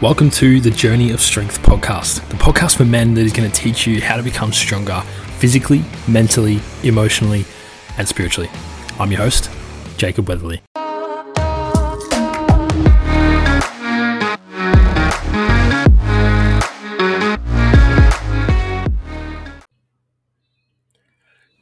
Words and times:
Welcome 0.00 0.30
to 0.30 0.60
the 0.60 0.70
Journey 0.70 1.10
of 1.10 1.20
Strength 1.20 1.60
podcast, 1.62 2.24
the 2.28 2.36
podcast 2.36 2.76
for 2.76 2.84
men 2.84 3.14
that 3.14 3.22
is 3.22 3.32
going 3.32 3.50
to 3.50 3.56
teach 3.60 3.84
you 3.84 4.00
how 4.00 4.16
to 4.16 4.22
become 4.22 4.52
stronger 4.52 5.00
physically, 5.38 5.82
mentally, 6.06 6.60
emotionally, 6.84 7.44
and 7.96 8.06
spiritually. 8.06 8.48
I'm 9.00 9.10
your 9.10 9.22
host, 9.22 9.50
Jacob 9.96 10.28
Weatherly. 10.28 10.62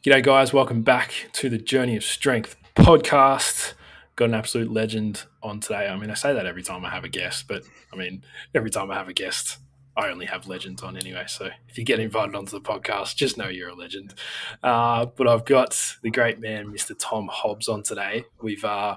G'day, 0.05 0.23
guys. 0.23 0.53
Welcome 0.53 0.83
back 0.83 1.31
to 1.33 1.49
the 1.49 1.57
Journey 1.57 1.97
of 1.97 2.05
Strength 2.05 2.55
podcast 2.75 3.73
got 4.17 4.27
an 4.27 4.35
absolute 4.35 4.73
legend 4.73 5.25
on 5.43 5.61
today. 5.61 5.89
I 5.89 5.97
mean, 5.97 6.11
I 6.11 6.15
say 6.15 6.33
that 6.33 6.47
every 6.47 6.63
time 6.63 6.85
I 6.85 6.91
have 6.91 7.05
a 7.05 7.09
guest, 7.09 7.47
but 7.47 7.63
I 7.93 7.97
mean, 7.97 8.25
every 8.55 8.71
time 8.71 8.91
I 8.91 8.95
have 8.95 9.09
a 9.09 9.13
guest, 9.13 9.59
I 9.97 10.09
only 10.09 10.27
have 10.27 10.47
legends 10.47 10.83
on 10.83 10.97
anyway. 10.97 11.25
So 11.29 11.51
if 11.69 11.79
you 11.79 11.85
get 11.85 12.01
invited 12.01 12.35
onto 12.35 12.53
the 12.53 12.61
podcast, 12.61 13.15
just 13.17 13.39
know 13.39 13.49
you're 13.49 13.71
a 13.71 13.75
legend. 13.75 14.15
Uh, 14.63 15.07
but 15.07 15.29
I've 15.29 15.45
got 15.45 15.97
the 16.03 16.11
great 16.11 16.41
man, 16.41 16.67
Mr. 16.67 16.95
Tom 16.99 17.29
Hobbs, 17.31 17.69
on 17.69 17.83
today. 17.83 18.25
We've 18.43 18.65
uh, 18.65 18.97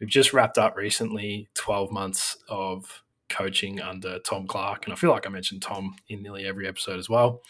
we've 0.00 0.08
just 0.08 0.32
wrapped 0.32 0.58
up 0.58 0.76
recently 0.76 1.48
12 1.54 1.90
months 1.92 2.36
of 2.48 3.02
coaching 3.28 3.80
under 3.80 4.18
Tom 4.20 4.46
Clark, 4.46 4.84
and 4.84 4.92
I 4.92 4.96
feel 4.96 5.10
like 5.10 5.26
I 5.26 5.30
mentioned 5.30 5.62
Tom 5.62 5.96
in 6.08 6.22
nearly 6.22 6.44
every 6.44 6.66
episode 6.66 6.98
as 6.98 7.08
well. 7.08 7.42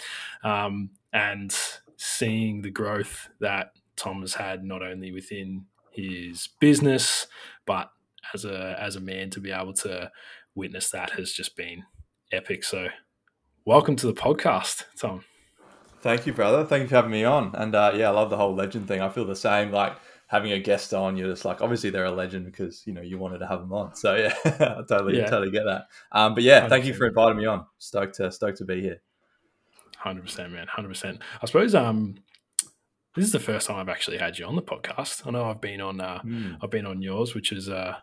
Um, 0.45 0.91
and 1.13 1.55
seeing 1.97 2.61
the 2.61 2.71
growth 2.71 3.29
that 3.41 3.73
Tom 3.97 4.21
has 4.21 4.35
had 4.35 4.65
not 4.65 4.83
only 4.83 5.13
within 5.13 5.65
his 5.97 6.49
business, 6.61 7.27
but 7.67 7.91
as 8.35 8.45
a 8.45 8.77
as 8.81 8.97
a 8.97 9.01
man 9.01 9.31
to 9.31 9.41
be 9.41 9.51
able 9.51 9.73
to 9.73 10.11
witness 10.55 10.91
that 10.91 11.11
has 11.11 11.33
just 11.33 11.57
been 11.57 11.85
epic. 12.33 12.65
So, 12.65 12.89
welcome 13.65 13.97
to 13.97 14.07
the 14.07 14.13
podcast, 14.13 14.85
Tom. 15.01 15.25
Thank 16.01 16.27
you, 16.27 16.33
brother. 16.33 16.65
Thank 16.65 16.83
you 16.83 16.89
for 16.89 16.97
having 16.97 17.11
me 17.11 17.25
on. 17.25 17.53
And 17.55 17.75
uh, 17.75 17.93
yeah, 17.97 18.09
I 18.09 18.13
love 18.13 18.31
the 18.31 18.37
whole 18.37 18.55
legend 18.55 18.87
thing. 18.87 19.01
I 19.01 19.09
feel 19.09 19.25
the 19.25 19.35
same. 19.35 19.73
Like 19.73 19.97
having 20.29 20.53
a 20.53 20.59
guest 20.59 20.93
on, 20.93 21.17
you're 21.17 21.31
just 21.31 21.45
like, 21.45 21.63
obviously 21.63 21.91
they're 21.91 22.05
a 22.05 22.11
legend 22.11 22.45
because 22.45 22.87
you 22.87 22.93
know 22.93 23.01
you 23.01 23.19
wanted 23.19 23.39
to 23.39 23.47
have 23.47 23.61
them 23.61 23.73
on. 23.73 23.95
So 23.95 24.15
yeah, 24.15 24.35
I 24.45 24.83
totally, 24.89 25.17
yeah. 25.19 25.27
totally 25.27 25.51
get 25.51 25.65
that. 25.65 25.87
Um, 26.13 26.35
but 26.35 26.43
yeah, 26.43 26.67
100%. 26.67 26.69
thank 26.69 26.85
you 26.85 26.95
for 26.95 27.07
inviting 27.07 27.39
me 27.39 27.47
on. 27.47 27.65
Stoked 27.79 28.17
to 28.17 28.31
stoked 28.31 28.59
to 28.59 28.65
be 28.65 28.81
here. 28.81 29.01
Hundred 29.97 30.23
percent, 30.23 30.53
man. 30.53 30.67
Hundred 30.69 30.89
percent. 30.89 31.21
I 31.43 31.47
suppose 31.47 31.75
um, 31.75 32.17
this 33.17 33.25
is 33.25 33.33
the 33.33 33.41
first 33.41 33.67
time 33.67 33.77
I've 33.77 33.89
actually 33.89 34.19
had 34.19 34.39
you 34.39 34.45
on 34.45 34.57
the 34.57 34.63
podcast. 34.63 35.27
I 35.27 35.31
know 35.31 35.47
I've 35.47 35.61
been 35.61 35.81
on 35.81 36.01
uh, 36.01 36.21
mm. 36.25 36.59
I've 36.63 36.71
been 36.71 36.87
on 36.87 37.03
yours, 37.03 37.35
which 37.35 37.51
is 37.51 37.69
uh, 37.69 37.97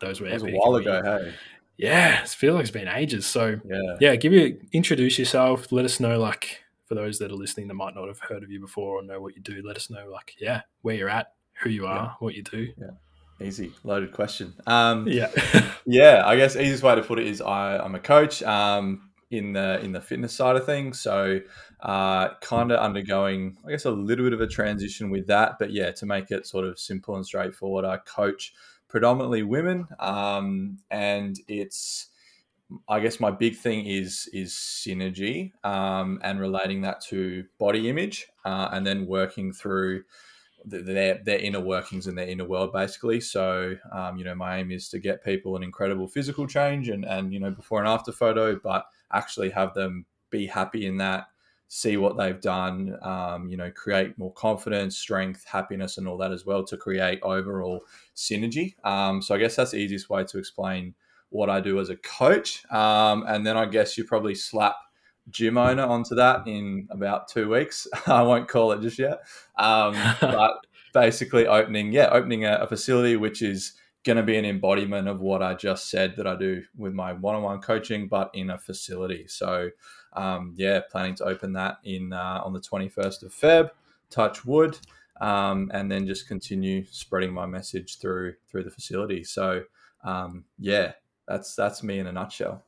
those 0.00 0.20
were 0.20 0.28
a 0.28 0.38
while 0.38 0.74
ago. 0.74 1.02
Hey, 1.02 1.34
yeah, 1.76 2.22
it 2.22 2.28
feels 2.28 2.54
like 2.54 2.62
it's 2.62 2.70
been 2.70 2.88
ages. 2.88 3.26
So 3.26 3.60
yeah, 3.64 3.96
yeah, 4.00 4.16
give 4.16 4.32
you 4.32 4.60
introduce 4.72 5.18
yourself. 5.18 5.70
Let 5.70 5.84
us 5.84 6.00
know, 6.00 6.18
like 6.18 6.64
for 6.86 6.94
those 6.94 7.18
that 7.18 7.30
are 7.30 7.36
listening 7.36 7.68
that 7.68 7.74
might 7.74 7.94
not 7.94 8.08
have 8.08 8.20
heard 8.20 8.42
of 8.42 8.50
you 8.50 8.60
before 8.60 8.98
or 8.98 9.02
know 9.02 9.20
what 9.20 9.36
you 9.36 9.42
do. 9.42 9.62
Let 9.64 9.76
us 9.76 9.88
know, 9.88 10.08
like 10.10 10.34
yeah, 10.40 10.62
where 10.82 10.96
you're 10.96 11.08
at, 11.08 11.32
who 11.62 11.70
you 11.70 11.86
are, 11.86 12.04
yeah. 12.04 12.12
what 12.18 12.34
you 12.34 12.42
do. 12.42 12.72
Yeah. 12.78 13.46
Easy, 13.46 13.72
loaded 13.84 14.12
question. 14.12 14.54
Um, 14.66 15.06
yeah, 15.06 15.30
yeah. 15.86 16.22
I 16.24 16.36
guess 16.36 16.56
easiest 16.56 16.82
way 16.82 16.94
to 16.94 17.02
put 17.02 17.18
it 17.18 17.26
is 17.26 17.42
I, 17.42 17.76
I'm 17.76 17.94
a 17.94 18.00
coach 18.00 18.42
um, 18.42 19.05
in 19.30 19.52
the 19.52 19.80
in 19.80 19.92
the 19.92 20.00
fitness 20.00 20.32
side 20.32 20.56
of 20.56 20.64
things. 20.64 21.00
So 21.00 21.40
uh, 21.80 22.34
kind 22.40 22.70
of 22.70 22.78
undergoing, 22.78 23.56
I 23.66 23.70
guess, 23.70 23.84
a 23.84 23.90
little 23.90 24.24
bit 24.24 24.32
of 24.32 24.40
a 24.40 24.46
transition 24.46 25.10
with 25.10 25.26
that. 25.26 25.58
But 25.58 25.72
yeah, 25.72 25.90
to 25.92 26.06
make 26.06 26.30
it 26.30 26.46
sort 26.46 26.64
of 26.64 26.78
simple 26.78 27.16
and 27.16 27.26
straightforward, 27.26 27.84
I 27.84 27.98
coach 27.98 28.54
predominantly 28.88 29.42
women, 29.42 29.88
um, 29.98 30.78
and 30.90 31.36
it's, 31.48 32.08
I 32.88 33.00
guess, 33.00 33.18
my 33.18 33.30
big 33.30 33.56
thing 33.56 33.86
is 33.86 34.28
is 34.32 34.52
synergy 34.52 35.52
um, 35.64 36.20
and 36.22 36.40
relating 36.40 36.82
that 36.82 37.00
to 37.08 37.44
body 37.58 37.88
image, 37.88 38.26
uh, 38.44 38.68
and 38.72 38.86
then 38.86 39.06
working 39.06 39.52
through 39.52 40.04
their 40.66 41.22
their 41.24 41.38
inner 41.38 41.60
workings 41.60 42.06
and 42.06 42.18
their 42.18 42.26
inner 42.28 42.44
world 42.44 42.72
basically 42.72 43.20
so 43.20 43.76
um, 43.92 44.16
you 44.16 44.24
know 44.24 44.34
my 44.34 44.58
aim 44.58 44.70
is 44.70 44.88
to 44.88 44.98
get 44.98 45.24
people 45.24 45.56
an 45.56 45.62
incredible 45.62 46.08
physical 46.08 46.46
change 46.46 46.88
and 46.88 47.04
and 47.04 47.32
you 47.32 47.38
know 47.38 47.50
before 47.50 47.78
and 47.78 47.88
after 47.88 48.10
photo 48.10 48.58
but 48.62 48.86
actually 49.12 49.48
have 49.50 49.72
them 49.74 50.04
be 50.30 50.46
happy 50.46 50.86
in 50.86 50.96
that 50.96 51.26
see 51.68 51.96
what 51.96 52.16
they've 52.16 52.40
done, 52.40 52.96
um, 53.02 53.48
you 53.48 53.56
know, 53.56 53.70
create 53.72 54.16
more 54.18 54.32
confidence, 54.34 54.96
strength, 54.96 55.44
happiness, 55.44 55.98
and 55.98 56.06
all 56.06 56.16
that 56.16 56.32
as 56.32 56.46
well 56.46 56.64
to 56.64 56.76
create 56.76 57.18
overall 57.22 57.84
synergy. 58.14 58.74
Um, 58.84 59.20
so 59.20 59.34
I 59.34 59.38
guess 59.38 59.56
that's 59.56 59.72
the 59.72 59.78
easiest 59.78 60.08
way 60.08 60.24
to 60.24 60.38
explain 60.38 60.94
what 61.30 61.50
I 61.50 61.60
do 61.60 61.80
as 61.80 61.90
a 61.90 61.96
coach. 61.96 62.64
Um, 62.70 63.24
and 63.26 63.44
then 63.44 63.56
I 63.56 63.66
guess 63.66 63.98
you 63.98 64.04
probably 64.04 64.34
slap 64.34 64.76
gym 65.30 65.58
owner 65.58 65.84
onto 65.84 66.14
that 66.14 66.46
in 66.46 66.88
about 66.90 67.28
two 67.28 67.50
weeks. 67.50 67.86
I 68.06 68.22
won't 68.22 68.48
call 68.48 68.72
it 68.72 68.80
just 68.80 68.98
yet, 68.98 69.20
um, 69.56 69.96
but 70.20 70.58
basically 70.92 71.46
opening, 71.46 71.92
yeah, 71.92 72.08
opening 72.10 72.44
a, 72.44 72.54
a 72.54 72.66
facility 72.66 73.16
which 73.16 73.42
is 73.42 73.74
going 74.04 74.16
to 74.16 74.22
be 74.22 74.36
an 74.36 74.44
embodiment 74.44 75.08
of 75.08 75.20
what 75.20 75.42
I 75.42 75.54
just 75.54 75.90
said 75.90 76.14
that 76.16 76.26
I 76.26 76.36
do 76.36 76.62
with 76.76 76.94
my 76.94 77.12
one-on-one 77.12 77.60
coaching, 77.60 78.06
but 78.06 78.30
in 78.34 78.50
a 78.50 78.58
facility. 78.58 79.26
So 79.26 79.70
um, 80.16 80.54
yeah, 80.56 80.80
planning 80.90 81.14
to 81.16 81.24
open 81.24 81.52
that 81.52 81.78
in 81.84 82.12
uh, 82.12 82.40
on 82.44 82.52
the 82.52 82.60
21st 82.60 83.24
of 83.24 83.34
Feb. 83.34 83.70
Touch 84.08 84.44
wood, 84.44 84.78
um, 85.20 85.70
and 85.74 85.90
then 85.90 86.06
just 86.06 86.28
continue 86.28 86.84
spreading 86.90 87.34
my 87.34 87.44
message 87.44 87.98
through 87.98 88.34
through 88.48 88.62
the 88.62 88.70
facility. 88.70 89.24
So 89.24 89.64
um, 90.04 90.44
yeah, 90.58 90.92
that's 91.26 91.54
that's 91.54 91.82
me 91.82 91.98
in 91.98 92.06
a 92.06 92.12
nutshell. 92.12 92.64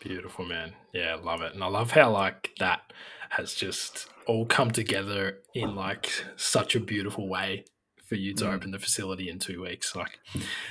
Beautiful, 0.00 0.44
man. 0.44 0.72
Yeah, 0.92 1.16
love 1.22 1.42
it, 1.42 1.54
and 1.54 1.62
I 1.62 1.66
love 1.66 1.90
how 1.90 2.10
like 2.10 2.50
that 2.58 2.92
has 3.30 3.54
just 3.54 4.08
all 4.26 4.46
come 4.46 4.70
together 4.70 5.38
in 5.54 5.74
like 5.74 6.10
such 6.36 6.74
a 6.74 6.80
beautiful 6.80 7.28
way 7.28 7.64
for 8.04 8.14
you 8.14 8.32
to 8.34 8.44
mm. 8.44 8.54
open 8.54 8.70
the 8.70 8.78
facility 8.78 9.28
in 9.28 9.38
two 9.38 9.62
weeks. 9.62 9.94
Like, 9.94 10.18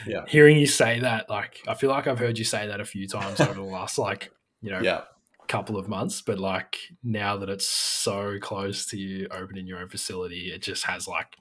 yeah, 0.06 0.24
hearing 0.28 0.58
you 0.58 0.68
say 0.68 1.00
that, 1.00 1.30
like, 1.30 1.62
I 1.68 1.76
feel 1.76 1.90
like 1.90 2.08
I've 2.08 2.20
heard 2.20 2.38
you 2.38 2.46
say 2.46 2.68
that 2.68 2.80
a 2.80 2.86
few 2.86 3.08
times 3.08 3.40
over 3.40 3.54
the 3.54 3.62
last, 3.62 3.98
like, 3.98 4.32
you 4.62 4.72
know, 4.72 4.82
yeah 4.82 5.02
couple 5.48 5.78
of 5.78 5.88
months, 5.88 6.22
but 6.22 6.40
like 6.40 6.78
now 7.04 7.38
that 7.38 7.50
it's 7.50 7.68
so 7.68 8.38
close 8.40 8.86
to 8.88 8.98
you 8.98 9.28
opening 9.32 9.66
your 9.66 9.80
own 9.80 9.90
facility, 9.90 10.52
it 10.54 10.62
just 10.62 10.86
has 10.86 11.08
like 11.08 11.38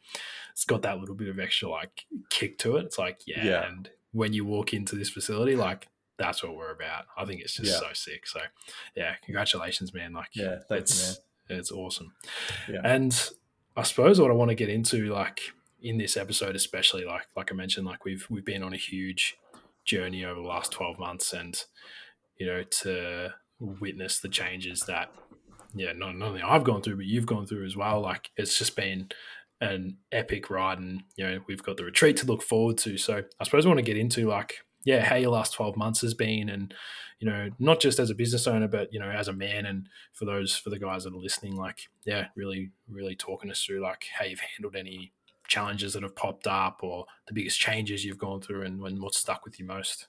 it's 0.52 0.64
got 0.64 0.82
that 0.82 0.98
little 0.98 1.14
bit 1.14 1.28
of 1.28 1.38
extra 1.38 1.68
like 1.68 2.06
kick 2.30 2.58
to 2.58 2.76
it. 2.76 2.84
It's 2.86 2.98
like, 2.98 3.20
yeah, 3.26 3.44
yeah. 3.44 3.66
and 3.66 3.90
when 4.12 4.32
you 4.32 4.44
walk 4.44 4.72
into 4.72 4.96
this 4.96 5.10
facility, 5.10 5.56
like 5.56 5.88
that's 6.18 6.42
what 6.42 6.56
we're 6.56 6.72
about. 6.72 7.04
I 7.16 7.24
think 7.24 7.40
it's 7.40 7.54
just 7.54 7.72
yeah. 7.72 7.78
so 7.78 7.88
sick. 7.92 8.26
So 8.26 8.40
yeah, 8.94 9.14
congratulations, 9.24 9.92
man. 9.92 10.12
Like 10.12 10.30
yeah, 10.34 10.58
it's 10.70 11.20
you, 11.48 11.56
it's 11.56 11.70
awesome. 11.70 12.12
Yeah. 12.68 12.80
And 12.84 13.30
I 13.76 13.82
suppose 13.82 14.20
what 14.20 14.30
I 14.30 14.34
want 14.34 14.50
to 14.50 14.54
get 14.54 14.68
into 14.68 15.12
like 15.12 15.40
in 15.80 15.98
this 15.98 16.16
episode, 16.16 16.56
especially 16.56 17.04
like 17.04 17.26
like 17.36 17.52
I 17.52 17.54
mentioned, 17.54 17.86
like 17.86 18.04
we've 18.04 18.26
we've 18.30 18.44
been 18.44 18.62
on 18.62 18.72
a 18.72 18.78
huge 18.78 19.36
journey 19.86 20.24
over 20.24 20.40
the 20.40 20.46
last 20.46 20.72
12 20.72 20.98
months 20.98 21.32
and 21.32 21.62
you 22.38 22.46
know 22.46 22.64
to 22.64 23.32
witness 23.60 24.18
the 24.18 24.28
changes 24.28 24.80
that 24.80 25.12
yeah 25.74 25.92
not, 25.92 26.16
not 26.16 26.30
only 26.30 26.42
I've 26.42 26.64
gone 26.64 26.82
through 26.82 26.96
but 26.96 27.06
you've 27.06 27.24
gone 27.24 27.46
through 27.46 27.64
as 27.64 27.76
well 27.76 28.00
like 28.00 28.30
it's 28.36 28.58
just 28.58 28.76
been 28.76 29.08
an 29.60 29.96
epic 30.12 30.50
ride 30.50 30.78
and 30.78 31.04
you 31.16 31.24
know 31.24 31.38
we've 31.46 31.62
got 31.62 31.76
the 31.76 31.84
retreat 31.84 32.16
to 32.18 32.26
look 32.26 32.42
forward 32.42 32.76
to 32.78 32.98
so 32.98 33.22
I 33.40 33.44
suppose 33.44 33.64
I 33.64 33.68
want 33.68 33.78
to 33.78 33.84
get 33.84 33.96
into 33.96 34.28
like 34.28 34.65
yeah 34.86 35.04
how 35.04 35.16
your 35.16 35.30
last 35.30 35.52
12 35.52 35.76
months 35.76 36.00
has 36.00 36.14
been 36.14 36.48
and 36.48 36.72
you 37.18 37.28
know 37.28 37.50
not 37.58 37.80
just 37.80 37.98
as 37.98 38.08
a 38.08 38.14
business 38.14 38.46
owner 38.46 38.68
but 38.68 38.90
you 38.92 38.98
know 38.98 39.10
as 39.10 39.28
a 39.28 39.32
man 39.32 39.66
and 39.66 39.88
for 40.14 40.24
those 40.24 40.56
for 40.56 40.70
the 40.70 40.78
guys 40.78 41.04
that 41.04 41.12
are 41.12 41.18
listening 41.18 41.56
like 41.56 41.88
yeah 42.06 42.28
really 42.34 42.70
really 42.88 43.14
talking 43.14 43.50
us 43.50 43.62
through 43.62 43.80
like 43.80 44.06
how 44.18 44.24
you've 44.24 44.40
handled 44.40 44.76
any 44.76 45.12
challenges 45.48 45.92
that 45.92 46.02
have 46.02 46.16
popped 46.16 46.46
up 46.46 46.80
or 46.82 47.04
the 47.28 47.34
biggest 47.34 47.60
changes 47.60 48.04
you've 48.04 48.18
gone 48.18 48.40
through 48.40 48.62
and, 48.62 48.80
and 48.80 49.00
what's 49.00 49.18
stuck 49.18 49.44
with 49.44 49.60
you 49.60 49.66
most 49.66 50.06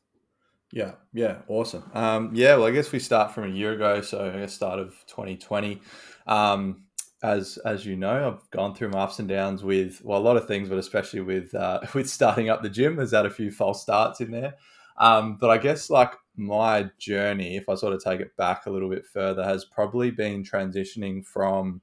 yeah, 0.73 0.95
yeah, 1.13 1.37
awesome. 1.47 1.89
Um, 1.93 2.31
yeah, 2.33 2.55
well, 2.55 2.65
I 2.65 2.71
guess 2.71 2.91
we 2.91 2.99
start 2.99 3.33
from 3.33 3.45
a 3.45 3.55
year 3.55 3.71
ago, 3.71 4.01
so 4.01 4.29
I 4.29 4.39
guess 4.39 4.53
start 4.53 4.79
of 4.79 4.89
2020. 5.07 5.81
Um, 6.27 6.86
as 7.23 7.57
as 7.65 7.85
you 7.85 7.95
know, 7.95 8.27
I've 8.27 8.49
gone 8.51 8.75
through 8.75 8.89
my 8.89 8.99
ups 8.99 9.19
and 9.19 9.27
downs 9.27 9.63
with 9.63 10.01
well 10.03 10.19
a 10.19 10.21
lot 10.21 10.37
of 10.37 10.47
things, 10.47 10.69
but 10.69 10.77
especially 10.77 11.21
with 11.21 11.53
uh, 11.55 11.81
with 11.93 12.09
starting 12.09 12.49
up 12.49 12.61
the 12.61 12.69
gym. 12.69 12.95
There's 12.95 13.11
had 13.11 13.25
a 13.25 13.31
few 13.31 13.51
false 13.51 13.81
starts 13.81 14.21
in 14.21 14.31
there, 14.31 14.55
um, 14.97 15.37
but 15.39 15.49
I 15.49 15.57
guess 15.57 15.89
like 15.89 16.13
my 16.35 16.89
journey, 16.99 17.57
if 17.57 17.67
I 17.69 17.75
sort 17.75 17.93
of 17.93 18.03
take 18.03 18.19
it 18.19 18.35
back 18.37 18.65
a 18.65 18.69
little 18.69 18.89
bit 18.89 19.05
further, 19.05 19.43
has 19.43 19.65
probably 19.65 20.11
been 20.11 20.43
transitioning 20.43 21.25
from 21.25 21.81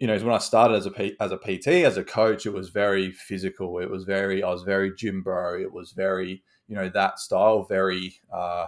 you 0.00 0.08
know, 0.08 0.18
when 0.18 0.34
I 0.34 0.38
started 0.38 0.74
as 0.74 0.86
a 0.86 0.90
P, 0.90 1.16
as 1.20 1.32
a 1.32 1.38
PT, 1.38 1.68
as 1.68 1.96
a 1.96 2.04
coach, 2.04 2.46
it 2.46 2.52
was 2.52 2.68
very 2.70 3.12
physical. 3.12 3.78
It 3.78 3.88
was 3.88 4.04
very, 4.04 4.42
I 4.42 4.50
was 4.50 4.62
very 4.62 4.94
gym 4.94 5.22
bro. 5.22 5.58
It 5.58 5.72
was 5.72 5.92
very, 5.92 6.42
you 6.66 6.74
know 6.74 6.88
that 6.90 7.18
style 7.18 7.64
very 7.64 8.14
uh, 8.32 8.66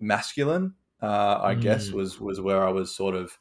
masculine. 0.00 0.74
Uh, 1.00 1.38
I 1.42 1.54
mm. 1.54 1.60
guess 1.60 1.90
was 1.90 2.20
was 2.20 2.40
where 2.40 2.66
I 2.66 2.70
was 2.70 2.94
sort 2.94 3.14
of 3.14 3.38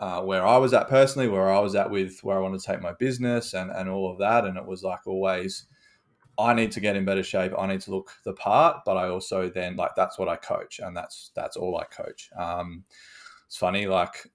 uh, 0.00 0.20
where 0.22 0.46
I 0.46 0.56
was 0.58 0.74
at 0.74 0.88
personally, 0.88 1.28
where 1.28 1.50
I 1.50 1.60
was 1.60 1.74
at 1.74 1.90
with 1.90 2.20
where 2.22 2.36
I 2.36 2.40
wanted 2.40 2.60
to 2.60 2.66
take 2.66 2.82
my 2.82 2.92
business 2.92 3.54
and 3.54 3.70
and 3.70 3.88
all 3.88 4.10
of 4.10 4.18
that, 4.18 4.44
and 4.44 4.56
it 4.56 4.66
was 4.66 4.82
like 4.82 5.06
always 5.06 5.66
I 6.38 6.52
need 6.54 6.72
to 6.72 6.80
get 6.80 6.96
in 6.96 7.04
better 7.04 7.22
shape. 7.22 7.52
I 7.58 7.66
need 7.66 7.80
to 7.82 7.90
look 7.90 8.12
the 8.24 8.34
part, 8.34 8.82
but 8.84 8.96
I 8.96 9.08
also 9.08 9.48
then 9.48 9.76
like 9.76 9.92
that's 9.96 10.18
what 10.18 10.28
I 10.28 10.36
coach, 10.36 10.80
and 10.80 10.96
that's 10.96 11.30
that's 11.34 11.56
all 11.56 11.78
I 11.78 11.84
coach. 11.84 12.30
Um, 12.36 12.84
it's 13.46 13.56
funny, 13.56 13.86
like 13.86 14.30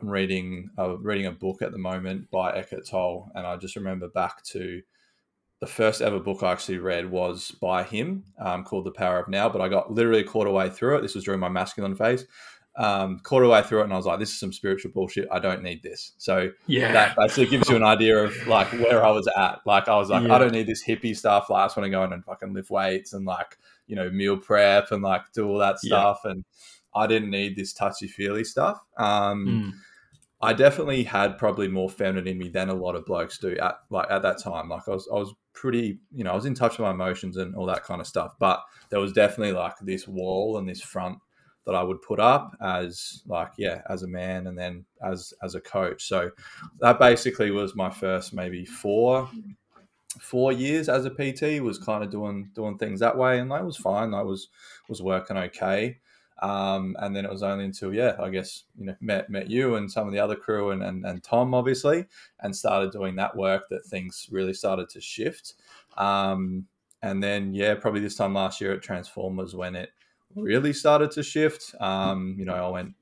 I'm 0.00 0.10
reading 0.10 0.70
uh, 0.78 0.98
reading 0.98 1.26
a 1.26 1.32
book 1.32 1.62
at 1.62 1.72
the 1.72 1.78
moment 1.78 2.30
by 2.30 2.52
Eckhart 2.52 2.86
Tolle, 2.86 3.30
and 3.34 3.46
I 3.46 3.56
just 3.56 3.76
remember 3.76 4.08
back 4.08 4.42
to 4.44 4.82
the 5.60 5.66
first 5.66 6.02
ever 6.02 6.20
book 6.20 6.42
I 6.42 6.52
actually 6.52 6.78
read 6.78 7.10
was 7.10 7.50
by 7.50 7.82
him 7.82 8.24
um, 8.38 8.62
called 8.62 8.84
The 8.84 8.92
Power 8.92 9.18
of 9.18 9.28
Now. 9.28 9.48
But 9.48 9.60
I 9.60 9.68
got 9.68 9.90
literally 9.92 10.20
a 10.20 10.24
quarter 10.24 10.50
way 10.50 10.70
through 10.70 10.98
it. 10.98 11.02
This 11.02 11.14
was 11.14 11.24
during 11.24 11.40
my 11.40 11.48
masculine 11.48 11.96
phase. 11.96 12.26
Um, 12.80 13.18
quarter 13.24 13.48
way 13.48 13.60
through 13.62 13.80
it, 13.80 13.84
and 13.84 13.92
I 13.92 13.96
was 13.96 14.06
like, 14.06 14.20
"This 14.20 14.30
is 14.30 14.38
some 14.38 14.52
spiritual 14.52 14.92
bullshit. 14.92 15.26
I 15.32 15.40
don't 15.40 15.62
need 15.64 15.82
this." 15.82 16.12
So 16.18 16.50
Yeah. 16.68 16.92
that 16.92 17.16
basically 17.16 17.46
gives 17.46 17.68
you 17.68 17.74
an 17.76 17.82
idea 17.82 18.16
of 18.24 18.46
like 18.46 18.68
where 18.72 19.04
I 19.04 19.10
was 19.10 19.28
at. 19.36 19.60
Like 19.66 19.88
I 19.88 19.96
was 19.96 20.08
like, 20.10 20.22
Yeah. 20.28 20.34
I 20.34 20.38
don't 20.38 20.52
need 20.52 20.68
this 20.68 20.84
hippie 20.86 21.16
stuff. 21.16 21.50
Like 21.50 21.62
I 21.62 21.64
just 21.66 21.76
want 21.76 21.86
to 21.86 21.90
go 21.90 22.04
in 22.04 22.12
and 22.12 22.24
fucking 22.24 22.52
lift 22.54 22.70
weights 22.70 23.12
and 23.12 23.26
like 23.26 23.58
you 23.88 23.96
know 23.96 24.08
meal 24.10 24.36
prep 24.36 24.92
and 24.92 25.02
like 25.02 25.22
do 25.34 25.48
all 25.48 25.58
that 25.58 25.76
Yeah. 25.82 25.88
stuff. 25.88 26.20
And 26.24 26.44
I 26.94 27.06
didn't 27.08 27.30
need 27.30 27.56
this 27.56 27.72
touchy 27.72 28.06
feely 28.06 28.44
stuff. 28.44 28.78
Um, 28.96 29.46
Mm. 29.46 29.72
I 30.40 30.52
definitely 30.52 31.02
had 31.02 31.36
probably 31.36 31.66
more 31.66 31.90
feminine 31.90 32.28
in 32.28 32.38
me 32.38 32.48
than 32.48 32.68
a 32.68 32.74
lot 32.74 32.94
of 32.94 33.04
blokes 33.04 33.38
do 33.38 33.56
at 33.58 33.80
like 33.90 34.08
at 34.08 34.22
that 34.22 34.38
time. 34.40 34.68
Like 34.68 34.86
I 34.86 34.92
was, 34.92 35.08
I 35.12 35.16
was 35.16 35.34
pretty, 35.52 35.98
you 36.14 36.22
know, 36.22 36.30
I 36.30 36.36
was 36.36 36.44
in 36.44 36.54
touch 36.54 36.78
with 36.78 36.84
my 36.86 36.92
emotions 36.92 37.36
and 37.36 37.56
all 37.56 37.66
that 37.66 37.82
kind 37.82 38.00
of 38.00 38.06
stuff. 38.06 38.36
But 38.38 38.62
there 38.90 39.00
was 39.00 39.12
definitely 39.12 39.54
like 39.54 39.74
this 39.80 40.06
wall 40.06 40.56
and 40.56 40.68
this 40.68 40.80
front 40.80 41.18
that 41.68 41.74
I 41.74 41.82
would 41.82 42.00
put 42.00 42.18
up 42.18 42.56
as 42.62 43.22
like 43.26 43.50
yeah, 43.58 43.82
as 43.90 44.02
a 44.02 44.08
man 44.08 44.46
and 44.46 44.58
then 44.58 44.86
as 45.04 45.34
as 45.42 45.54
a 45.54 45.60
coach. 45.60 46.08
So 46.08 46.30
that 46.80 46.98
basically 46.98 47.50
was 47.50 47.76
my 47.76 47.90
first 47.90 48.32
maybe 48.32 48.64
four 48.64 49.28
four 50.18 50.50
years 50.50 50.88
as 50.88 51.04
a 51.04 51.10
PT 51.10 51.62
was 51.62 51.78
kind 51.78 52.02
of 52.02 52.10
doing 52.10 52.50
doing 52.54 52.78
things 52.78 53.00
that 53.00 53.18
way 53.18 53.38
and 53.38 53.52
that 53.52 53.66
was 53.66 53.76
fine. 53.76 54.14
I 54.14 54.22
was 54.22 54.48
was 54.88 55.02
working 55.02 55.36
okay. 55.36 55.98
Um, 56.40 56.96
and 57.00 57.14
then 57.14 57.26
it 57.26 57.30
was 57.30 57.42
only 57.42 57.66
until 57.66 57.92
yeah, 57.92 58.16
I 58.18 58.30
guess 58.30 58.64
you 58.78 58.86
know 58.86 58.94
met 59.02 59.28
met 59.28 59.50
you 59.50 59.74
and 59.74 59.92
some 59.92 60.06
of 60.06 60.14
the 60.14 60.20
other 60.20 60.36
crew 60.36 60.70
and, 60.70 60.82
and 60.82 61.04
and 61.04 61.22
Tom 61.22 61.52
obviously, 61.52 62.06
and 62.40 62.56
started 62.56 62.92
doing 62.92 63.14
that 63.16 63.36
work 63.36 63.64
that 63.68 63.84
things 63.84 64.26
really 64.30 64.54
started 64.54 64.88
to 64.88 65.02
shift. 65.02 65.52
Um, 65.98 66.66
and 67.02 67.22
then 67.22 67.52
yeah, 67.52 67.74
probably 67.74 68.00
this 68.00 68.14
time 68.14 68.32
last 68.32 68.58
year 68.58 68.72
at 68.72 68.80
Transform 68.80 69.36
was 69.36 69.54
when 69.54 69.76
it 69.76 69.90
really 70.42 70.72
started 70.72 71.10
to 71.12 71.22
shift. 71.22 71.74
Um, 71.80 72.36
you 72.38 72.44
know, 72.44 72.54
I 72.54 72.68
went 72.68 72.94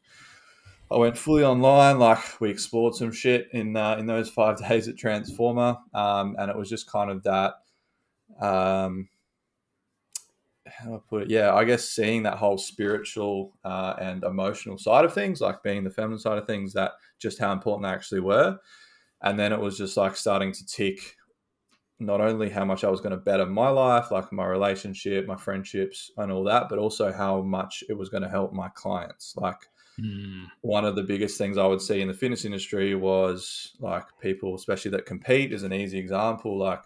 I 0.90 0.96
went 0.96 1.18
fully 1.18 1.44
online. 1.44 1.98
Like 1.98 2.40
we 2.40 2.50
explored 2.50 2.94
some 2.94 3.12
shit 3.12 3.48
in 3.52 3.76
uh, 3.76 3.96
in 3.98 4.06
those 4.06 4.28
five 4.28 4.58
days 4.68 4.88
at 4.88 4.96
Transformer, 4.96 5.76
um, 5.94 6.36
and 6.38 6.50
it 6.50 6.56
was 6.56 6.68
just 6.68 6.90
kind 6.90 7.10
of 7.10 7.22
that. 7.24 7.54
Um, 8.40 9.08
how 10.66 10.88
do 10.88 10.94
I 10.96 10.98
put 11.08 11.22
it? 11.22 11.30
Yeah, 11.30 11.54
I 11.54 11.64
guess 11.64 11.88
seeing 11.88 12.24
that 12.24 12.38
whole 12.38 12.58
spiritual 12.58 13.56
uh, 13.64 13.94
and 14.00 14.24
emotional 14.24 14.78
side 14.78 15.04
of 15.04 15.14
things, 15.14 15.40
like 15.40 15.62
being 15.62 15.84
the 15.84 15.90
feminine 15.90 16.18
side 16.18 16.38
of 16.38 16.46
things, 16.46 16.72
that 16.72 16.92
just 17.18 17.38
how 17.38 17.52
important 17.52 17.86
they 17.86 17.94
actually 17.94 18.20
were. 18.20 18.58
And 19.22 19.38
then 19.38 19.52
it 19.52 19.60
was 19.60 19.78
just 19.78 19.96
like 19.96 20.16
starting 20.16 20.52
to 20.52 20.66
tick 20.66 21.16
not 21.98 22.20
only 22.20 22.50
how 22.50 22.64
much 22.64 22.84
I 22.84 22.90
was 22.90 23.00
going 23.00 23.12
to 23.12 23.16
better 23.16 23.46
my 23.46 23.68
life, 23.68 24.10
like 24.10 24.30
my 24.32 24.44
relationship, 24.46 25.26
my 25.26 25.36
friendships, 25.36 26.10
and 26.18 26.30
all 26.30 26.44
that, 26.44 26.68
but 26.68 26.78
also 26.78 27.12
how 27.12 27.40
much 27.42 27.82
it 27.88 27.94
was 27.94 28.08
going 28.10 28.22
to 28.22 28.28
help 28.28 28.52
my 28.52 28.68
clients. 28.68 29.34
Like 29.36 29.58
Mm. 29.98 30.44
one 30.60 30.84
of 30.84 30.94
the 30.94 31.02
biggest 31.02 31.38
things 31.38 31.56
I 31.56 31.66
would 31.66 31.80
see 31.80 32.02
in 32.02 32.08
the 32.08 32.12
fitness 32.12 32.44
industry 32.44 32.94
was 32.94 33.74
like 33.80 34.04
people, 34.20 34.54
especially 34.54 34.90
that 34.90 35.06
compete, 35.06 35.54
is 35.54 35.62
an 35.62 35.72
easy 35.72 35.98
example. 35.98 36.58
Like 36.58 36.82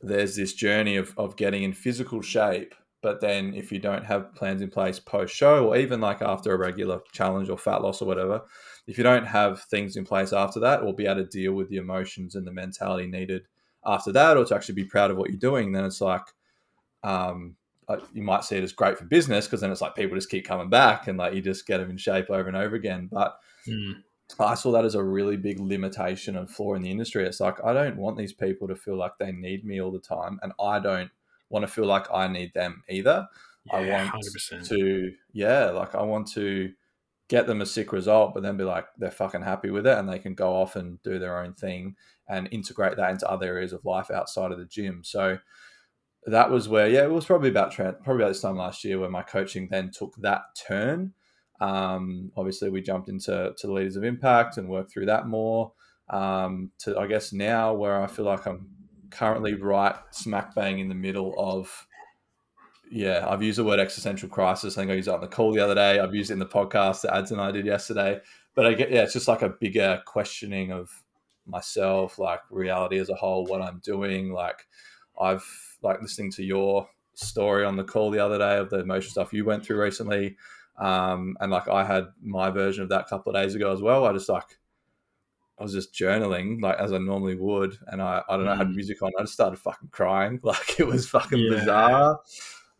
there's 0.00 0.36
this 0.36 0.54
journey 0.54 0.96
of, 0.96 1.12
of 1.18 1.36
getting 1.36 1.64
in 1.64 1.72
physical 1.72 2.22
shape, 2.22 2.74
but 3.02 3.20
then 3.20 3.54
if 3.54 3.72
you 3.72 3.78
don't 3.78 4.04
have 4.04 4.34
plans 4.34 4.60
in 4.62 4.70
place 4.70 4.98
post 4.98 5.34
show 5.34 5.68
or 5.68 5.76
even 5.76 6.00
like 6.00 6.22
after 6.22 6.52
a 6.52 6.58
regular 6.58 7.00
challenge 7.12 7.48
or 7.48 7.56
fat 7.56 7.82
loss 7.82 8.02
or 8.02 8.06
whatever, 8.06 8.42
if 8.86 8.98
you 8.98 9.04
don't 9.04 9.26
have 9.26 9.62
things 9.64 9.96
in 9.96 10.04
place 10.04 10.32
after 10.32 10.60
that 10.60 10.82
or 10.82 10.94
be 10.94 11.06
able 11.06 11.16
to 11.22 11.26
deal 11.26 11.52
with 11.52 11.68
the 11.68 11.78
emotions 11.78 12.34
and 12.34 12.46
the 12.46 12.52
mentality 12.52 13.06
needed 13.06 13.42
after 13.86 14.12
that 14.12 14.36
or 14.36 14.44
to 14.44 14.54
actually 14.54 14.74
be 14.74 14.84
proud 14.84 15.10
of 15.10 15.16
what 15.16 15.30
you're 15.30 15.38
doing, 15.38 15.72
then 15.72 15.84
it's 15.84 16.00
like, 16.00 16.22
um, 17.02 17.56
you 18.12 18.22
might 18.22 18.44
see 18.44 18.56
it 18.56 18.62
as 18.62 18.72
great 18.72 18.98
for 18.98 19.04
business 19.04 19.46
because 19.46 19.60
then 19.60 19.72
it's 19.72 19.80
like 19.80 19.96
people 19.96 20.16
just 20.16 20.30
keep 20.30 20.44
coming 20.44 20.68
back 20.68 21.08
and 21.08 21.18
like 21.18 21.34
you 21.34 21.40
just 21.40 21.66
get 21.66 21.78
them 21.78 21.90
in 21.90 21.96
shape 21.96 22.30
over 22.30 22.48
and 22.48 22.56
over 22.56 22.76
again. 22.76 23.08
But 23.10 23.36
Mm. 23.66 24.02
I 24.38 24.54
saw 24.54 24.70
that 24.72 24.84
as 24.84 24.94
a 24.94 25.02
really 25.02 25.36
big 25.36 25.58
limitation 25.58 26.36
and 26.36 26.48
flaw 26.48 26.74
in 26.74 26.82
the 26.82 26.90
industry. 26.90 27.26
It's 27.26 27.40
like 27.40 27.62
I 27.64 27.72
don't 27.72 27.96
want 27.96 28.16
these 28.16 28.32
people 28.32 28.68
to 28.68 28.76
feel 28.76 28.96
like 28.96 29.18
they 29.18 29.32
need 29.32 29.64
me 29.64 29.80
all 29.80 29.90
the 29.90 29.98
time, 29.98 30.38
and 30.42 30.52
I 30.60 30.78
don't 30.78 31.10
want 31.50 31.66
to 31.66 31.72
feel 31.72 31.86
like 31.86 32.06
I 32.12 32.28
need 32.28 32.54
them 32.54 32.82
either. 32.88 33.28
I 33.70 33.86
want 33.86 34.10
100%. 34.10 34.68
to, 34.68 35.12
yeah, 35.32 35.66
like 35.66 35.94
I 35.94 36.02
want 36.02 36.28
to 36.32 36.72
get 37.28 37.46
them 37.46 37.60
a 37.60 37.66
sick 37.66 37.92
result, 37.92 38.34
but 38.34 38.42
then 38.42 38.56
be 38.56 38.64
like 38.64 38.86
they're 38.98 39.10
fucking 39.10 39.42
happy 39.42 39.70
with 39.70 39.86
it, 39.86 39.98
and 39.98 40.08
they 40.08 40.18
can 40.18 40.34
go 40.34 40.54
off 40.54 40.76
and 40.76 41.00
do 41.02 41.18
their 41.18 41.38
own 41.38 41.54
thing 41.54 41.94
and 42.28 42.48
integrate 42.50 42.96
that 42.96 43.10
into 43.10 43.30
other 43.30 43.46
areas 43.46 43.72
of 43.72 43.84
life 43.84 44.10
outside 44.10 44.52
of 44.52 44.58
the 44.58 44.64
gym. 44.64 45.02
So 45.04 45.38
that 46.26 46.50
was 46.50 46.68
where, 46.68 46.88
yeah, 46.88 47.04
it 47.04 47.10
was 47.10 47.26
probably 47.26 47.48
about 47.50 47.74
probably 47.74 48.22
about 48.22 48.28
this 48.28 48.42
time 48.42 48.56
last 48.56 48.84
year 48.84 48.98
where 48.98 49.10
my 49.10 49.22
coaching 49.22 49.68
then 49.70 49.90
took 49.90 50.14
that 50.18 50.42
turn. 50.66 51.12
Um, 51.60 52.32
obviously, 52.36 52.70
we 52.70 52.80
jumped 52.80 53.08
into 53.08 53.54
to 53.56 53.66
the 53.66 53.72
leaders 53.72 53.96
of 53.96 54.04
impact 54.04 54.56
and 54.56 54.68
worked 54.68 54.92
through 54.92 55.06
that 55.06 55.26
more. 55.26 55.72
Um, 56.08 56.72
to 56.80 56.98
I 56.98 57.06
guess 57.06 57.32
now 57.32 57.72
where 57.74 58.02
I 58.02 58.06
feel 58.08 58.24
like 58.24 58.46
I'm 58.46 58.68
currently 59.10 59.54
right 59.54 59.96
smack 60.10 60.54
bang 60.54 60.78
in 60.78 60.88
the 60.88 60.94
middle 60.94 61.34
of. 61.38 61.86
Yeah, 62.92 63.24
I've 63.28 63.42
used 63.42 63.58
the 63.58 63.64
word 63.64 63.78
existential 63.78 64.28
crisis. 64.28 64.76
I 64.76 64.80
think 64.80 64.90
I 64.90 64.94
used 64.94 65.06
it 65.06 65.14
on 65.14 65.20
the 65.20 65.28
call 65.28 65.52
the 65.52 65.62
other 65.62 65.76
day. 65.76 66.00
I've 66.00 66.14
used 66.14 66.30
it 66.30 66.34
in 66.34 66.40
the 66.40 66.46
podcast 66.46 67.02
that 67.02 67.14
Ads 67.14 67.30
and 67.30 67.40
I 67.40 67.52
did 67.52 67.64
yesterday. 67.64 68.20
But 68.56 68.66
I 68.66 68.74
get, 68.74 68.90
yeah, 68.90 69.02
it's 69.02 69.12
just 69.12 69.28
like 69.28 69.42
a 69.42 69.48
bigger 69.48 70.02
questioning 70.06 70.72
of 70.72 70.90
myself, 71.46 72.18
like 72.18 72.40
reality 72.50 72.98
as 72.98 73.08
a 73.08 73.14
whole, 73.14 73.46
what 73.46 73.62
I'm 73.62 73.80
doing. 73.84 74.32
Like 74.32 74.66
I've 75.20 75.44
like 75.82 76.02
listening 76.02 76.32
to 76.32 76.44
your 76.44 76.88
story 77.14 77.64
on 77.64 77.76
the 77.76 77.84
call 77.84 78.10
the 78.10 78.24
other 78.24 78.38
day 78.38 78.58
of 78.58 78.70
the 78.70 78.80
emotional 78.80 79.12
stuff 79.12 79.32
you 79.32 79.44
went 79.44 79.64
through 79.64 79.80
recently. 79.80 80.36
Um, 80.78 81.36
and 81.40 81.52
like 81.52 81.68
I 81.68 81.84
had 81.84 82.08
my 82.22 82.50
version 82.50 82.82
of 82.82 82.88
that 82.88 83.02
a 83.02 83.08
couple 83.08 83.34
of 83.34 83.42
days 83.42 83.54
ago 83.54 83.72
as 83.72 83.82
well. 83.82 84.06
I 84.06 84.12
just 84.12 84.28
like 84.28 84.58
I 85.60 85.62
was 85.62 85.72
just 85.74 85.94
journaling 85.94 86.62
like 86.62 86.78
as 86.78 86.92
I 86.92 86.98
normally 86.98 87.36
would, 87.36 87.78
and 87.88 88.02
I 88.02 88.22
I 88.28 88.36
don't 88.36 88.46
know, 88.46 88.52
I 88.52 88.56
had 88.56 88.68
Mm. 88.68 88.74
music 88.74 89.02
on. 89.02 89.12
I 89.18 89.22
just 89.22 89.34
started 89.34 89.58
fucking 89.58 89.90
crying, 89.90 90.40
like 90.44 90.80
it 90.80 90.86
was 90.86 91.08
fucking 91.08 91.38
Yeah. 91.38 91.48
bizarre. 91.48 92.20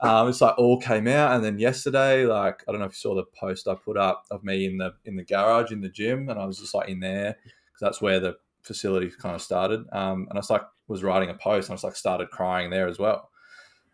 Um, 0.02 0.28
it's 0.30 0.40
like 0.40 0.56
all 0.58 0.80
came 0.80 1.06
out, 1.06 1.34
and 1.36 1.44
then 1.44 1.58
yesterday, 1.58 2.24
like 2.24 2.64
I 2.66 2.72
don't 2.72 2.80
know 2.80 2.86
if 2.86 2.92
you 2.92 2.96
saw 2.96 3.14
the 3.14 3.24
post 3.38 3.68
I 3.68 3.74
put 3.74 3.98
up 3.98 4.24
of 4.30 4.42
me 4.44 4.64
in 4.66 4.78
the 4.78 4.94
in 5.04 5.16
the 5.16 5.24
garage 5.24 5.72
in 5.72 5.82
the 5.82 5.90
gym, 5.90 6.28
and 6.30 6.38
I 6.40 6.46
was 6.46 6.58
just 6.58 6.74
like 6.74 6.88
in 6.88 7.00
there 7.00 7.36
because 7.42 7.80
that's 7.80 8.00
where 8.02 8.18
the 8.20 8.36
facility 8.62 9.10
kind 9.10 9.34
of 9.34 9.42
started. 9.42 9.84
Um, 9.92 10.26
and 10.30 10.32
I 10.34 10.40
was 10.40 10.50
like 10.50 10.62
was 10.88 11.02
writing 11.04 11.28
a 11.30 11.34
post, 11.34 11.68
and 11.68 11.72
I 11.72 11.74
was 11.74 11.84
like 11.84 11.96
started 11.96 12.30
crying 12.30 12.70
there 12.70 12.88
as 12.88 12.98
well, 12.98 13.30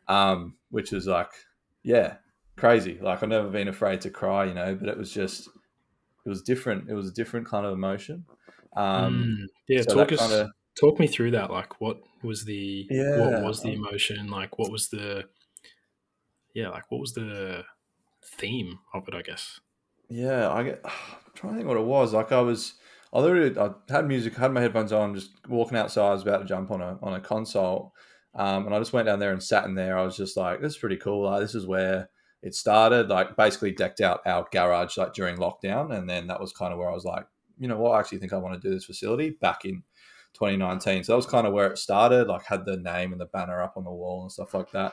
um, 0.09 0.57
which 0.71 0.93
was 0.93 1.07
like 1.07 1.33
yeah, 1.83 2.17
crazy. 2.57 2.99
Like 3.01 3.23
I've 3.23 3.29
never 3.29 3.49
been 3.49 3.69
afraid 3.69 4.01
to 4.03 4.11
cry, 4.11 4.45
you 4.47 4.55
know, 4.55 4.75
but 4.77 4.89
it 4.89 4.99
was 4.99 5.11
just 5.13 5.49
it 6.25 6.29
was 6.29 6.43
different. 6.43 6.89
It 6.91 6.95
was 6.95 7.09
a 7.09 7.13
different 7.15 7.47
kind 7.47 7.67
of 7.67 7.73
emotion. 7.73 8.27
Um, 8.77 9.25
Mm. 9.41 9.47
Yeah, 9.69 9.83
so 9.83 9.95
talk 9.95 10.13
us, 10.13 10.21
kinda- 10.21 10.53
talk 10.79 11.01
me 11.01 11.07
through 11.07 11.33
that. 11.33 11.51
Like, 11.51 11.81
what 11.81 12.01
was 12.23 12.45
the 12.45 12.87
Yeah, 12.91 13.19
what 13.19 13.43
was 13.45 13.63
the 13.63 13.71
um, 13.71 13.77
emotion? 13.77 14.29
Like, 14.29 14.59
what 14.59 14.71
was 14.71 14.89
the 14.89 15.25
yeah, 16.55 16.69
like 16.71 16.91
what 16.91 17.01
was 17.01 17.13
the 17.13 17.65
theme 18.25 18.79
of 18.95 19.07
it? 19.09 19.15
I 19.15 19.23
guess. 19.23 19.61
Yeah, 20.09 20.51
I 20.51 20.63
get. 20.63 20.81
I'm 20.85 21.33
trying 21.35 21.53
to 21.53 21.57
think 21.59 21.69
what 21.69 21.77
it 21.77 21.85
was. 21.85 22.13
Like 22.15 22.33
I 22.33 22.41
was, 22.41 22.75
I 23.13 23.21
literally, 23.21 23.59
I 23.59 23.71
had 23.93 24.07
music, 24.07 24.35
had 24.37 24.53
my 24.53 24.61
headphones 24.61 24.93
on, 24.93 25.15
just 25.15 25.31
walking 25.49 25.77
outside. 25.77 26.09
I 26.09 26.13
was 26.13 26.23
about 26.23 26.39
to 26.39 26.45
jump 26.47 26.71
on 26.71 26.81
a 26.81 26.99
on 27.03 27.15
a 27.15 27.21
console, 27.21 27.93
um, 28.35 28.67
and 28.67 28.75
I 28.75 28.79
just 28.79 28.93
went 28.93 29.07
down 29.07 29.19
there 29.19 29.33
and 29.33 29.43
sat 29.43 29.65
in 29.65 29.75
there. 29.75 29.99
I 29.99 30.05
was 30.05 30.17
just 30.17 30.37
like, 30.37 30.61
this 30.61 30.73
is 30.73 30.79
pretty 30.79 30.97
cool. 30.97 31.25
Like 31.25 31.41
this 31.41 31.55
is 31.55 31.67
where 31.67 32.09
it 32.43 32.55
started. 32.55 33.09
Like 33.09 33.37
basically 33.37 33.73
decked 33.73 34.01
out 34.01 34.21
our 34.27 34.47
garage 34.51 34.97
like 34.97 35.13
during 35.13 35.37
lockdown, 35.37 35.95
and 35.97 36.09
then 36.09 36.27
that 36.29 36.41
was 36.41 36.53
kind 36.53 36.73
of 36.73 36.79
where 36.79 36.91
I 36.91 36.95
was 36.95 37.05
like, 37.05 37.27
you 37.59 37.69
know 37.69 37.79
what, 37.79 37.93
I 37.93 38.01
actually 38.01 38.19
think 38.19 38.33
I 38.33 38.39
want 38.39 38.61
to 38.61 38.69
do 38.69 38.75
this 38.75 38.85
facility 38.85 39.31
back 39.31 39.65
in 39.65 39.83
2019. 40.35 41.05
So 41.05 41.13
that 41.13 41.17
was 41.17 41.27
kind 41.27 41.47
of 41.47 41.53
where 41.53 41.71
it 41.71 41.79
started. 41.79 42.29
Like 42.29 42.45
had 42.45 42.65
the 42.65 42.77
name 42.77 43.13
and 43.13 43.21
the 43.21 43.27
banner 43.27 43.63
up 43.63 43.77
on 43.77 43.85
the 43.85 43.91
wall 43.91 44.23
and 44.23 44.33
stuff 44.33 44.55
like 44.55 44.71
that. 44.73 44.93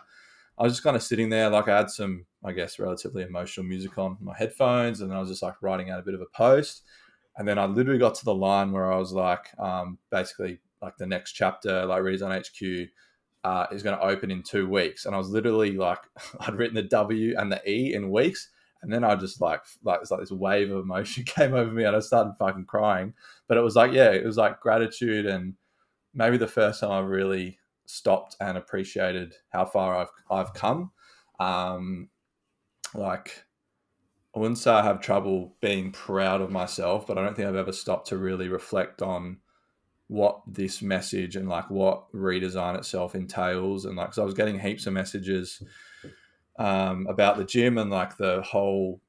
I 0.58 0.63
was 0.63 0.74
just 0.74 0.84
kind 0.84 0.96
of 0.96 1.01
sitting 1.01 1.29
there, 1.29 1.50
like 1.50 1.67
I 1.67 1.77
had 1.77 1.89
some, 1.89 2.25
I 2.43 2.51
guess, 2.51 2.77
relatively 2.77 3.24
emotional 3.24 3.65
music 3.65 3.98
on 3.98 4.17
my 4.22 4.38
headphones, 4.38 5.01
and 5.01 5.10
then 5.10 5.17
I 5.17 5.20
was 5.20 5.29
just 5.29 5.41
like 5.41 5.55
writing 5.62 5.89
out 5.89 6.00
a 6.00 6.03
bit 6.03 6.13
of 6.13 6.22
a 6.22 6.27
post. 6.38 6.84
And 7.38 7.48
then 7.48 7.58
I 7.58 7.65
literally 7.65 8.00
got 8.00 8.13
to 8.15 8.25
the 8.25 8.36
line 8.36 8.72
where 8.72 8.91
I 8.91 8.98
was 8.98 9.12
like, 9.12 9.48
um, 9.58 9.98
basically, 10.12 10.60
like 10.82 10.96
the 10.98 11.08
next 11.08 11.32
chapter, 11.32 11.86
like 11.86 12.03
Redesign 12.03 12.38
HQ, 12.38 12.89
uh, 13.43 13.65
is 13.72 13.82
going 13.82 13.98
to 13.98 14.03
open 14.03 14.29
in 14.29 14.43
two 14.43 14.70
weeks. 14.70 15.05
And 15.05 15.15
I 15.15 15.17
was 15.17 15.29
literally 15.29 15.72
like, 15.72 16.00
I'd 16.41 16.55
written 16.55 16.75
the 16.75 16.84
W 16.84 17.36
and 17.38 17.51
the 17.51 17.62
E 17.70 17.96
in 17.96 18.12
weeks, 18.12 18.50
and 18.84 18.92
then 18.92 19.04
I 19.04 19.16
just 19.16 19.42
like, 19.42 19.62
like 19.84 20.02
it's 20.02 20.12
like 20.12 20.20
this 20.20 20.32
wave 20.32 20.70
of 20.70 20.84
emotion 20.84 21.24
came 21.25 21.54
over 21.54 21.72
me, 21.72 21.86
and 21.86 21.96
I 21.96 22.00
started 22.00 22.36
fucking 22.38 22.66
crying. 22.66 23.13
But 23.48 23.58
it 23.58 23.62
was 23.62 23.75
like, 23.75 23.94
yeah, 23.94 24.12
it 24.12 24.25
was 24.25 24.38
like 24.38 24.60
gratitude, 24.60 25.25
and 25.25 25.56
maybe 26.13 26.38
the 26.38 26.48
first 26.48 26.82
time 26.82 26.92
I 26.92 27.00
really 27.00 27.60
stopped 27.86 28.36
and 28.40 28.58
appreciated 28.58 29.36
how 29.50 29.66
far 29.66 29.96
I've 29.98 30.12
I've 30.30 30.54
come. 30.54 30.92
Um, 31.40 32.10
like 32.94 33.46
I 34.36 34.40
wouldn't 34.40 34.58
say 34.58 34.72
I 34.72 34.84
have 34.84 35.00
trouble 35.00 35.56
being 35.62 35.92
proud 35.92 36.42
of 36.42 36.52
myself, 36.52 37.08
but 37.08 37.18
I 37.18 37.24
don't 37.24 37.36
think 37.36 37.48
I've 37.48 37.56
ever 37.56 37.72
stopped 37.72 38.08
to 38.10 38.18
really 38.18 38.50
reflect 38.50 39.02
on 39.02 39.38
what 40.08 40.42
this 40.48 40.82
message 40.82 41.36
and 41.36 41.48
like 41.48 41.70
what 41.70 42.12
redesign 42.13 42.78
itself 42.78 43.16
entails. 43.16 43.86
And 43.86 43.96
like, 43.96 44.13
so 44.13 44.24
I 44.24 44.25
was 44.25 44.34
getting 44.34 44.60
heaps 44.60 44.86
of 44.88 44.94
messages 44.94 45.62
um, 46.58 47.08
about 47.08 47.38
the 47.38 47.46
gym 47.46 47.78
and 47.78 47.90
like 47.90 48.18
the 48.18 48.42
whole 48.42 49.02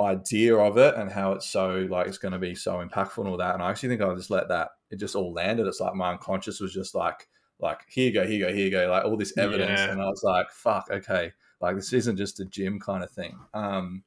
idea 0.00 0.56
of 0.56 0.78
it 0.78 0.94
and 0.94 1.10
how 1.10 1.32
it's 1.32 1.46
so 1.46 1.86
like 1.90 2.06
it's 2.06 2.18
going 2.18 2.32
to 2.32 2.38
be 2.38 2.54
so 2.54 2.84
impactful 2.84 3.18
and 3.18 3.28
all 3.28 3.36
that. 3.36 3.54
And 3.54 3.62
I 3.62 3.70
actually 3.70 3.90
think 3.90 4.02
I 4.02 4.14
just 4.14 4.30
let 4.30 4.48
that 4.48 4.70
it 4.90 4.96
just 4.96 5.14
all 5.14 5.32
landed. 5.32 5.66
It's 5.66 5.80
like 5.80 5.94
my 5.94 6.12
unconscious 6.12 6.60
was 6.60 6.72
just 6.72 6.94
like 6.94 7.28
like 7.60 7.80
here 7.88 8.06
you 8.06 8.12
go, 8.12 8.26
here 8.26 8.38
you 8.38 8.44
go, 8.46 8.52
here 8.52 8.64
you 8.64 8.70
go, 8.70 8.88
like 8.90 9.04
all 9.04 9.16
this 9.16 9.36
evidence, 9.36 9.78
yeah. 9.78 9.90
and 9.90 10.00
I 10.00 10.06
was 10.06 10.22
like, 10.22 10.50
fuck, 10.50 10.88
okay, 10.90 11.32
like 11.60 11.76
this 11.76 11.92
isn't 11.92 12.16
just 12.16 12.40
a 12.40 12.44
gym 12.46 12.80
kind 12.80 13.04
of 13.04 13.10
thing. 13.10 13.38
Um, 13.52 14.02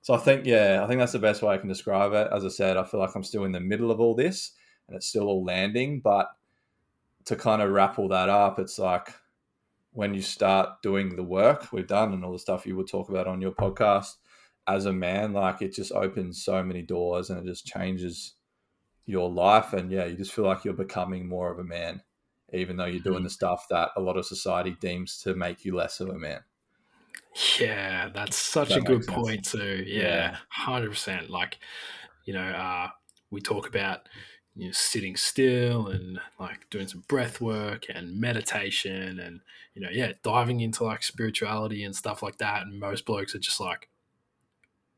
so 0.00 0.14
I 0.14 0.18
think 0.18 0.46
yeah, 0.46 0.80
I 0.82 0.86
think 0.86 0.98
that's 0.98 1.12
the 1.12 1.18
best 1.18 1.42
way 1.42 1.54
I 1.54 1.58
can 1.58 1.68
describe 1.68 2.12
it. 2.12 2.28
As 2.32 2.44
I 2.44 2.48
said, 2.48 2.76
I 2.76 2.84
feel 2.84 3.00
like 3.00 3.14
I'm 3.14 3.24
still 3.24 3.44
in 3.44 3.52
the 3.52 3.60
middle 3.60 3.90
of 3.90 4.00
all 4.00 4.14
this, 4.14 4.52
and 4.86 4.96
it's 4.96 5.06
still 5.06 5.26
all 5.26 5.44
landing. 5.44 6.00
But 6.00 6.28
to 7.26 7.36
kind 7.36 7.60
of 7.60 7.70
wrap 7.70 7.98
all 7.98 8.08
that 8.08 8.30
up, 8.30 8.58
it's 8.58 8.78
like 8.78 9.12
when 9.98 10.14
you 10.14 10.22
start 10.22 10.80
doing 10.80 11.16
the 11.16 11.24
work 11.24 11.72
we've 11.72 11.88
done 11.88 12.12
and 12.12 12.24
all 12.24 12.30
the 12.30 12.38
stuff 12.38 12.64
you 12.64 12.76
would 12.76 12.86
talk 12.86 13.08
about 13.08 13.26
on 13.26 13.40
your 13.40 13.50
podcast 13.50 14.14
as 14.68 14.86
a 14.86 14.92
man, 14.92 15.32
like 15.32 15.60
it 15.60 15.74
just 15.74 15.90
opens 15.90 16.40
so 16.40 16.62
many 16.62 16.82
doors 16.82 17.30
and 17.30 17.40
it 17.40 17.50
just 17.50 17.66
changes 17.66 18.34
your 19.06 19.28
life. 19.28 19.72
And 19.72 19.90
yeah, 19.90 20.04
you 20.04 20.16
just 20.16 20.32
feel 20.32 20.44
like 20.44 20.64
you're 20.64 20.72
becoming 20.72 21.28
more 21.28 21.50
of 21.50 21.58
a 21.58 21.64
man, 21.64 22.00
even 22.52 22.76
though 22.76 22.84
you're 22.84 23.02
doing 23.02 23.16
mm-hmm. 23.16 23.24
the 23.24 23.30
stuff 23.30 23.66
that 23.70 23.90
a 23.96 24.00
lot 24.00 24.16
of 24.16 24.24
society 24.24 24.76
deems 24.80 25.18
to 25.22 25.34
make 25.34 25.64
you 25.64 25.74
less 25.74 25.98
of 25.98 26.10
a 26.10 26.14
man. 26.16 26.42
Yeah, 27.58 28.08
that's 28.14 28.36
such 28.36 28.68
that 28.68 28.78
a 28.78 28.82
good 28.82 29.04
point 29.04 29.46
too. 29.46 29.82
Yeah, 29.84 30.36
hundred 30.48 30.84
yeah. 30.84 30.90
percent. 30.90 31.28
Like, 31.28 31.58
you 32.24 32.34
know, 32.34 32.48
uh, 32.48 32.86
we 33.32 33.40
talk 33.40 33.68
about 33.68 34.02
you 34.58 34.66
know, 34.66 34.72
sitting 34.72 35.16
still 35.16 35.86
and 35.86 36.18
like 36.40 36.68
doing 36.68 36.88
some 36.88 37.04
breath 37.06 37.40
work 37.40 37.86
and 37.88 38.20
meditation 38.20 39.20
and 39.20 39.40
you 39.74 39.80
know, 39.80 39.88
yeah, 39.90 40.12
diving 40.24 40.60
into 40.60 40.82
like 40.82 41.04
spirituality 41.04 41.84
and 41.84 41.94
stuff 41.94 42.24
like 42.24 42.38
that. 42.38 42.62
And 42.62 42.80
most 42.80 43.06
blokes 43.06 43.36
are 43.36 43.38
just 43.38 43.60
like, 43.60 43.88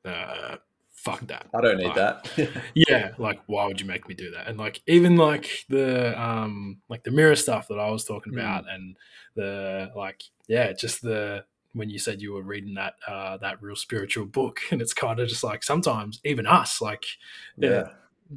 uh, 0.06 0.56
fuck 0.92 1.20
that. 1.26 1.46
I 1.54 1.60
don't 1.60 1.76
need 1.76 1.88
like, 1.88 1.96
that. 1.96 2.28
yeah, 2.74 3.10
like 3.18 3.40
why 3.46 3.66
would 3.66 3.78
you 3.78 3.86
make 3.86 4.08
me 4.08 4.14
do 4.14 4.30
that? 4.30 4.48
And 4.48 4.58
like 4.58 4.80
even 4.86 5.18
like 5.18 5.66
the 5.68 6.18
um 6.20 6.78
like 6.88 7.04
the 7.04 7.10
mirror 7.10 7.36
stuff 7.36 7.68
that 7.68 7.78
I 7.78 7.90
was 7.90 8.06
talking 8.06 8.32
mm. 8.32 8.40
about 8.40 8.64
and 8.66 8.96
the 9.36 9.92
like 9.94 10.22
yeah, 10.48 10.72
just 10.72 11.02
the 11.02 11.44
when 11.74 11.90
you 11.90 11.98
said 11.98 12.22
you 12.22 12.32
were 12.32 12.42
reading 12.42 12.74
that 12.74 12.94
uh 13.06 13.36
that 13.36 13.62
real 13.62 13.76
spiritual 13.76 14.24
book 14.24 14.60
and 14.70 14.80
it's 14.80 14.94
kind 14.94 15.20
of 15.20 15.28
just 15.28 15.44
like 15.44 15.62
sometimes 15.62 16.18
even 16.24 16.46
us 16.46 16.80
like 16.80 17.04
yeah, 17.58 17.70
yeah 17.70 17.88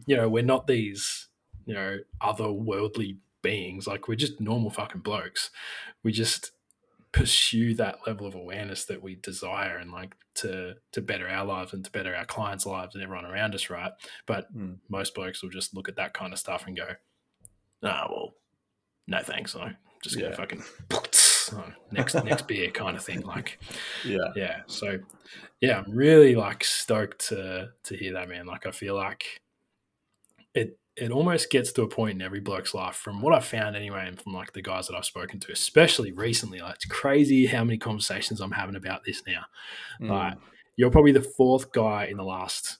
you 0.05 0.15
know, 0.15 0.29
we're 0.29 0.43
not 0.43 0.67
these, 0.67 1.27
you 1.65 1.73
know, 1.73 1.99
otherworldly 2.21 3.17
beings. 3.41 3.87
Like 3.87 4.07
we're 4.07 4.15
just 4.15 4.39
normal 4.39 4.69
fucking 4.69 5.01
blokes. 5.01 5.51
We 6.03 6.11
just 6.11 6.51
pursue 7.11 7.75
that 7.75 7.99
level 8.07 8.25
of 8.25 8.33
awareness 8.33 8.85
that 8.85 9.03
we 9.03 9.15
desire 9.15 9.77
and 9.77 9.91
like 9.91 10.15
to 10.33 10.73
to 10.91 11.01
better 11.01 11.27
our 11.29 11.45
lives 11.45 11.73
and 11.73 11.85
to 11.85 11.91
better 11.91 12.15
our 12.15 12.25
clients' 12.25 12.65
lives 12.65 12.95
and 12.95 13.03
everyone 13.03 13.25
around 13.25 13.53
us, 13.53 13.69
right? 13.69 13.91
But 14.25 14.53
mm. 14.55 14.77
most 14.89 15.13
blokes 15.13 15.41
will 15.41 15.51
just 15.51 15.75
look 15.75 15.87
at 15.87 15.95
that 15.97 16.13
kind 16.13 16.33
of 16.33 16.39
stuff 16.39 16.65
and 16.65 16.75
go, 16.75 16.87
"Ah, 17.83 18.07
oh, 18.09 18.11
well, 18.11 18.33
no 19.07 19.19
thanks. 19.21 19.55
I'm 19.55 19.77
just 20.01 20.19
gonna 20.19 20.35
fucking 20.35 20.63
oh, 20.91 21.73
next 21.91 22.15
next 22.15 22.47
beer 22.47 22.71
kind 22.71 22.97
of 22.97 23.03
thing." 23.03 23.21
Like, 23.21 23.59
yeah, 24.05 24.31
yeah. 24.35 24.61
So, 24.65 24.97
yeah, 25.61 25.83
I'm 25.85 25.91
really 25.91 26.35
like 26.35 26.63
stoked 26.63 27.27
to 27.29 27.69
to 27.83 27.95
hear 27.95 28.13
that, 28.13 28.27
man. 28.27 28.47
Like, 28.47 28.65
I 28.65 28.71
feel 28.71 28.95
like 28.95 29.39
it 30.53 30.79
it 30.95 31.11
almost 31.11 31.49
gets 31.49 31.71
to 31.71 31.81
a 31.81 31.87
point 31.87 32.15
in 32.15 32.21
every 32.21 32.39
bloke's 32.39 32.73
life, 32.73 32.95
from 32.95 33.21
what 33.21 33.33
I've 33.33 33.45
found 33.45 33.75
anyway, 33.75 34.05
and 34.07 34.21
from 34.21 34.33
like 34.33 34.53
the 34.53 34.61
guys 34.61 34.87
that 34.87 34.95
I've 34.95 35.05
spoken 35.05 35.39
to, 35.41 35.51
especially 35.51 36.11
recently. 36.11 36.59
Like 36.59 36.75
it's 36.75 36.85
crazy 36.85 37.47
how 37.47 37.63
many 37.63 37.77
conversations 37.77 38.39
I'm 38.39 38.51
having 38.51 38.75
about 38.75 39.03
this 39.03 39.23
now. 39.25 39.45
Mm. 39.99 40.09
Like 40.09 40.37
you're 40.75 40.91
probably 40.91 41.11
the 41.11 41.21
fourth 41.21 41.71
guy 41.71 42.05
in 42.05 42.17
the 42.17 42.23
last, 42.23 42.77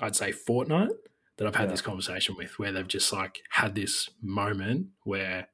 I'd 0.00 0.16
say, 0.16 0.32
fortnight 0.32 0.90
that 1.38 1.46
I've 1.46 1.56
had 1.56 1.64
yeah. 1.64 1.70
this 1.70 1.80
conversation 1.80 2.36
with, 2.36 2.58
where 2.58 2.72
they've 2.72 2.86
just 2.86 3.12
like 3.12 3.42
had 3.50 3.74
this 3.74 4.10
moment 4.20 4.88
where 5.04 5.48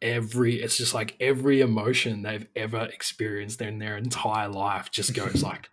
every 0.00 0.62
it's 0.62 0.76
just 0.76 0.94
like 0.94 1.16
every 1.18 1.60
emotion 1.60 2.22
they've 2.22 2.46
ever 2.54 2.82
experienced 2.84 3.60
in 3.60 3.78
their 3.78 3.96
entire 3.96 4.48
life 4.48 4.90
just 4.92 5.12
goes 5.12 5.42
like 5.42 5.68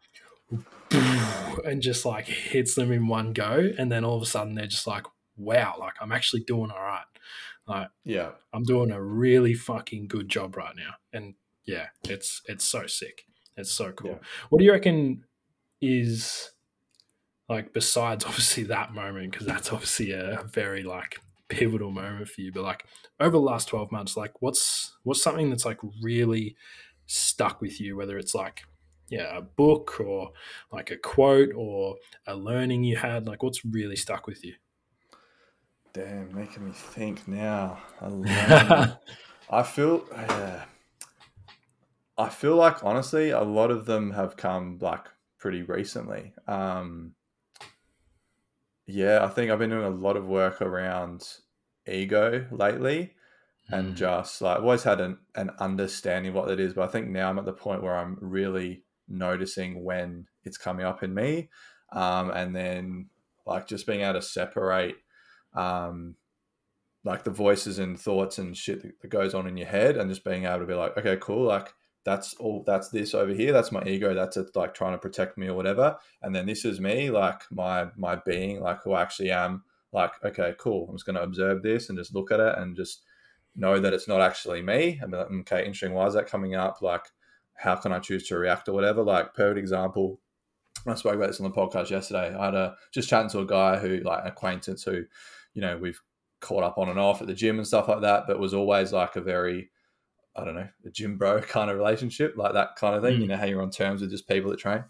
and 1.66 1.82
just 1.82 2.06
like 2.06 2.26
hits 2.26 2.76
them 2.76 2.92
in 2.92 3.08
one 3.08 3.34
go. 3.34 3.70
And 3.78 3.92
then 3.92 4.04
all 4.04 4.16
of 4.16 4.22
a 4.22 4.26
sudden 4.26 4.56
they're 4.56 4.68
just 4.68 4.88
like, 4.88 5.06
wow, 5.38 5.76
like 5.80 5.94
I'm 6.02 6.12
actually 6.12 6.42
doing 6.42 6.72
all 6.72 6.82
right. 6.82 7.04
Like, 7.68 7.88
yeah, 8.04 8.32
I'm 8.54 8.64
doing 8.64 8.92
a 8.92 9.02
really 9.02 9.54
fucking 9.54 10.08
good 10.08 10.30
job 10.30 10.56
right 10.56 10.76
now. 10.76 10.96
And 11.14 11.36
yeah, 11.66 11.88
it's, 12.04 12.42
it's 12.46 12.64
so 12.64 12.86
sick. 12.88 13.26
It's 13.58 13.72
so 13.72 13.92
cool. 13.92 14.12
Yeah. 14.12 14.18
What 14.50 14.60
do 14.60 14.66
you 14.66 14.72
reckon 14.72 15.24
is 15.82 16.52
like, 17.50 17.74
besides 17.74 18.26
obviously 18.28 18.64
that 18.64 18.94
moment, 18.94 19.32
because 19.32 19.48
that's 19.48 19.72
obviously 19.72 20.12
a 20.12 20.44
very 20.52 20.84
like 20.84 21.20
pivotal 21.48 21.92
moment 21.92 22.28
for 22.28 22.42
you, 22.42 22.52
but 22.52 22.64
like 22.64 22.86
over 23.20 23.32
the 23.32 23.40
last 23.40 23.68
12 23.68 23.92
months, 23.92 24.16
like 24.16 24.42
what's, 24.42 24.96
what's 25.04 25.22
something 25.22 25.50
that's 25.50 25.66
like 25.66 25.80
really 26.02 26.56
stuck 27.08 27.62
with 27.62 27.80
you, 27.80 27.96
whether 27.96 28.18
it's 28.18 28.36
like, 28.36 28.64
yeah, 29.10 29.38
a 29.38 29.42
book 29.42 30.00
or 30.00 30.32
like 30.72 30.92
a 30.92 30.98
quote 30.98 31.50
or 31.56 31.96
a 32.28 32.36
learning 32.36 32.84
you 32.84 32.98
had? 32.98 33.28
Like, 33.28 33.44
what's 33.44 33.66
really 33.66 33.96
stuck 33.96 34.28
with 34.28 34.44
you? 34.44 34.54
Damn, 35.94 36.36
making 36.36 36.66
me 36.66 36.72
think 36.74 37.28
now. 37.28 37.82
I, 38.02 38.96
I 39.50 39.64
feel, 39.64 40.06
yeah. 40.12 40.66
I 42.18 42.30
feel 42.30 42.56
like 42.56 42.84
honestly, 42.84 43.30
a 43.30 43.42
lot 43.42 43.72
of 43.72 43.86
them 43.86 44.12
have 44.12 44.38
come 44.38 44.78
like 44.82 45.06
pretty 45.38 45.64
recently. 45.64 46.34
Um, 46.48 47.14
yeah, 48.88 49.24
I 49.24 49.30
think 49.30 49.52
I've 49.52 49.60
been 49.60 49.70
doing 49.70 49.86
a 49.86 49.90
lot 49.90 50.18
of 50.18 50.26
work 50.26 50.62
around 50.62 51.28
ego 51.88 52.46
lately 52.52 53.14
and 53.70 53.94
mm. 53.94 53.96
just 53.96 54.42
like 54.42 54.58
I've 54.58 54.64
always 54.64 54.84
had 54.84 55.02
an, 55.02 55.18
an 55.36 55.52
understanding 55.60 56.34
what 56.34 56.48
that 56.48 56.60
is, 56.60 56.74
but 56.74 56.88
I 56.88 56.92
think 56.92 57.10
now 57.10 57.30
I'm 57.30 57.40
at 57.40 57.46
the 57.46 57.54
point 57.54 57.84
where 57.84 57.98
I'm 57.98 58.18
really 58.22 58.84
noticing 59.08 59.84
when 59.84 60.28
it's 60.44 60.58
coming 60.58 60.86
up 60.86 61.04
in 61.04 61.14
me, 61.14 61.50
um, 61.92 62.32
and 62.32 62.56
then 62.56 63.08
like 63.46 63.68
just 63.68 63.86
being 63.86 64.02
able 64.02 64.14
to 64.14 64.22
separate 64.22 64.96
um, 65.54 66.16
like 67.04 67.24
the 67.24 67.32
voices 67.32 67.80
and 67.80 68.00
thoughts 68.00 68.38
and 68.40 68.58
shit 68.58 68.82
that 69.02 69.10
goes 69.10 69.34
on 69.34 69.48
in 69.48 69.58
your 69.58 69.68
head, 69.68 69.98
and 69.98 70.10
just 70.10 70.24
being 70.24 70.46
able 70.46 70.60
to 70.60 70.66
be 70.66 70.74
like, 70.74 70.98
okay, 70.98 71.18
cool, 71.20 71.46
like 71.46 71.74
that's 72.04 72.36
all 72.36 72.64
that's 72.68 72.90
this 72.90 73.16
over 73.16 73.34
here 73.34 73.52
that's 73.52 73.72
my 73.72 73.84
ego 73.84 74.14
that's 74.14 74.38
it 74.38 74.56
like 74.56 74.76
trying 74.76 74.92
to 74.92 74.98
protect 75.00 75.40
me 75.40 75.48
or 75.48 75.56
whatever. 75.56 75.98
And 76.22 76.36
then 76.36 76.46
this 76.46 76.64
is 76.64 76.80
me 76.80 77.10
like 77.10 77.42
my 77.50 77.88
my 77.98 78.18
being 78.18 78.62
like 78.62 78.84
who 78.84 78.94
i 78.94 79.02
actually 79.02 79.32
am 79.32 79.64
like 79.92 80.12
okay 80.24 80.54
cool 80.60 80.88
i'm 80.88 80.96
just 80.96 81.08
going 81.08 81.16
to 81.16 81.24
observe 81.24 81.64
this 81.64 81.90
and 81.90 81.98
just 81.98 82.14
look 82.14 82.30
at 82.32 82.40
it 82.40 82.60
and 82.60 82.76
just 82.76 83.02
know 83.56 83.80
that 83.80 83.94
it's 83.94 84.08
not 84.08 84.22
actually 84.22 84.62
me. 84.62 85.00
Like 85.02 85.14
okay 85.14 85.60
interesting 85.60 85.94
why 85.94 86.08
is 86.08 86.14
that 86.14 86.28
coming 86.28 86.56
up? 86.56 86.82
Like 86.82 87.06
how 87.56 87.76
can 87.76 87.92
I 87.92 88.00
choose 88.00 88.28
to 88.28 88.38
react 88.38 88.68
or 88.68 88.74
whatever. 88.74 89.04
Like 89.04 89.34
perfect 89.34 89.60
example. 89.60 90.20
I 90.88 90.94
spoke 90.96 91.16
about 91.16 91.28
this 91.28 91.40
on 91.40 91.50
the 91.50 91.56
podcast 91.56 91.90
yesterday. 91.90 92.36
I 92.36 92.46
had 92.46 92.54
a 92.54 92.76
just 92.94 93.10
chatting 93.10 93.30
to 93.32 93.40
a 93.40 93.46
guy 93.46 93.78
who 93.78 93.98
like 94.02 94.22
an 94.22 94.28
acquaintance 94.28 94.84
who, 94.84 95.04
you 95.54 95.62
know, 95.62 95.78
we've 95.78 96.00
caught 96.42 96.64
up 96.64 96.78
on 96.78 96.90
and 96.90 97.00
off 97.00 97.22
at 97.22 97.28
the 97.28 97.34
gym 97.34 97.58
and 97.58 97.66
stuff 97.66 97.88
like 97.88 98.02
that, 98.02 98.28
but 98.28 98.40
was 98.40 98.54
always 98.54 98.94
like 98.94 99.16
a 99.16 99.22
very, 99.22 99.72
I 100.36 100.44
don't 100.44 100.56
know, 100.56 100.68
a 100.86 100.92
gym 100.92 101.18
bro 101.18 101.42
kind 101.42 101.72
of 101.72 101.78
relationship, 101.78 102.36
like 102.38 102.54
that 102.54 102.76
kind 102.76 102.96
of 102.96 103.02
thing. 103.02 103.18
Mm. 103.18 103.22
You 103.22 103.28
know, 103.28 103.38
how 103.38 103.46
you're 103.46 103.62
on 103.62 103.72
terms 103.72 104.02
with 104.02 104.12
just 104.12 104.28
people 104.28 104.52
that 104.52 104.60
train. 104.60 104.84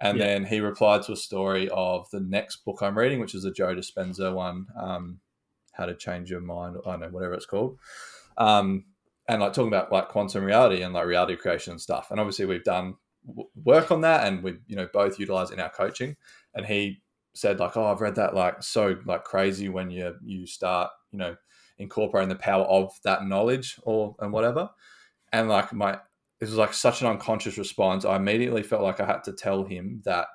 And 0.00 0.18
yeah. 0.18 0.26
then 0.26 0.44
he 0.44 0.60
replied 0.60 1.02
to 1.04 1.12
a 1.12 1.16
story 1.16 1.68
of 1.70 2.08
the 2.10 2.20
next 2.20 2.64
book 2.64 2.82
I'm 2.82 2.98
reading, 2.98 3.20
which 3.20 3.34
is 3.34 3.44
a 3.44 3.52
Joe 3.52 3.74
Dispenza 3.74 4.34
one, 4.34 4.66
um, 4.76 5.20
How 5.72 5.86
to 5.86 5.94
Change 5.94 6.30
Your 6.30 6.40
Mind, 6.40 6.76
I 6.84 6.90
don't 6.90 7.00
know, 7.00 7.08
whatever 7.08 7.34
it's 7.34 7.46
called. 7.46 7.78
Um, 8.36 8.84
and 9.28 9.40
like 9.40 9.52
talking 9.52 9.68
about 9.68 9.92
like 9.92 10.08
quantum 10.08 10.44
reality 10.44 10.82
and 10.82 10.94
like 10.94 11.06
reality 11.06 11.36
creation 11.36 11.72
and 11.72 11.80
stuff. 11.80 12.10
And 12.10 12.20
obviously 12.20 12.44
we've 12.44 12.64
done 12.64 12.96
work 13.64 13.90
on 13.90 14.02
that 14.02 14.26
and 14.26 14.42
we 14.42 14.58
you 14.66 14.76
know 14.76 14.88
both 14.92 15.18
utilize 15.18 15.50
in 15.50 15.60
our 15.60 15.70
coaching. 15.70 16.16
And 16.54 16.66
he 16.66 17.02
said 17.34 17.58
like, 17.58 17.76
oh, 17.76 17.86
I've 17.86 18.00
read 18.00 18.16
that 18.16 18.34
like 18.34 18.62
so 18.62 18.96
like 19.06 19.24
crazy 19.24 19.68
when 19.68 19.90
you 19.90 20.14
you 20.24 20.46
start 20.46 20.90
you 21.10 21.18
know 21.18 21.36
incorporating 21.78 22.28
the 22.28 22.36
power 22.36 22.64
of 22.64 22.92
that 23.04 23.26
knowledge 23.26 23.78
or 23.82 24.14
and 24.20 24.32
whatever. 24.32 24.70
And 25.32 25.48
like 25.48 25.72
my 25.72 25.98
this 26.40 26.50
was 26.50 26.58
like 26.58 26.74
such 26.74 27.00
an 27.00 27.06
unconscious 27.06 27.56
response. 27.56 28.04
I 28.04 28.16
immediately 28.16 28.62
felt 28.62 28.82
like 28.82 29.00
I 29.00 29.06
had 29.06 29.24
to 29.24 29.32
tell 29.32 29.64
him 29.64 30.02
that 30.04 30.26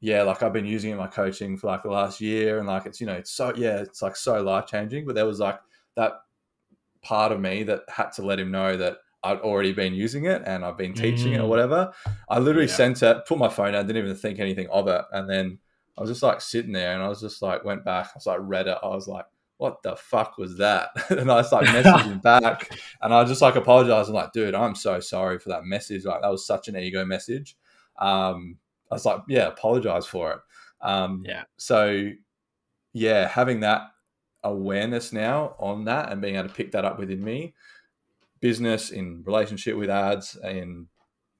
yeah, 0.00 0.22
like 0.24 0.42
I've 0.42 0.52
been 0.52 0.66
using 0.66 0.90
it 0.90 0.94
in 0.94 0.98
my 0.98 1.06
coaching 1.06 1.56
for 1.56 1.68
like 1.68 1.84
the 1.84 1.90
last 1.90 2.20
year, 2.20 2.58
and 2.58 2.66
like 2.66 2.86
it's 2.86 3.00
you 3.00 3.06
know 3.06 3.14
it's 3.14 3.30
so 3.30 3.54
yeah, 3.54 3.76
it's 3.76 4.02
like 4.02 4.16
so 4.16 4.42
life 4.42 4.66
changing. 4.66 5.06
But 5.06 5.14
there 5.14 5.26
was 5.26 5.38
like 5.38 5.60
that 5.94 6.14
part 7.02 7.32
of 7.32 7.40
me 7.40 7.62
that 7.64 7.82
had 7.88 8.10
to 8.12 8.22
let 8.22 8.38
him 8.40 8.50
know 8.50 8.76
that 8.76 8.98
I'd 9.24 9.38
already 9.40 9.72
been 9.72 9.94
using 9.94 10.24
it 10.26 10.42
and 10.46 10.64
I've 10.64 10.76
been 10.78 10.94
teaching 10.94 11.32
it 11.34 11.38
or 11.38 11.44
Mm. 11.44 11.48
whatever. 11.48 11.92
I 12.28 12.38
literally 12.38 12.66
Yeah. 12.68 12.74
sent 12.74 13.02
it, 13.02 13.24
put 13.26 13.38
my 13.38 13.48
phone 13.48 13.72
down, 13.72 13.86
didn't 13.86 14.04
even 14.04 14.16
think 14.16 14.38
anything 14.40 14.68
of 14.68 14.88
it, 14.88 15.04
and 15.12 15.28
then 15.30 15.58
I 15.96 16.00
was 16.00 16.10
just 16.10 16.22
like 16.22 16.40
sitting 16.40 16.72
there 16.72 16.92
and 16.94 17.02
I 17.02 17.08
was 17.08 17.20
just 17.20 17.42
like 17.42 17.64
went 17.64 17.84
back, 17.84 18.06
I 18.06 18.10
was 18.16 18.26
like 18.26 18.38
read 18.40 18.66
it, 18.66 18.78
I 18.82 18.86
was 18.88 19.06
like, 19.06 19.26
what 19.58 19.80
the 19.84 19.94
fuck 19.94 20.38
was 20.38 20.56
that? 20.58 20.90
and 21.10 21.30
I 21.30 21.36
was 21.36 21.52
like 21.52 21.66
messaging 21.66 22.20
back 22.22 22.70
and 23.00 23.14
I 23.14 23.22
just 23.24 23.42
like 23.42 23.54
apologized. 23.54 24.08
I'm 24.08 24.14
like, 24.14 24.32
dude, 24.32 24.54
I'm 24.56 24.74
so 24.74 24.98
sorry 24.98 25.38
for 25.38 25.50
that 25.50 25.64
message. 25.64 26.04
Like 26.04 26.22
that 26.22 26.30
was 26.30 26.44
such 26.46 26.66
an 26.68 26.76
ego 26.76 27.04
message. 27.04 27.56
Um, 27.98 28.56
I 28.90 28.94
was 28.96 29.04
like, 29.04 29.20
yeah, 29.28 29.46
apologize 29.46 30.04
for 30.06 30.32
it. 30.32 30.38
Um, 30.80 31.22
Yeah. 31.24 31.44
So 31.58 32.10
yeah, 32.92 33.28
having 33.28 33.60
that 33.60 33.82
awareness 34.44 35.12
now 35.12 35.54
on 35.58 35.84
that 35.84 36.10
and 36.10 36.20
being 36.20 36.36
able 36.36 36.48
to 36.48 36.54
pick 36.54 36.72
that 36.72 36.84
up 36.84 36.98
within 36.98 37.22
me, 37.22 37.54
business 38.40 38.90
in 38.90 39.22
relationship 39.24 39.76
with 39.76 39.90
Ads 39.90 40.36
and 40.36 40.86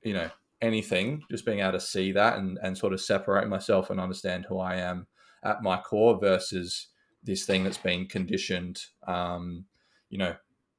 you 0.02 0.14
know 0.14 0.30
anything, 0.60 1.22
just 1.30 1.44
being 1.44 1.60
able 1.60 1.72
to 1.72 1.80
see 1.80 2.12
that 2.12 2.38
and 2.38 2.58
and 2.62 2.76
sort 2.76 2.92
of 2.92 3.00
separate 3.00 3.48
myself 3.48 3.90
and 3.90 4.00
understand 4.00 4.46
who 4.48 4.58
I 4.58 4.76
am 4.76 5.06
at 5.44 5.62
my 5.62 5.78
core 5.78 6.18
versus 6.18 6.88
this 7.24 7.44
thing 7.44 7.64
that's 7.64 7.78
been 7.78 8.06
conditioned, 8.06 8.80
um, 9.06 9.64
you 10.10 10.18
know, 10.18 10.34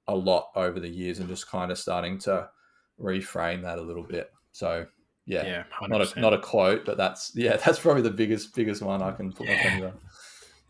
a 0.07 0.15
lot 0.15 0.49
over 0.55 0.79
the 0.79 0.89
years 0.89 1.19
and 1.19 1.29
just 1.29 1.47
kind 1.47 1.71
of 1.71 1.77
starting 1.77 2.17
to 2.19 2.49
reframe 2.99 3.61
that 3.63 3.79
a 3.79 3.81
little 3.81 4.03
bit. 4.03 4.31
So 4.51 4.85
yeah, 5.25 5.45
Yeah, 5.45 5.63
not 5.87 6.01
a 6.01 6.19
not 6.19 6.33
a 6.33 6.39
quote, 6.39 6.85
but 6.85 6.97
that's 6.97 7.31
yeah, 7.35 7.57
that's 7.65 7.79
probably 7.79 8.01
the 8.01 8.11
biggest 8.11 8.55
biggest 8.55 8.81
one 8.81 9.01
I 9.01 9.11
can 9.11 9.31
put 9.31 9.47
my 9.47 9.53
Yeah. 9.53 9.91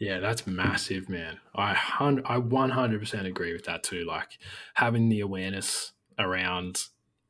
Yeah, 0.08 0.20
that's 0.20 0.46
massive, 0.46 1.08
man. 1.10 1.40
I 1.56 1.74
hun- 1.74 2.24
I 2.26 2.38
100% 2.38 3.26
agree 3.26 3.54
with 3.54 3.66
that 3.66 3.84
too. 3.84 4.04
Like 4.06 4.38
having 4.74 5.10
the 5.10 5.22
awareness 5.22 5.94
around, 6.20 6.84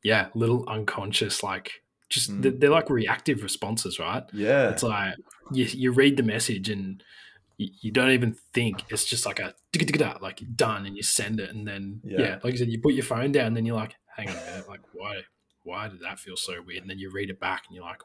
yeah, 0.04 0.28
little 0.34 0.68
unconscious, 0.68 1.44
like 1.44 1.68
just 2.10 2.32
Mm. 2.32 2.42
they're, 2.42 2.52
they're 2.52 2.70
like 2.80 2.90
reactive 2.90 3.44
responses, 3.44 4.00
right? 4.00 4.24
Yeah, 4.34 4.70
It's 4.70 4.84
like 4.84 5.16
you, 5.52 5.66
you 5.66 5.92
read 5.92 6.18
the 6.18 6.24
message 6.24 6.70
and 6.70 7.04
you, 7.58 7.70
you 7.82 7.92
don't 7.92 8.12
even 8.12 8.36
think. 8.54 8.84
It's 8.90 9.06
just 9.06 9.26
like 9.26 9.40
a 9.40 9.54
like 10.22 10.40
done, 10.56 10.86
and 10.86 10.96
you 10.98 11.04
send 11.04 11.40
it, 11.40 11.50
and 11.54 11.68
then 11.68 12.02
Yeah. 12.04 12.22
yeah. 12.22 12.40
like 12.44 12.54
you 12.54 12.58
said, 12.58 12.70
you 12.70 12.80
put 12.80 12.94
your 12.96 13.04
phone 13.06 13.32
down, 13.32 13.48
and 13.48 13.58
then 13.58 13.66
you're 13.66 13.76
like, 13.76 13.96
hang 14.16 14.30
on 14.30 14.36
a 14.36 14.46
minute, 14.46 14.68
like 14.70 14.82
why 14.94 15.22
why 15.64 15.88
did 15.88 16.02
that 16.02 16.20
feel 16.20 16.36
so 16.36 16.54
weird? 16.66 16.82
And 16.82 16.90
then 16.90 17.00
you 17.00 17.10
read 17.12 17.30
it 17.30 17.40
back, 17.40 17.64
and 17.68 17.76
you're 17.76 17.86
like, 17.86 18.02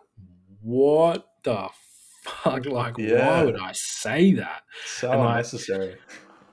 what 0.61 1.27
the 1.45 1.69
fuck? 2.25 2.67
Like 2.71 2.99
Yeah. 2.99 3.27
why 3.27 3.45
would 3.45 3.61
I 3.61 3.73
say 3.73 4.35
that? 4.35 4.63
so 4.85 5.13
and 5.13 5.23
unnecessary. 5.23 5.97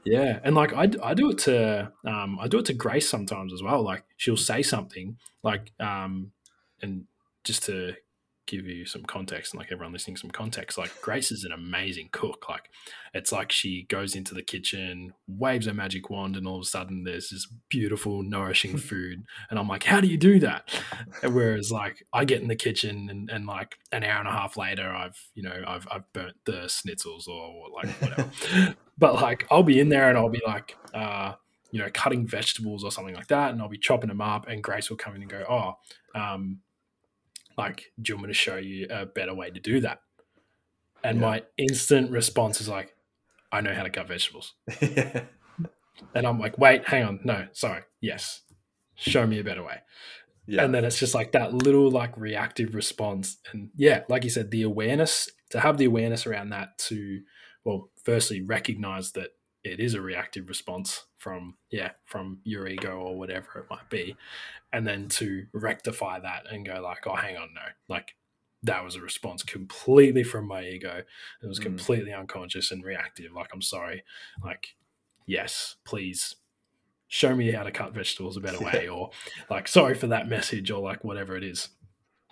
Yeah, 0.06 0.40
and 0.44 0.56
like 0.56 0.74
I, 0.74 0.90
I 1.04 1.14
do 1.16 1.32
it 1.32 1.40
to 1.40 1.92
um 2.06 2.38
I 2.40 2.48
do 2.48 2.60
it 2.60 2.66
to 2.66 2.74
Grace 2.74 3.10
sometimes 3.10 3.52
as 3.54 3.64
well. 3.64 3.84
Like 3.84 4.04
she'll 4.18 4.38
say 4.38 4.62
something 4.62 5.18
like 5.44 5.72
um 5.80 6.32
and 6.82 7.06
just 7.44 7.64
to 7.64 7.96
give 8.48 8.66
you 8.66 8.86
some 8.86 9.04
context 9.04 9.54
and 9.54 9.60
like 9.60 9.72
everyone 9.72 9.94
listening 9.94 10.18
some 10.18 10.30
context, 10.30 10.78
like 10.78 10.92
Grace 11.02 11.32
is 11.32 11.44
an 11.44 11.52
amazing 11.52 12.10
cook. 12.12 12.48
Like 12.50 12.70
it's 13.14 13.32
like 13.32 13.52
she 13.52 13.84
goes 13.84 14.16
into 14.16 14.34
the 14.34 14.44
kitchen, 14.44 15.14
waves 15.28 15.66
her 15.66 15.74
magic 15.74 16.10
wand, 16.10 16.36
and 16.36 16.48
all 16.48 16.58
of 16.58 16.62
a 16.62 16.66
sudden 16.66 17.04
there's 17.04 17.30
this 17.30 17.48
beautiful, 17.70 18.24
nourishing 18.24 18.78
food. 18.90 19.24
And 19.50 19.60
I'm 19.60 19.68
like, 19.68 19.84
how 19.84 20.02
do 20.02 20.08
you 20.08 20.18
do 20.18 20.40
that? 20.40 20.70
And 21.24 21.34
Whereas 21.34 21.72
like 21.72 22.06
I 22.14 22.26
get 22.26 22.42
in 22.42 22.48
the 22.48 22.56
kitchen 22.56 23.10
and, 23.10 23.30
and 23.30 23.46
like 23.46 23.78
an 23.92 24.04
hour 24.04 24.20
and 24.20 24.28
a 24.28 24.32
half 24.32 24.58
later 24.58 24.90
I've 24.90 25.20
you 25.34 25.44
know 25.44 25.64
I've 25.68 25.88
I've 25.92 26.12
burnt 26.14 26.36
the 26.46 26.70
schnitzels 26.70 27.28
or 27.28 27.70
like 27.74 27.90
whatever. 28.02 28.76
but 28.98 29.16
like 29.16 29.48
I'll 29.52 29.64
be 29.64 29.80
in 29.80 29.90
there 29.90 30.10
and 30.10 30.18
I'll 30.18 30.30
be 30.30 30.42
like 30.46 30.78
uh 30.94 31.34
you 31.72 31.80
know 31.80 31.90
cutting 31.94 32.28
vegetables 32.28 32.84
or 32.84 32.92
something 32.92 33.16
like 33.16 33.28
that 33.28 33.52
and 33.52 33.62
I'll 33.62 33.70
be 33.70 33.78
chopping 33.78 34.08
them 34.08 34.22
up 34.22 34.48
and 34.48 34.64
Grace 34.64 34.90
will 34.90 34.98
come 34.98 35.16
in 35.16 35.22
and 35.22 35.32
go 35.32 35.44
oh 35.50 36.20
um 36.20 36.60
like 37.58 37.92
do 38.02 38.12
you 38.12 38.16
want 38.18 38.28
me 38.28 38.34
to 38.34 38.34
show 38.34 38.58
you 38.58 38.88
a 38.90 39.06
better 39.06 39.34
way 39.34 39.50
to 39.50 39.60
do 39.60 39.80
that? 39.82 40.00
And 41.04 41.20
Yeah. 41.20 41.28
my 41.28 41.44
instant 41.58 42.12
response 42.12 42.62
is 42.62 42.68
like 42.70 42.96
I 43.52 43.62
know 43.62 43.74
how 43.74 43.84
to 43.84 43.90
cut 43.90 44.08
vegetables. 44.08 44.54
And 46.14 46.28
I'm 46.28 46.40
like 46.40 46.58
wait 46.58 46.88
hang 46.88 47.04
on. 47.06 47.20
No 47.24 47.48
sorry. 47.54 47.82
Yes. 48.02 48.42
Show 48.96 49.26
me 49.26 49.40
a 49.40 49.44
better 49.44 49.64
way. 49.64 49.80
Yeah. 50.48 50.64
and 50.64 50.76
then 50.76 50.86
it's 50.86 51.00
just 51.00 51.16
like 51.16 51.32
that 51.32 51.54
little 51.56 51.90
like 51.90 52.16
reactive 52.18 52.76
response. 52.76 53.38
And 53.52 53.70
yeah 53.76 54.02
like 54.10 54.24
you 54.24 54.30
said 54.30 54.52
the 54.52 54.62
awareness 54.64 55.30
to 55.52 55.60
have 55.60 55.78
the 55.78 55.86
awareness 55.86 56.28
around 56.28 56.50
that 56.50 56.78
to 56.90 57.22
well 57.64 57.90
firstly 58.04 58.42
recognize 58.42 59.14
that 59.14 59.30
it 59.66 59.80
is 59.80 59.94
a 59.96 60.02
reactive 60.02 60.48
response 60.48 61.06
from 61.18 61.56
yeah 61.72 61.92
from 62.06 62.40
your 62.44 62.68
ego 62.68 62.98
or 62.98 63.18
whatever 63.18 63.60
it 63.60 63.66
might 63.70 63.90
be. 63.90 64.16
And 64.72 64.86
then 64.88 65.08
to 65.10 65.46
rectify 65.54 66.20
that 66.20 66.44
and 66.52 66.66
go 66.66 66.80
like 66.82 67.06
oh 67.08 67.16
hang 67.16 67.36
on 67.38 67.50
no. 67.54 67.62
Like 67.90 68.16
that 68.64 68.84
was 68.84 68.96
a 68.96 69.02
response 69.02 69.44
completely 69.44 70.24
from 70.24 70.48
my 70.48 70.64
ego. 70.64 71.02
It 71.44 71.48
was 71.48 71.60
Mm. 71.60 71.64
completely 71.64 72.14
unconscious 72.14 72.72
and 72.72 72.84
reactive. 72.84 73.32
Like 73.34 73.50
i'm 73.54 73.62
sorry. 73.62 74.04
Like 74.44 74.76
yes 75.26 75.76
please 75.86 76.36
show 77.08 77.36
me 77.36 77.52
how 77.52 77.64
to 77.64 77.72
cut 77.72 77.94
vegetables 77.94 78.38
a 78.38 78.40
better 78.42 78.60
way 78.64 78.88
or 78.88 79.10
like 79.50 79.68
sorry 79.68 79.96
for 79.96 80.08
that 80.08 80.28
message 80.28 80.70
or 80.72 80.82
like 80.82 81.04
whatever 81.04 81.36
it 81.36 81.44
is. 81.44 81.70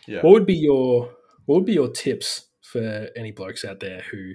Yeah. 0.07 0.21
what 0.21 0.33
would 0.33 0.45
be 0.45 0.55
your 0.55 1.11
what 1.45 1.55
would 1.55 1.65
be 1.65 1.73
your 1.73 1.89
tips 1.89 2.47
for 2.61 3.09
any 3.15 3.31
blokes 3.31 3.65
out 3.65 3.79
there 3.79 4.01
who 4.11 4.33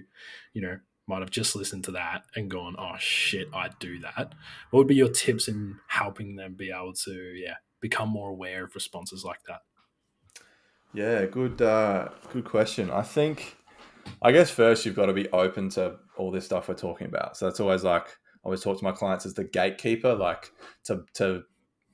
you 0.54 0.62
know 0.62 0.78
might 1.08 1.20
have 1.20 1.30
just 1.30 1.56
listened 1.56 1.82
to 1.84 1.90
that 1.90 2.22
and 2.36 2.50
gone 2.50 2.76
oh 2.78 2.94
shit 2.98 3.48
i 3.54 3.68
do 3.80 3.98
that 3.98 4.34
what 4.70 4.80
would 4.80 4.86
be 4.86 4.94
your 4.94 5.08
tips 5.08 5.48
in 5.48 5.76
helping 5.88 6.36
them 6.36 6.54
be 6.54 6.70
able 6.70 6.92
to 6.92 7.12
yeah 7.34 7.54
become 7.80 8.08
more 8.08 8.30
aware 8.30 8.64
of 8.64 8.74
responses 8.74 9.24
like 9.24 9.42
that 9.46 9.60
Yeah, 10.94 11.26
good 11.26 11.60
uh, 11.60 12.08
good 12.32 12.44
question. 12.44 12.90
I 12.90 13.02
think 13.02 13.56
I 14.22 14.32
guess 14.32 14.50
first 14.50 14.86
you've 14.86 14.96
got 14.96 15.06
to 15.06 15.12
be 15.12 15.28
open 15.30 15.68
to 15.70 15.96
all 16.16 16.30
this 16.30 16.46
stuff 16.46 16.68
we're 16.68 16.74
talking 16.74 17.06
about. 17.06 17.36
So 17.36 17.44
that's 17.46 17.60
always 17.60 17.84
like 17.84 18.08
I 18.08 18.44
always 18.44 18.62
talk 18.62 18.78
to 18.78 18.84
my 18.84 18.92
clients 18.92 19.26
as 19.26 19.34
the 19.34 19.44
gatekeeper, 19.44 20.14
like 20.14 20.50
to 20.84 21.04
to 21.14 21.42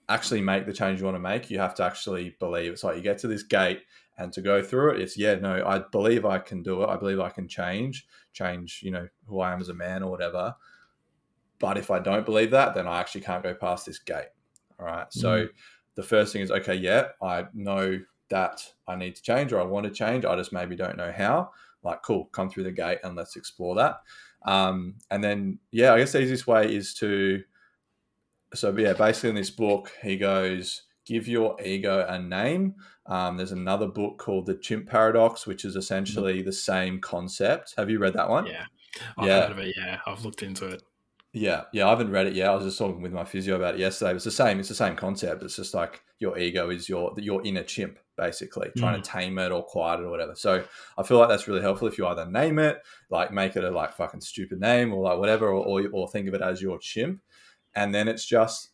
actually 0.08 0.42
make 0.42 0.66
the 0.66 0.72
change 0.72 1.00
you 1.00 1.06
want 1.06 1.16
to 1.16 1.20
make, 1.20 1.50
you 1.50 1.58
have 1.58 1.74
to 1.76 1.84
actually 1.84 2.36
believe. 2.38 2.72
It's 2.72 2.84
like 2.84 2.96
you 2.96 3.02
get 3.02 3.18
to 3.18 3.28
this 3.28 3.42
gate 3.42 3.82
and 4.16 4.32
to 4.32 4.40
go 4.40 4.62
through 4.62 4.92
it, 4.92 5.00
it's 5.00 5.18
yeah, 5.18 5.34
no, 5.34 5.64
I 5.66 5.80
believe 5.80 6.24
I 6.24 6.38
can 6.38 6.62
do 6.62 6.82
it. 6.82 6.88
I 6.88 6.96
believe 6.96 7.20
I 7.20 7.30
can 7.30 7.48
change, 7.48 8.06
change, 8.32 8.80
you 8.82 8.90
know, 8.90 9.08
who 9.26 9.40
I 9.40 9.52
am 9.52 9.60
as 9.60 9.68
a 9.68 9.74
man 9.74 10.02
or 10.02 10.10
whatever. 10.10 10.54
But 11.58 11.78
if 11.78 11.90
I 11.90 11.98
don't 11.98 12.24
believe 12.24 12.50
that, 12.52 12.74
then 12.74 12.86
I 12.86 13.00
actually 13.00 13.22
can't 13.22 13.42
go 13.42 13.54
past 13.54 13.86
this 13.86 13.98
gate. 13.98 14.28
All 14.78 14.86
right. 14.86 15.06
So 15.10 15.48
the 15.94 16.02
first 16.02 16.32
thing 16.32 16.42
is 16.42 16.50
okay, 16.50 16.74
yeah, 16.74 17.08
I 17.22 17.46
know 17.54 18.00
that 18.28 18.60
I 18.86 18.96
need 18.96 19.16
to 19.16 19.22
change 19.22 19.52
or 19.52 19.60
I 19.60 19.64
want 19.64 19.84
to 19.84 19.92
change. 19.92 20.24
I 20.24 20.36
just 20.36 20.52
maybe 20.52 20.76
don't 20.76 20.96
know 20.96 21.12
how. 21.16 21.50
Like, 21.82 22.02
cool, 22.02 22.26
come 22.26 22.48
through 22.48 22.64
the 22.64 22.72
gate 22.72 22.98
and 23.04 23.14
let's 23.14 23.36
explore 23.36 23.74
that. 23.76 24.00
Um, 24.46 24.96
and 25.10 25.22
then, 25.22 25.58
yeah, 25.70 25.92
I 25.92 25.98
guess 25.98 26.12
the 26.12 26.22
easiest 26.22 26.46
way 26.46 26.74
is 26.74 26.94
to, 26.94 27.42
so 28.54 28.74
yeah, 28.76 28.92
basically 28.92 29.30
in 29.30 29.36
this 29.36 29.50
book, 29.50 29.92
he 30.02 30.16
goes, 30.16 30.82
give 31.04 31.28
your 31.28 31.60
ego 31.62 32.04
a 32.08 32.18
name. 32.18 32.74
Um, 33.06 33.36
there's 33.36 33.52
another 33.52 33.86
book 33.86 34.18
called 34.18 34.46
The 34.46 34.56
Chimp 34.56 34.88
Paradox, 34.88 35.46
which 35.46 35.64
is 35.64 35.76
essentially 35.76 36.42
the 36.42 36.52
same 36.52 37.00
concept. 37.00 37.74
Have 37.76 37.90
you 37.90 37.98
read 37.98 38.14
that 38.14 38.28
one? 38.30 38.46
yeah 38.46 38.64
i've 39.18 39.26
Yeah. 39.26 39.42
heard 39.42 39.50
of 39.50 39.58
it 39.58 39.74
yeah 39.76 40.00
i've 40.06 40.24
looked 40.24 40.42
into 40.42 40.66
it 40.68 40.80
Yeah, 41.32 41.64
yeah, 41.72 41.86
I 41.86 41.90
haven't 41.90 42.12
read 42.12 42.28
it 42.28 42.34
yet. 42.34 42.48
I 42.48 42.54
was 42.54 42.64
just 42.64 42.78
talking 42.78 43.02
with 43.02 43.12
my 43.12 43.24
physio 43.24 43.56
about 43.56 43.74
it 43.74 43.80
yesterday. 43.80 44.14
It's 44.14 44.24
the 44.24 44.30
same. 44.30 44.60
It's 44.60 44.68
the 44.68 44.74
same 44.76 44.94
concept. 44.94 45.42
It's 45.42 45.56
just 45.56 45.74
like 45.74 46.00
your 46.20 46.38
ego 46.38 46.70
is 46.70 46.88
your 46.88 47.12
your 47.18 47.44
inner 47.44 47.64
chimp, 47.64 47.98
basically, 48.16 48.70
trying 48.76 49.02
to 49.02 49.10
tame 49.10 49.36
it 49.40 49.50
or 49.50 49.64
quiet 49.64 49.98
it 49.98 50.04
or 50.04 50.10
whatever. 50.10 50.36
So 50.36 50.64
I 50.96 51.02
feel 51.02 51.18
like 51.18 51.28
that's 51.28 51.48
really 51.48 51.60
helpful 51.60 51.88
if 51.88 51.98
you 51.98 52.06
either 52.06 52.24
name 52.30 52.60
it, 52.60 52.78
like 53.10 53.32
make 53.32 53.56
it 53.56 53.64
a 53.64 53.70
like 53.72 53.94
fucking 53.94 54.20
stupid 54.20 54.60
name 54.60 54.92
or 54.94 55.02
like 55.02 55.18
whatever, 55.18 55.48
or 55.48 55.64
or, 55.66 55.82
or 55.92 56.08
think 56.08 56.28
of 56.28 56.34
it 56.34 56.40
as 56.40 56.62
your 56.62 56.78
chimp, 56.78 57.20
and 57.74 57.92
then 57.92 58.06
it's 58.06 58.24
just 58.24 58.70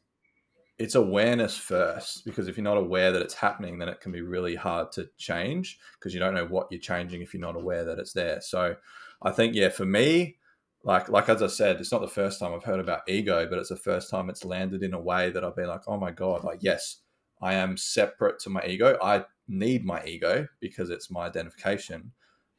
it's 0.81 0.95
awareness 0.95 1.59
first 1.59 2.25
because 2.25 2.49
if 2.49 2.57
you're 2.57 2.65
not 2.65 2.79
aware 2.79 3.13
that 3.13 3.21
it's 3.21 3.35
happening, 3.35 3.79
then 3.79 3.91
it 3.91 4.01
can 4.01 4.13
be 4.13 4.23
really 4.23 4.55
hard 4.55 4.91
to 4.93 5.11
change 5.19 5.79
because 5.99 6.15
you 6.15 6.19
don't 6.19 6.33
know 6.33 6.47
what 6.47 6.69
you're 6.71 6.81
changing 6.81 7.21
if 7.21 7.35
you're 7.35 7.41
not 7.41 7.55
aware 7.55 7.85
that 7.85 7.99
it's 7.99 8.15
there. 8.15 8.41
So 8.41 8.75
I 9.21 9.31
think 9.31 9.55
yeah, 9.55 9.69
for 9.69 9.85
me, 9.85 10.39
like 10.83 11.11
like 11.11 11.29
as 11.29 11.43
I 11.43 11.49
said, 11.49 11.77
it's 11.77 11.93
not 11.93 12.01
the 12.01 12.09
first 12.09 12.41
time 12.41 12.55
I've 12.55 12.65
heard 12.65 12.81
about 12.81 13.03
ego, 13.07 13.47
but 13.47 13.59
it's 13.59 13.69
the 13.69 13.77
first 13.77 14.09
time 14.09 14.31
it's 14.31 14.43
landed 14.43 14.83
in 14.83 14.95
a 14.95 14.99
way 14.99 15.29
that 15.29 15.45
I've 15.45 15.55
been 15.55 15.69
like, 15.69 15.83
oh 15.87 15.99
my 15.99 16.13
god, 16.13 16.45
like 16.45 16.61
yes, 16.63 17.03
I 17.43 17.55
am 17.55 17.77
separate 17.77 18.39
to 18.41 18.51
my 18.51 18.65
ego. 18.65 18.97
I 19.03 19.27
need 19.49 19.85
my 19.85 20.03
ego 20.07 20.49
because 20.61 20.89
it's 20.89 21.11
my 21.11 21.27
identification, 21.27 22.13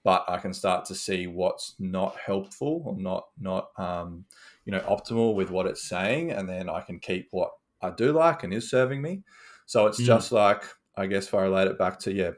but 0.03 0.25
I 0.27 0.38
can 0.38 0.53
start 0.53 0.86
to 0.86 0.95
see 0.95 1.25
what's 1.25 1.73
not 1.79 2.17
helpful 2.23 2.84
or 2.86 2.95
not 2.95 3.29
not 3.39 3.69
um, 3.79 4.25
you 4.65 4.71
know 4.71 4.81
optimal 4.81 5.34
with 5.34 5.49
what 5.49 5.65
it's 5.65 5.89
saying, 5.89 6.29
and 6.29 6.47
then 6.47 6.69
I 6.69 6.81
can 6.81 6.99
keep 6.99 7.27
what 7.31 7.49
I 7.82 7.91
do 7.91 8.12
like 8.12 8.44
and 8.44 8.54
is 8.54 8.70
serving 8.70 9.02
me. 9.02 9.24
So 9.65 9.88
it's 9.88 10.00
Mm. 10.00 10.06
just 10.06 10.32
like 10.32 10.63
I 10.98 11.08
guess 11.08 11.28
if 11.28 11.34
I 11.34 11.44
relate 11.44 11.67
it 11.67 11.78
back 11.80 12.00
to 12.00 12.13
yeah, 12.13 12.32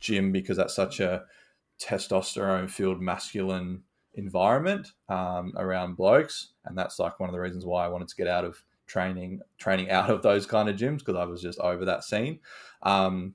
gym 0.00 0.32
because 0.32 0.56
that's 0.56 0.74
such 0.74 1.00
a 1.00 1.24
testosterone 1.78 2.68
filled 2.70 3.00
masculine 3.00 3.82
environment 4.14 4.88
um, 5.08 5.52
around 5.56 5.96
blokes, 5.96 6.54
and 6.64 6.76
that's 6.76 6.98
like 6.98 7.20
one 7.20 7.28
of 7.28 7.34
the 7.34 7.40
reasons 7.40 7.64
why 7.64 7.84
I 7.84 7.88
wanted 7.88 8.08
to 8.08 8.16
get 8.16 8.26
out 8.26 8.44
of 8.44 8.62
training 8.86 9.40
training 9.58 9.90
out 9.98 10.10
of 10.10 10.22
those 10.22 10.46
kind 10.46 10.68
of 10.68 10.76
gyms 10.76 10.98
because 10.98 11.16
I 11.16 11.24
was 11.24 11.42
just 11.42 11.58
over 11.60 11.84
that 11.84 12.04
scene. 12.04 12.40
Um, 12.82 13.34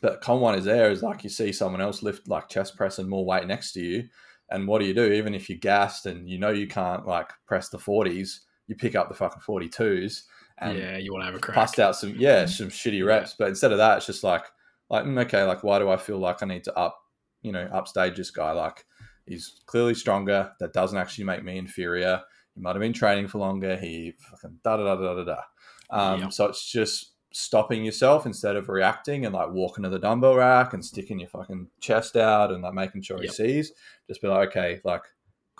but 0.00 0.20
con 0.20 0.40
one 0.40 0.54
is 0.58 0.64
there 0.64 0.90
is 0.90 1.02
like 1.02 1.24
you 1.24 1.30
see 1.30 1.52
someone 1.52 1.80
else 1.80 2.02
lift 2.02 2.28
like 2.28 2.48
chest 2.48 2.76
press 2.76 2.98
and 2.98 3.08
more 3.08 3.24
weight 3.24 3.46
next 3.46 3.72
to 3.72 3.80
you, 3.80 4.08
and 4.50 4.66
what 4.66 4.80
do 4.80 4.86
you 4.86 4.94
do? 4.94 5.12
Even 5.12 5.34
if 5.34 5.48
you're 5.48 5.58
gassed 5.58 6.06
and 6.06 6.28
you 6.28 6.38
know 6.38 6.50
you 6.50 6.66
can't 6.66 7.06
like 7.06 7.30
press 7.46 7.68
the 7.68 7.78
forties, 7.78 8.42
you 8.66 8.74
pick 8.76 8.94
up 8.94 9.08
the 9.08 9.14
fucking 9.14 9.40
forty 9.42 9.68
twos. 9.68 10.24
And 10.24 10.28
yeah, 10.62 10.98
you 10.98 11.12
want 11.12 11.22
to 11.22 11.26
have 11.26 11.34
a 11.34 11.38
crack. 11.38 11.56
Bust 11.56 11.78
out 11.78 11.96
some 11.96 12.14
yeah 12.16 12.46
some 12.46 12.68
shitty 12.68 13.04
reps, 13.04 13.34
but 13.38 13.48
instead 13.48 13.72
of 13.72 13.78
that, 13.78 13.98
it's 13.98 14.06
just 14.06 14.24
like 14.24 14.44
like 14.88 15.04
mm, 15.04 15.20
okay, 15.22 15.42
like 15.44 15.64
why 15.64 15.78
do 15.78 15.88
I 15.88 15.96
feel 15.96 16.18
like 16.18 16.42
I 16.42 16.46
need 16.46 16.64
to 16.64 16.76
up 16.76 17.00
you 17.42 17.52
know 17.52 17.68
upstage 17.72 18.16
this 18.16 18.30
guy? 18.30 18.52
Like 18.52 18.84
he's 19.26 19.60
clearly 19.66 19.94
stronger. 19.94 20.52
That 20.60 20.72
doesn't 20.72 20.98
actually 20.98 21.24
make 21.24 21.44
me 21.44 21.58
inferior. 21.58 22.20
He 22.54 22.60
might 22.60 22.74
have 22.74 22.80
been 22.80 22.92
training 22.92 23.28
for 23.28 23.38
longer. 23.38 23.76
He 23.76 24.14
fucking 24.30 24.58
da 24.62 24.76
da 24.76 24.84
da 24.84 24.96
da 24.96 25.14
da 25.14 25.24
da. 25.24 25.42
Um, 25.90 26.20
yep. 26.22 26.32
So 26.32 26.46
it's 26.46 26.70
just 26.70 27.14
stopping 27.32 27.84
yourself 27.84 28.26
instead 28.26 28.56
of 28.56 28.68
reacting 28.68 29.24
and 29.24 29.34
like 29.34 29.50
walking 29.50 29.84
to 29.84 29.90
the 29.90 29.98
dumbbell 29.98 30.34
rack 30.34 30.72
and 30.74 30.84
sticking 30.84 31.20
your 31.20 31.28
fucking 31.28 31.68
chest 31.80 32.16
out 32.16 32.50
and 32.50 32.62
like 32.62 32.74
making 32.74 33.02
sure 33.02 33.18
yep. 33.18 33.26
he 33.26 33.32
sees. 33.32 33.72
Just 34.08 34.20
be 34.20 34.28
like, 34.28 34.48
okay, 34.48 34.80
like 34.84 35.02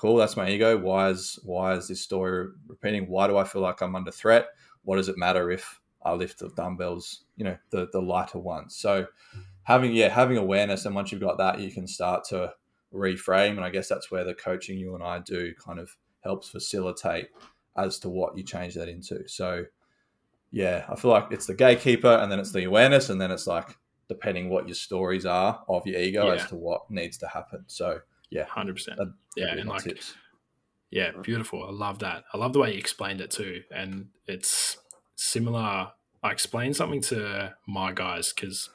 cool, 0.01 0.17
that's 0.17 0.37
my 0.37 0.51
ego. 0.51 0.79
Why 0.79 1.11
is 1.11 1.39
why 1.45 1.75
is 1.75 1.89
this 1.89 2.01
story 2.01 2.49
repeating? 2.67 3.09
Why 3.09 3.27
do 3.27 3.37
I 3.37 3.45
feel 3.45 3.63
like 3.63 3.83
I'm 3.83 3.95
under 3.95 4.11
threat? 4.11 4.49
What 4.91 4.97
does 4.97 5.09
it 5.09 5.17
matter 5.17 5.53
if 5.53 5.81
I 6.03 6.15
lift 6.15 6.41
the 6.41 6.49
dumbbells, 6.49 7.23
you 7.37 7.45
know, 7.45 7.57
the 7.71 7.87
the 7.93 8.03
lighter 8.03 8.41
ones? 8.41 8.75
So 8.75 9.07
having 9.63 9.95
yeah, 9.95 10.09
having 10.09 10.37
awareness 10.37 10.85
and 10.85 10.97
once 10.97 11.13
you've 11.13 11.21
got 11.21 11.39
that, 11.39 11.61
you 11.61 11.71
can 11.71 11.87
start 11.87 12.25
to 12.31 12.55
reframe. 12.93 13.51
And 13.51 13.61
I 13.61 13.71
guess 13.71 13.89
that's 13.89 14.11
where 14.11 14.25
the 14.25 14.35
coaching 14.35 14.81
you 14.81 14.97
and 14.97 15.05
I 15.05 15.21
do 15.21 15.55
kind 15.65 15.79
of 15.79 15.97
helps 16.25 16.49
facilitate 16.49 17.29
as 17.77 18.01
to 18.01 18.09
what 18.09 18.37
you 18.37 18.43
change 18.43 18.75
that 18.75 18.89
into. 18.89 19.29
So 19.29 19.67
yeah, 20.51 20.87
I 20.89 20.97
feel 20.97 21.13
like 21.13 21.29
it's 21.31 21.47
the 21.47 21.55
gatekeeper 21.55 22.11
and 22.11 22.33
then 22.33 22.41
it's 22.41 22.51
the 22.51 22.65
awareness 22.65 23.11
and 23.11 23.21
then 23.21 23.31
it's 23.31 23.47
like 23.47 23.79
depending 24.09 24.49
what 24.49 24.67
your 24.67 24.75
stories 24.75 25.25
are 25.25 25.63
of 25.69 25.87
your 25.87 26.01
ego 26.01 26.27
yeah. 26.27 26.33
as 26.33 26.49
to 26.49 26.57
what 26.57 26.91
needs 26.91 27.17
to 27.19 27.29
happen. 27.29 27.63
So 27.69 28.01
yeah, 28.29 28.47
hundred 28.47 28.75
percent. 28.75 28.99
Yeah, 29.37 29.55
and 29.55 29.69
like, 29.69 29.85
tips. 29.85 30.17
Yeah, 30.91 31.13
beautiful. 31.23 31.65
I 31.65 31.71
love 31.71 32.01
that. 32.01 32.25
I 32.33 32.39
love 32.39 32.53
the 32.53 32.59
way 32.59 32.73
you 32.73 32.79
explained 32.79 33.21
it 33.21 33.31
too, 33.31 33.63
and 33.75 34.09
it's 34.27 34.79
similar. 35.17 35.93
I 36.23 36.31
explain 36.31 36.75
something 36.75 37.01
to 37.03 37.55
my 37.67 37.93
guys 37.93 38.33
because 38.33 38.69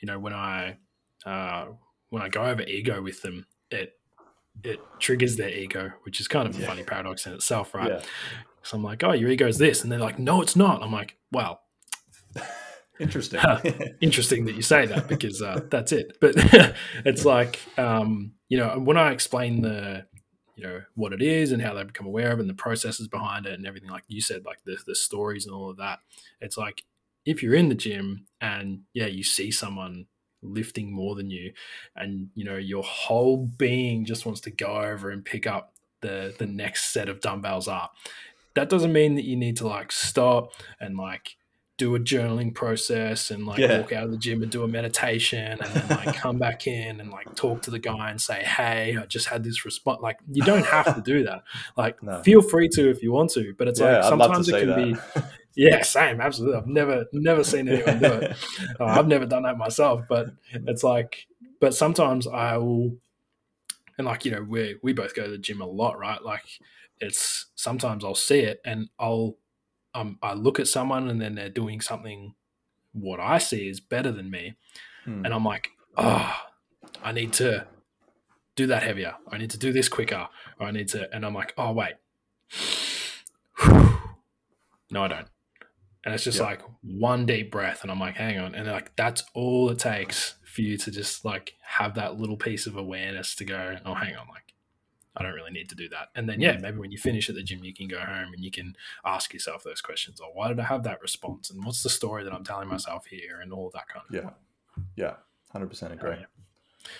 you 0.00 0.06
know 0.06 0.18
when 0.18 0.32
I 0.32 0.78
uh, 1.24 1.66
when 2.10 2.22
I 2.22 2.28
go 2.28 2.42
over 2.42 2.62
ego 2.62 3.02
with 3.02 3.22
them, 3.22 3.46
it 3.70 3.94
it 4.64 4.80
triggers 4.98 5.36
their 5.36 5.50
ego, 5.50 5.92
which 6.04 6.20
is 6.20 6.28
kind 6.28 6.48
of 6.48 6.56
a 6.56 6.60
yeah. 6.60 6.66
funny 6.66 6.82
paradox 6.82 7.26
in 7.26 7.32
itself, 7.32 7.74
right? 7.74 7.90
Yeah. 7.90 8.02
So 8.62 8.76
I'm 8.76 8.82
like, 8.82 9.04
oh, 9.04 9.12
your 9.12 9.30
ego 9.30 9.46
is 9.46 9.58
this. 9.58 9.82
And 9.82 9.92
they're 9.92 9.98
like, 9.98 10.18
no, 10.18 10.42
it's 10.42 10.56
not. 10.56 10.82
I'm 10.82 10.92
like, 10.92 11.16
well, 11.30 11.60
interesting. 12.98 13.40
interesting 14.00 14.44
that 14.46 14.56
you 14.56 14.62
say 14.62 14.86
that 14.86 15.08
because 15.08 15.40
uh, 15.40 15.60
that's 15.70 15.92
it. 15.92 16.18
But 16.20 16.34
it's 17.04 17.24
like, 17.24 17.60
um, 17.78 18.32
you 18.48 18.58
know, 18.58 18.78
when 18.78 18.96
I 18.96 19.12
explain 19.12 19.62
the, 19.62 20.06
you 20.56 20.64
know, 20.64 20.82
what 20.94 21.12
it 21.12 21.22
is 21.22 21.52
and 21.52 21.62
how 21.62 21.74
they 21.74 21.84
become 21.84 22.06
aware 22.06 22.32
of 22.32 22.38
it 22.38 22.42
and 22.42 22.50
the 22.50 22.54
processes 22.54 23.06
behind 23.06 23.46
it 23.46 23.52
and 23.52 23.66
everything, 23.66 23.90
like 23.90 24.04
you 24.08 24.20
said, 24.20 24.44
like 24.44 24.64
the, 24.64 24.76
the 24.86 24.94
stories 24.94 25.46
and 25.46 25.54
all 25.54 25.70
of 25.70 25.76
that, 25.76 26.00
it's 26.40 26.56
like 26.56 26.84
if 27.24 27.42
you're 27.42 27.54
in 27.54 27.68
the 27.68 27.74
gym 27.74 28.26
and 28.40 28.80
yeah, 28.94 29.06
you 29.06 29.22
see 29.22 29.50
someone 29.50 30.06
lifting 30.42 30.92
more 30.92 31.14
than 31.14 31.30
you 31.30 31.52
and 31.96 32.28
you 32.34 32.44
know 32.44 32.56
your 32.56 32.82
whole 32.82 33.36
being 33.36 34.04
just 34.04 34.26
wants 34.26 34.40
to 34.40 34.50
go 34.50 34.76
over 34.82 35.10
and 35.10 35.24
pick 35.24 35.46
up 35.46 35.74
the 36.02 36.34
the 36.38 36.46
next 36.46 36.92
set 36.92 37.08
of 37.08 37.20
dumbbells 37.20 37.66
up 37.66 37.94
that 38.54 38.68
doesn't 38.68 38.92
mean 38.92 39.14
that 39.14 39.24
you 39.24 39.34
need 39.34 39.56
to 39.56 39.66
like 39.66 39.90
stop 39.90 40.52
and 40.78 40.96
like 40.96 41.36
do 41.78 41.94
a 41.94 42.00
journaling 42.00 42.54
process 42.54 43.30
and 43.30 43.46
like 43.46 43.58
yeah. 43.58 43.78
walk 43.78 43.92
out 43.92 44.04
of 44.04 44.10
the 44.10 44.16
gym 44.16 44.42
and 44.42 44.50
do 44.50 44.62
a 44.62 44.68
meditation 44.68 45.58
and 45.60 45.74
then 45.74 45.88
like 45.88 46.16
come 46.16 46.38
back 46.38 46.66
in 46.66 47.00
and 47.00 47.10
like 47.10 47.34
talk 47.34 47.60
to 47.62 47.70
the 47.70 47.78
guy 47.78 48.10
and 48.10 48.20
say, 48.20 48.42
Hey, 48.42 48.96
I 48.98 49.04
just 49.06 49.28
had 49.28 49.44
this 49.44 49.64
response. 49.64 50.00
Like 50.00 50.18
you 50.30 50.42
don't 50.42 50.64
have 50.64 50.94
to 50.94 51.00
do 51.00 51.24
that. 51.24 51.42
Like 51.76 52.02
no. 52.02 52.22
feel 52.22 52.40
free 52.40 52.68
to 52.70 52.88
if 52.88 53.02
you 53.02 53.12
want 53.12 53.30
to, 53.32 53.54
but 53.58 53.68
it's 53.68 53.80
yeah, 53.80 53.98
like 53.98 54.04
sometimes 54.04 54.48
it 54.48 54.60
can 54.60 54.68
that. 54.68 54.76
be 55.14 55.20
Yeah, 55.58 55.82
same, 55.82 56.20
absolutely. 56.20 56.58
I've 56.58 56.66
never 56.66 57.06
never 57.12 57.42
seen 57.42 57.68
anyone 57.68 57.98
do 57.98 58.12
it. 58.12 58.36
Uh, 58.78 58.84
I've 58.84 59.06
never 59.06 59.24
done 59.24 59.44
that 59.44 59.56
myself, 59.56 60.02
but 60.08 60.28
it's 60.52 60.84
like 60.84 61.26
but 61.60 61.74
sometimes 61.74 62.26
I 62.26 62.58
will 62.58 62.96
and 63.98 64.06
like, 64.06 64.24
you 64.24 64.30
know, 64.30 64.42
we 64.42 64.76
we 64.82 64.92
both 64.92 65.14
go 65.14 65.24
to 65.24 65.30
the 65.30 65.38
gym 65.38 65.60
a 65.60 65.66
lot, 65.66 65.98
right? 65.98 66.22
Like 66.22 66.44
it's 67.00 67.46
sometimes 67.54 68.04
I'll 68.04 68.14
see 68.14 68.40
it 68.40 68.60
and 68.64 68.88
I'll 68.98 69.36
um, 69.96 70.18
I 70.22 70.34
look 70.34 70.60
at 70.60 70.68
someone 70.68 71.08
and 71.08 71.20
then 71.20 71.34
they're 71.34 71.48
doing 71.48 71.80
something 71.80 72.34
what 72.92 73.18
I 73.18 73.38
see 73.38 73.68
is 73.68 73.80
better 73.80 74.12
than 74.12 74.30
me, 74.30 74.56
hmm. 75.04 75.24
and 75.24 75.34
I'm 75.34 75.44
like, 75.44 75.70
oh, 75.96 76.34
I 77.02 77.12
need 77.12 77.32
to 77.34 77.66
do 78.56 78.66
that 78.66 78.82
heavier. 78.82 79.14
I 79.30 79.38
need 79.38 79.50
to 79.50 79.58
do 79.58 79.72
this 79.72 79.88
quicker. 79.88 80.28
Or 80.58 80.66
I 80.66 80.70
need 80.70 80.88
to, 80.88 81.12
and 81.14 81.24
I'm 81.24 81.34
like, 81.34 81.54
oh 81.58 81.72
wait, 81.72 81.94
no, 84.90 85.02
I 85.04 85.08
don't. 85.08 85.28
And 86.04 86.14
it's 86.14 86.24
just 86.24 86.38
yep. 86.38 86.46
like 86.46 86.62
one 86.82 87.26
deep 87.26 87.50
breath, 87.50 87.82
and 87.82 87.90
I'm 87.90 88.00
like, 88.00 88.16
hang 88.16 88.38
on, 88.38 88.54
and 88.54 88.68
like 88.68 88.94
that's 88.96 89.24
all 89.34 89.70
it 89.70 89.78
takes 89.78 90.34
for 90.44 90.60
you 90.60 90.76
to 90.78 90.90
just 90.90 91.24
like 91.24 91.54
have 91.62 91.94
that 91.94 92.18
little 92.18 92.36
piece 92.36 92.66
of 92.66 92.76
awareness 92.76 93.34
to 93.36 93.44
go, 93.44 93.78
oh, 93.84 93.94
hang 93.94 94.14
on, 94.14 94.28
like 94.28 94.54
I 95.16 95.22
don't 95.22 95.32
really 95.32 95.50
need 95.50 95.68
to 95.70 95.74
do 95.74 95.88
that. 95.88 96.08
And 96.14 96.28
then, 96.28 96.40
yeah, 96.40 96.56
mm. 96.56 96.60
maybe 96.60 96.78
when 96.78 96.92
you 96.92 96.98
finish 96.98 97.28
at 97.28 97.34
the 97.34 97.42
gym, 97.42 97.64
you 97.64 97.72
can 97.72 97.88
go 97.88 98.00
home 98.00 98.32
and 98.34 98.44
you 98.44 98.50
can 98.50 98.76
ask 99.04 99.32
yourself 99.32 99.64
those 99.64 99.80
questions. 99.80 100.20
Or 100.20 100.28
why 100.34 100.48
did 100.48 100.60
I 100.60 100.64
have 100.64 100.82
that 100.82 101.00
response? 101.00 101.50
And 101.50 101.64
what's 101.64 101.82
the 101.82 101.88
story 101.88 102.22
that 102.24 102.32
I'm 102.32 102.44
telling 102.44 102.68
myself 102.68 103.06
here? 103.06 103.40
And 103.40 103.52
all 103.52 103.70
that 103.72 103.88
kind 103.88 104.04
of 104.08 104.14
yeah, 104.14 104.30
yeah, 104.96 105.14
hundred 105.52 105.68
percent 105.68 105.94
agree. 105.94 106.16
yeah. 106.18 106.26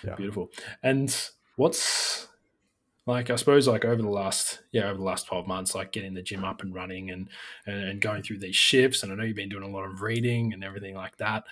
yeah, 0.03 0.15
beautiful. 0.15 0.49
And 0.81 1.15
what's 1.57 2.27
like 3.05 3.29
I 3.29 3.35
suppose 3.35 3.67
like 3.67 3.85
over 3.85 4.01
the 4.01 4.09
last 4.09 4.59
yeah 4.71 4.89
over 4.89 4.97
the 4.97 5.03
last 5.03 5.27
twelve 5.27 5.47
months, 5.47 5.75
like 5.75 5.91
getting 5.91 6.13
the 6.13 6.21
gym 6.23 6.43
up 6.43 6.61
and 6.61 6.73
running 6.73 7.11
and, 7.11 7.29
and 7.65 7.83
and 7.83 8.01
going 8.01 8.23
through 8.23 8.39
these 8.39 8.55
shifts. 8.55 9.03
And 9.03 9.11
I 9.11 9.15
know 9.15 9.23
you've 9.23 9.35
been 9.35 9.49
doing 9.49 9.63
a 9.63 9.69
lot 9.69 9.85
of 9.85 10.01
reading 10.01 10.53
and 10.53 10.63
everything 10.63 10.95
like 10.95 11.17
that. 11.17 11.43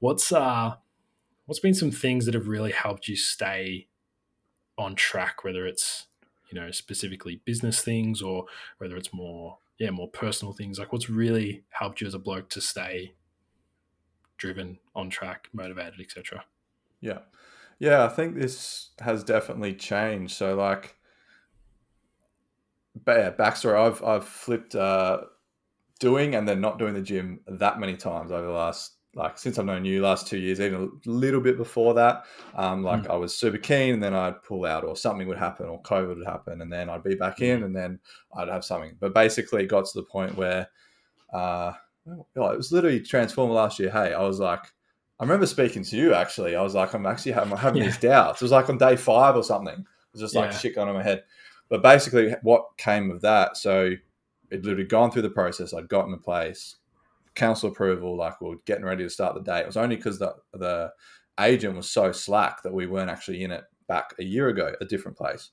What's 0.00 0.32
uh 0.32 0.74
what's 1.46 1.60
been 1.60 1.74
some 1.74 1.90
things 1.90 2.26
that 2.26 2.34
have 2.34 2.46
really 2.46 2.72
helped 2.72 3.08
you 3.08 3.16
stay 3.16 3.88
on 4.78 4.94
track? 4.94 5.44
Whether 5.44 5.66
it's 5.66 6.06
you 6.50 6.60
know 6.60 6.70
specifically 6.70 7.40
business 7.44 7.82
things 7.82 8.22
or 8.22 8.44
whether 8.78 8.96
it's 8.96 9.12
more 9.12 9.58
yeah 9.78 9.90
more 9.90 10.08
personal 10.08 10.52
things 10.52 10.78
like 10.78 10.92
what's 10.92 11.10
really 11.10 11.64
helped 11.70 12.00
you 12.00 12.06
as 12.06 12.14
a 12.14 12.18
bloke 12.18 12.48
to 12.50 12.60
stay 12.60 13.12
driven 14.38 14.78
on 14.94 15.10
track 15.10 15.48
motivated 15.52 16.00
etc 16.00 16.44
yeah. 17.00 17.18
Yeah 17.78 18.04
i 18.04 18.08
think 18.08 18.34
this 18.34 18.90
has 19.00 19.24
definitely 19.24 19.74
changed. 19.74 20.36
So 20.36 20.54
like 20.54 20.96
but 23.04 23.18
yeah 23.18 23.30
backstory 23.30 23.78
i've 23.78 24.02
i've 24.02 24.26
flipped 24.26 24.74
uh 24.74 25.20
doing 26.00 26.34
and 26.34 26.48
then 26.48 26.60
not 26.60 26.78
doing 26.78 26.94
the 26.94 27.02
gym 27.02 27.40
that 27.46 27.78
many 27.78 27.96
times 27.96 28.32
over 28.32 28.46
the 28.46 28.52
last 28.52 28.94
like 29.14 29.38
since 29.38 29.58
I've 29.58 29.66
known 29.66 29.84
you 29.84 30.02
last 30.02 30.26
two 30.26 30.38
years, 30.38 30.60
even 30.60 31.00
a 31.04 31.08
little 31.08 31.40
bit 31.40 31.56
before 31.56 31.94
that, 31.94 32.24
um, 32.54 32.84
like 32.84 33.02
mm. 33.02 33.10
I 33.10 33.16
was 33.16 33.36
super 33.36 33.58
keen, 33.58 33.94
and 33.94 34.02
then 34.02 34.14
I'd 34.14 34.42
pull 34.42 34.64
out, 34.64 34.84
or 34.84 34.96
something 34.96 35.26
would 35.26 35.38
happen, 35.38 35.66
or 35.66 35.82
COVID 35.82 36.16
would 36.18 36.26
happen, 36.26 36.60
and 36.60 36.72
then 36.72 36.88
I'd 36.88 37.02
be 37.02 37.16
back 37.16 37.40
in, 37.40 37.64
and 37.64 37.74
then 37.74 37.98
I'd 38.34 38.48
have 38.48 38.64
something. 38.64 38.96
But 39.00 39.14
basically, 39.14 39.64
it 39.64 39.68
got 39.68 39.86
to 39.86 39.98
the 39.98 40.04
point 40.04 40.36
where 40.36 40.68
uh, 41.32 41.72
it 42.06 42.38
was 42.38 42.72
literally 42.72 43.00
transformed 43.00 43.52
last 43.52 43.78
year. 43.78 43.90
Hey, 43.90 44.14
I 44.14 44.22
was 44.22 44.38
like, 44.38 44.62
I 45.18 45.24
remember 45.24 45.46
speaking 45.46 45.84
to 45.84 45.96
you 45.96 46.14
actually. 46.14 46.56
I 46.56 46.62
was 46.62 46.74
like, 46.74 46.94
I'm 46.94 47.06
actually 47.06 47.32
having, 47.32 47.56
having 47.56 47.82
yeah. 47.82 47.88
these 47.88 47.98
doubts. 47.98 48.40
It 48.40 48.44
was 48.44 48.52
like 48.52 48.68
on 48.68 48.78
day 48.78 48.96
five 48.96 49.36
or 49.36 49.44
something. 49.44 49.74
It 49.74 50.12
was 50.12 50.22
just 50.22 50.34
like 50.34 50.52
yeah. 50.52 50.58
shit 50.58 50.74
going 50.74 50.88
on 50.88 50.94
in 50.94 51.00
my 51.00 51.04
head. 51.04 51.24
But 51.68 51.82
basically, 51.82 52.34
what 52.42 52.64
came 52.78 53.10
of 53.10 53.20
that? 53.20 53.56
So 53.56 53.92
it 54.50 54.64
literally 54.64 54.84
gone 54.84 55.10
through 55.10 55.22
the 55.22 55.30
process. 55.30 55.74
I'd 55.74 55.88
gotten 55.88 56.14
a 56.14 56.18
place 56.18 56.76
council 57.34 57.70
approval, 57.70 58.16
like 58.16 58.40
we 58.40 58.52
are 58.52 58.58
getting 58.66 58.84
ready 58.84 59.04
to 59.04 59.10
start 59.10 59.34
the 59.34 59.42
day. 59.42 59.60
It 59.60 59.66
was 59.66 59.76
only 59.76 59.96
because 59.96 60.18
the 60.18 60.34
the 60.52 60.92
agent 61.38 61.76
was 61.76 61.90
so 61.90 62.12
slack 62.12 62.62
that 62.62 62.74
we 62.74 62.86
weren't 62.86 63.10
actually 63.10 63.42
in 63.42 63.50
it 63.50 63.64
back 63.88 64.14
a 64.18 64.24
year 64.24 64.48
ago, 64.48 64.74
a 64.80 64.84
different 64.84 65.16
place. 65.16 65.50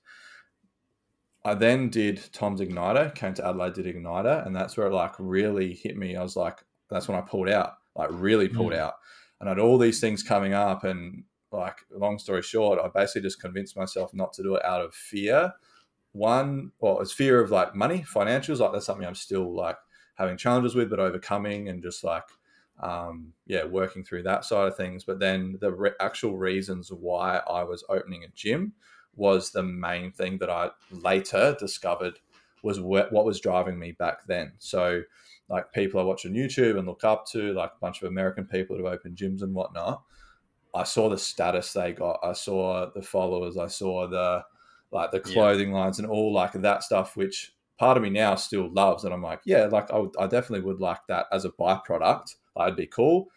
I 1.45 1.53
then 1.53 1.89
did 1.89 2.21
Tom's 2.33 2.59
Igniter, 2.59 3.15
came 3.15 3.33
to 3.35 3.47
Adelaide, 3.47 3.73
did 3.73 3.85
Igniter, 3.85 4.45
and 4.45 4.55
that's 4.55 4.75
where 4.75 4.87
it 4.87 4.93
like 4.93 5.13
really 5.17 5.73
hit 5.73 5.95
me. 5.95 6.15
I 6.15 6.23
was 6.23 6.35
like, 6.35 6.59
that's 6.89 7.07
when 7.07 7.17
I 7.17 7.21
pulled 7.21 7.49
out, 7.49 7.73
like 7.95 8.09
really 8.11 8.49
pulled 8.49 8.73
mm. 8.73 8.79
out. 8.79 8.95
And 9.39 9.47
I 9.47 9.51
had 9.51 9.59
all 9.59 9.77
these 9.77 10.01
things 10.01 10.23
coming 10.23 10.53
up, 10.53 10.83
and 10.83 11.23
like, 11.51 11.77
long 11.89 12.19
story 12.19 12.41
short, 12.41 12.79
I 12.83 12.89
basically 12.93 13.21
just 13.21 13.39
convinced 13.39 13.77
myself 13.77 14.13
not 14.13 14.33
to 14.33 14.43
do 14.43 14.55
it 14.55 14.65
out 14.65 14.81
of 14.81 14.93
fear. 14.93 15.53
One, 16.11 16.71
well, 16.79 16.99
it's 16.99 17.13
fear 17.13 17.39
of 17.39 17.51
like 17.51 17.75
money, 17.75 18.03
financials. 18.07 18.59
Like 18.59 18.73
that's 18.73 18.85
something 18.85 19.07
I'm 19.07 19.15
still 19.15 19.55
like 19.55 19.77
having 20.17 20.37
challenges 20.37 20.75
with, 20.75 20.89
but 20.89 20.99
overcoming 20.99 21.69
and 21.69 21.81
just 21.81 22.03
like, 22.03 22.23
um, 22.81 23.33
yeah, 23.45 23.63
working 23.63 24.03
through 24.03 24.23
that 24.23 24.45
side 24.45 24.67
of 24.67 24.77
things. 24.77 25.03
But 25.03 25.19
then 25.19 25.57
the 25.61 25.71
re- 25.71 25.91
actual 25.99 26.37
reasons 26.37 26.91
why 26.91 27.41
I 27.49 27.63
was 27.63 27.83
opening 27.89 28.23
a 28.23 28.29
gym 28.35 28.73
was 29.15 29.51
the 29.51 29.63
main 29.63 30.11
thing 30.11 30.37
that 30.39 30.49
I 30.49 30.69
later 30.91 31.55
discovered 31.59 32.19
was 32.63 32.79
what 32.79 33.11
was 33.11 33.39
driving 33.39 33.79
me 33.79 33.93
back 33.93 34.25
then. 34.27 34.53
So, 34.59 35.01
like 35.49 35.71
people 35.71 35.99
I 35.99 36.03
watch 36.03 36.25
on 36.25 36.33
YouTube 36.33 36.77
and 36.77 36.87
look 36.87 37.03
up 37.03 37.25
to, 37.31 37.53
like 37.53 37.71
a 37.75 37.79
bunch 37.79 38.01
of 38.01 38.09
American 38.09 38.45
people 38.45 38.77
who 38.77 38.87
open 38.87 39.15
gyms 39.15 39.41
and 39.41 39.53
whatnot. 39.53 40.03
I 40.75 40.83
saw 40.83 41.09
the 41.09 41.17
status 41.17 41.73
they 41.73 41.93
got. 41.93 42.19
I 42.23 42.33
saw 42.33 42.91
the 42.93 43.01
followers. 43.01 43.57
I 43.57 43.67
saw 43.67 44.07
the 44.07 44.43
like 44.91 45.11
the 45.11 45.19
clothing 45.19 45.69
yeah. 45.69 45.77
lines 45.77 45.99
and 45.99 46.07
all 46.07 46.33
like 46.33 46.53
that 46.53 46.83
stuff, 46.83 47.15
which 47.15 47.53
part 47.77 47.97
of 47.97 48.03
me 48.03 48.09
now 48.09 48.35
still 48.35 48.71
loves. 48.71 49.03
And 49.03 49.13
I'm 49.13 49.21
like, 49.21 49.41
yeah, 49.45 49.65
like 49.65 49.91
I, 49.91 49.97
would, 49.99 50.15
I 50.19 50.27
definitely 50.27 50.65
would 50.65 50.79
like 50.79 51.05
that 51.07 51.27
as 51.31 51.45
a 51.45 51.49
byproduct. 51.49 52.35
I'd 52.55 52.75
be 52.75 52.87
cool. 52.87 53.27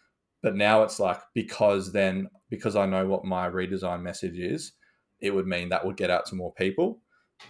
But 0.41 0.55
now 0.55 0.81
it's 0.83 0.99
like 0.99 1.21
because 1.33 1.91
then 1.91 2.29
because 2.49 2.75
I 2.75 2.85
know 2.85 3.07
what 3.07 3.23
my 3.23 3.47
redesign 3.49 4.01
message 4.01 4.39
is, 4.39 4.73
it 5.19 5.33
would 5.33 5.47
mean 5.47 5.69
that 5.69 5.85
would 5.85 5.97
get 5.97 6.09
out 6.09 6.25
to 6.27 6.35
more 6.35 6.53
people. 6.53 6.99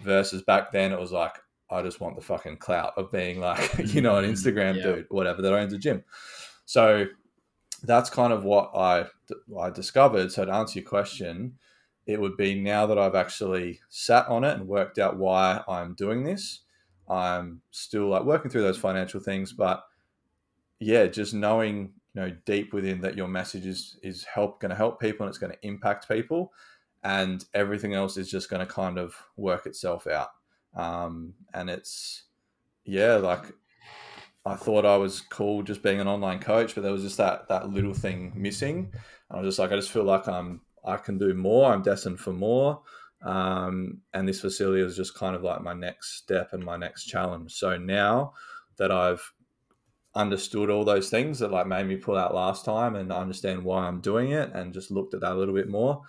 Versus 0.03 0.41
back 0.41 0.71
then, 0.71 0.91
it 0.91 0.99
was 0.99 1.11
like 1.11 1.37
I 1.69 1.81
just 1.81 2.01
want 2.01 2.15
the 2.15 2.21
fucking 2.21 2.57
clout 2.57 2.93
of 2.97 3.11
being 3.11 3.39
like 3.39 3.71
you 3.93 4.01
know 4.01 4.17
an 4.17 4.25
mm, 4.25 4.31
Instagram 4.31 4.75
yeah. 4.75 4.83
dude, 4.83 5.05
whatever 5.09 5.41
that 5.41 5.53
owns 5.53 5.73
a 5.73 5.77
gym. 5.77 6.03
So 6.65 7.05
that's 7.83 8.09
kind 8.09 8.33
of 8.33 8.43
what 8.43 8.71
I 8.75 9.05
I 9.57 9.69
discovered. 9.69 10.31
So 10.31 10.45
to 10.45 10.53
answer 10.53 10.79
your 10.79 10.89
question, 10.89 11.57
it 12.05 12.19
would 12.19 12.35
be 12.35 12.55
now 12.55 12.85
that 12.87 12.99
I've 12.99 13.15
actually 13.15 13.79
sat 13.89 14.27
on 14.27 14.43
it 14.43 14.57
and 14.57 14.67
worked 14.67 14.99
out 14.99 15.17
why 15.17 15.63
I'm 15.67 15.93
doing 15.93 16.23
this. 16.23 16.61
I'm 17.11 17.61
still 17.71 18.07
like 18.07 18.23
working 18.23 18.49
through 18.49 18.61
those 18.61 18.77
financial 18.77 19.19
things, 19.19 19.51
but 19.51 19.83
yeah, 20.79 21.07
just 21.07 21.33
knowing 21.33 21.93
you 22.13 22.21
know 22.21 22.35
deep 22.45 22.73
within 22.73 23.01
that 23.01 23.17
your 23.17 23.27
message 23.27 23.65
is 23.65 23.97
is 24.01 24.23
help 24.23 24.61
going 24.61 24.69
to 24.69 24.75
help 24.75 24.99
people 24.99 25.25
and 25.25 25.29
it's 25.29 25.37
going 25.37 25.51
to 25.51 25.67
impact 25.67 26.07
people, 26.07 26.53
and 27.03 27.43
everything 27.53 27.93
else 27.93 28.15
is 28.17 28.31
just 28.31 28.49
going 28.49 28.65
to 28.65 28.73
kind 28.73 28.97
of 28.97 29.13
work 29.35 29.65
itself 29.65 30.07
out. 30.07 30.29
Um, 30.73 31.33
and 31.53 31.69
it's 31.69 32.23
yeah, 32.85 33.15
like 33.15 33.43
I 34.45 34.55
thought 34.55 34.85
I 34.85 34.95
was 34.97 35.21
cool 35.21 35.63
just 35.63 35.83
being 35.83 35.99
an 35.99 36.07
online 36.07 36.39
coach, 36.39 36.75
but 36.75 36.81
there 36.81 36.93
was 36.93 37.03
just 37.03 37.17
that 37.17 37.49
that 37.49 37.69
little 37.69 37.93
thing 37.93 38.31
missing. 38.35 38.91
And 39.29 39.37
I 39.37 39.41
was 39.41 39.49
just 39.49 39.59
like, 39.59 39.71
I 39.71 39.75
just 39.75 39.91
feel 39.91 40.05
like 40.05 40.27
I'm 40.29 40.61
I 40.85 40.97
can 40.97 41.17
do 41.17 41.33
more. 41.33 41.73
I'm 41.73 41.83
destined 41.83 42.19
for 42.21 42.33
more. 42.33 42.81
Um, 43.23 43.99
and 44.13 44.27
this 44.27 44.41
facility 44.41 44.81
was 44.83 44.95
just 44.95 45.15
kind 45.15 45.35
of 45.35 45.43
like 45.43 45.61
my 45.61 45.73
next 45.73 46.17
step 46.17 46.53
and 46.53 46.63
my 46.63 46.77
next 46.77 47.05
challenge. 47.05 47.53
So 47.53 47.77
now 47.77 48.33
that 48.77 48.91
I've 48.91 49.31
understood 50.13 50.69
all 50.69 50.83
those 50.83 51.09
things 51.09 51.39
that 51.39 51.51
like 51.51 51.67
made 51.67 51.87
me 51.87 51.95
pull 51.95 52.17
out 52.17 52.35
last 52.35 52.65
time 52.65 52.95
and 52.95 53.11
understand 53.11 53.63
why 53.63 53.85
I'm 53.85 54.01
doing 54.01 54.31
it 54.31 54.51
and 54.53 54.73
just 54.73 54.91
looked 54.91 55.13
at 55.13 55.21
that 55.21 55.33
a 55.33 55.35
little 55.35 55.53
bit 55.53 55.69
more. 55.69 56.01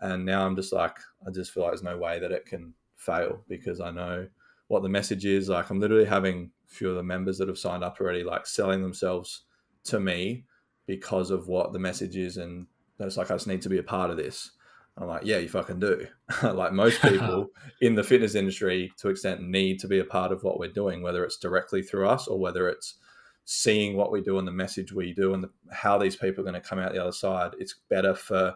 And 0.00 0.24
now 0.24 0.46
I'm 0.46 0.56
just 0.56 0.72
like, 0.72 0.96
I 1.26 1.30
just 1.30 1.52
feel 1.52 1.64
like 1.64 1.72
there's 1.72 1.82
no 1.82 1.98
way 1.98 2.20
that 2.20 2.32
it 2.32 2.46
can 2.46 2.74
fail 2.96 3.42
because 3.48 3.80
I 3.80 3.90
know 3.90 4.28
what 4.68 4.82
the 4.82 4.88
message 4.88 5.24
is. 5.24 5.48
Like 5.48 5.70
I'm 5.70 5.80
literally 5.80 6.04
having 6.04 6.50
a 6.70 6.74
few 6.74 6.90
of 6.90 6.96
the 6.96 7.02
members 7.02 7.38
that 7.38 7.48
have 7.48 7.58
signed 7.58 7.82
up 7.82 8.00
already, 8.00 8.22
like 8.22 8.46
selling 8.46 8.82
themselves 8.82 9.42
to 9.84 9.98
me 9.98 10.44
because 10.86 11.30
of 11.30 11.48
what 11.48 11.72
the 11.72 11.78
message 11.78 12.16
is. 12.16 12.36
And 12.36 12.66
it's 12.98 13.16
like, 13.16 13.30
I 13.30 13.34
just 13.34 13.46
need 13.46 13.62
to 13.62 13.68
be 13.68 13.78
a 13.78 13.82
part 13.82 14.10
of 14.10 14.16
this. 14.16 14.52
I'm 14.98 15.06
like, 15.06 15.24
yeah, 15.24 15.38
you 15.38 15.48
fucking 15.48 15.80
do. 15.80 16.06
like 16.42 16.72
most 16.72 17.00
people 17.02 17.48
in 17.80 17.94
the 17.94 18.04
fitness 18.04 18.34
industry, 18.34 18.92
to 18.98 19.08
extent, 19.08 19.42
need 19.42 19.80
to 19.80 19.88
be 19.88 19.98
a 19.98 20.04
part 20.04 20.32
of 20.32 20.42
what 20.42 20.58
we're 20.58 20.72
doing, 20.72 21.02
whether 21.02 21.24
it's 21.24 21.38
directly 21.38 21.82
through 21.82 22.08
us 22.08 22.28
or 22.28 22.38
whether 22.38 22.68
it's 22.68 22.96
seeing 23.44 23.96
what 23.96 24.12
we 24.12 24.20
do 24.20 24.38
and 24.38 24.46
the 24.46 24.52
message 24.52 24.92
we 24.92 25.12
do 25.12 25.34
and 25.34 25.42
the, 25.42 25.50
how 25.72 25.98
these 25.98 26.16
people 26.16 26.42
are 26.42 26.50
going 26.50 26.60
to 26.60 26.68
come 26.68 26.78
out 26.78 26.92
the 26.92 27.02
other 27.02 27.12
side. 27.12 27.52
It's 27.58 27.74
better 27.88 28.14
for, 28.14 28.54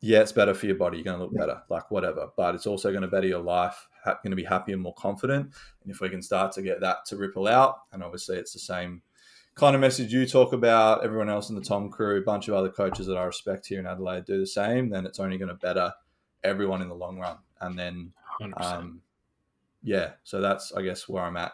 yeah, 0.00 0.20
it's 0.20 0.32
better 0.32 0.54
for 0.54 0.66
your 0.66 0.74
body. 0.76 0.98
You're 0.98 1.04
going 1.04 1.18
to 1.18 1.24
look 1.24 1.34
better, 1.34 1.62
like 1.70 1.90
whatever. 1.90 2.28
But 2.36 2.54
it's 2.54 2.66
also 2.66 2.90
going 2.90 3.02
to 3.02 3.08
better 3.08 3.28
your 3.28 3.42
life. 3.42 3.88
Ha- 4.04 4.18
going 4.22 4.32
to 4.32 4.36
be 4.36 4.44
happy 4.44 4.72
and 4.72 4.82
more 4.82 4.94
confident. 4.94 5.52
And 5.82 5.92
if 5.92 6.00
we 6.00 6.08
can 6.08 6.22
start 6.22 6.52
to 6.52 6.62
get 6.62 6.80
that 6.80 7.04
to 7.06 7.16
ripple 7.16 7.46
out, 7.46 7.76
and 7.92 8.02
obviously 8.02 8.36
it's 8.36 8.52
the 8.52 8.58
same 8.58 9.02
kind 9.54 9.74
of 9.74 9.80
message 9.80 10.12
you 10.12 10.26
talk 10.26 10.52
about, 10.52 11.04
everyone 11.04 11.28
else 11.28 11.50
in 11.50 11.56
the 11.56 11.62
Tom 11.62 11.90
crew, 11.90 12.18
a 12.18 12.22
bunch 12.22 12.48
of 12.48 12.54
other 12.54 12.70
coaches 12.70 13.06
that 13.06 13.16
I 13.16 13.24
respect 13.24 13.66
here 13.66 13.80
in 13.80 13.86
Adelaide 13.86 14.24
do 14.24 14.38
the 14.38 14.46
same, 14.46 14.88
then 14.88 15.06
it's 15.06 15.20
only 15.20 15.38
going 15.38 15.48
to 15.48 15.54
better 15.54 15.92
everyone 16.42 16.82
in 16.82 16.88
the 16.88 16.94
long 16.94 17.18
run. 17.18 17.36
And 17.60 17.78
then, 17.78 18.12
um, 18.56 19.02
yeah, 19.82 20.12
so 20.22 20.40
that's 20.40 20.72
I 20.72 20.82
guess 20.82 21.08
where 21.08 21.24
I'm 21.24 21.36
at, 21.36 21.52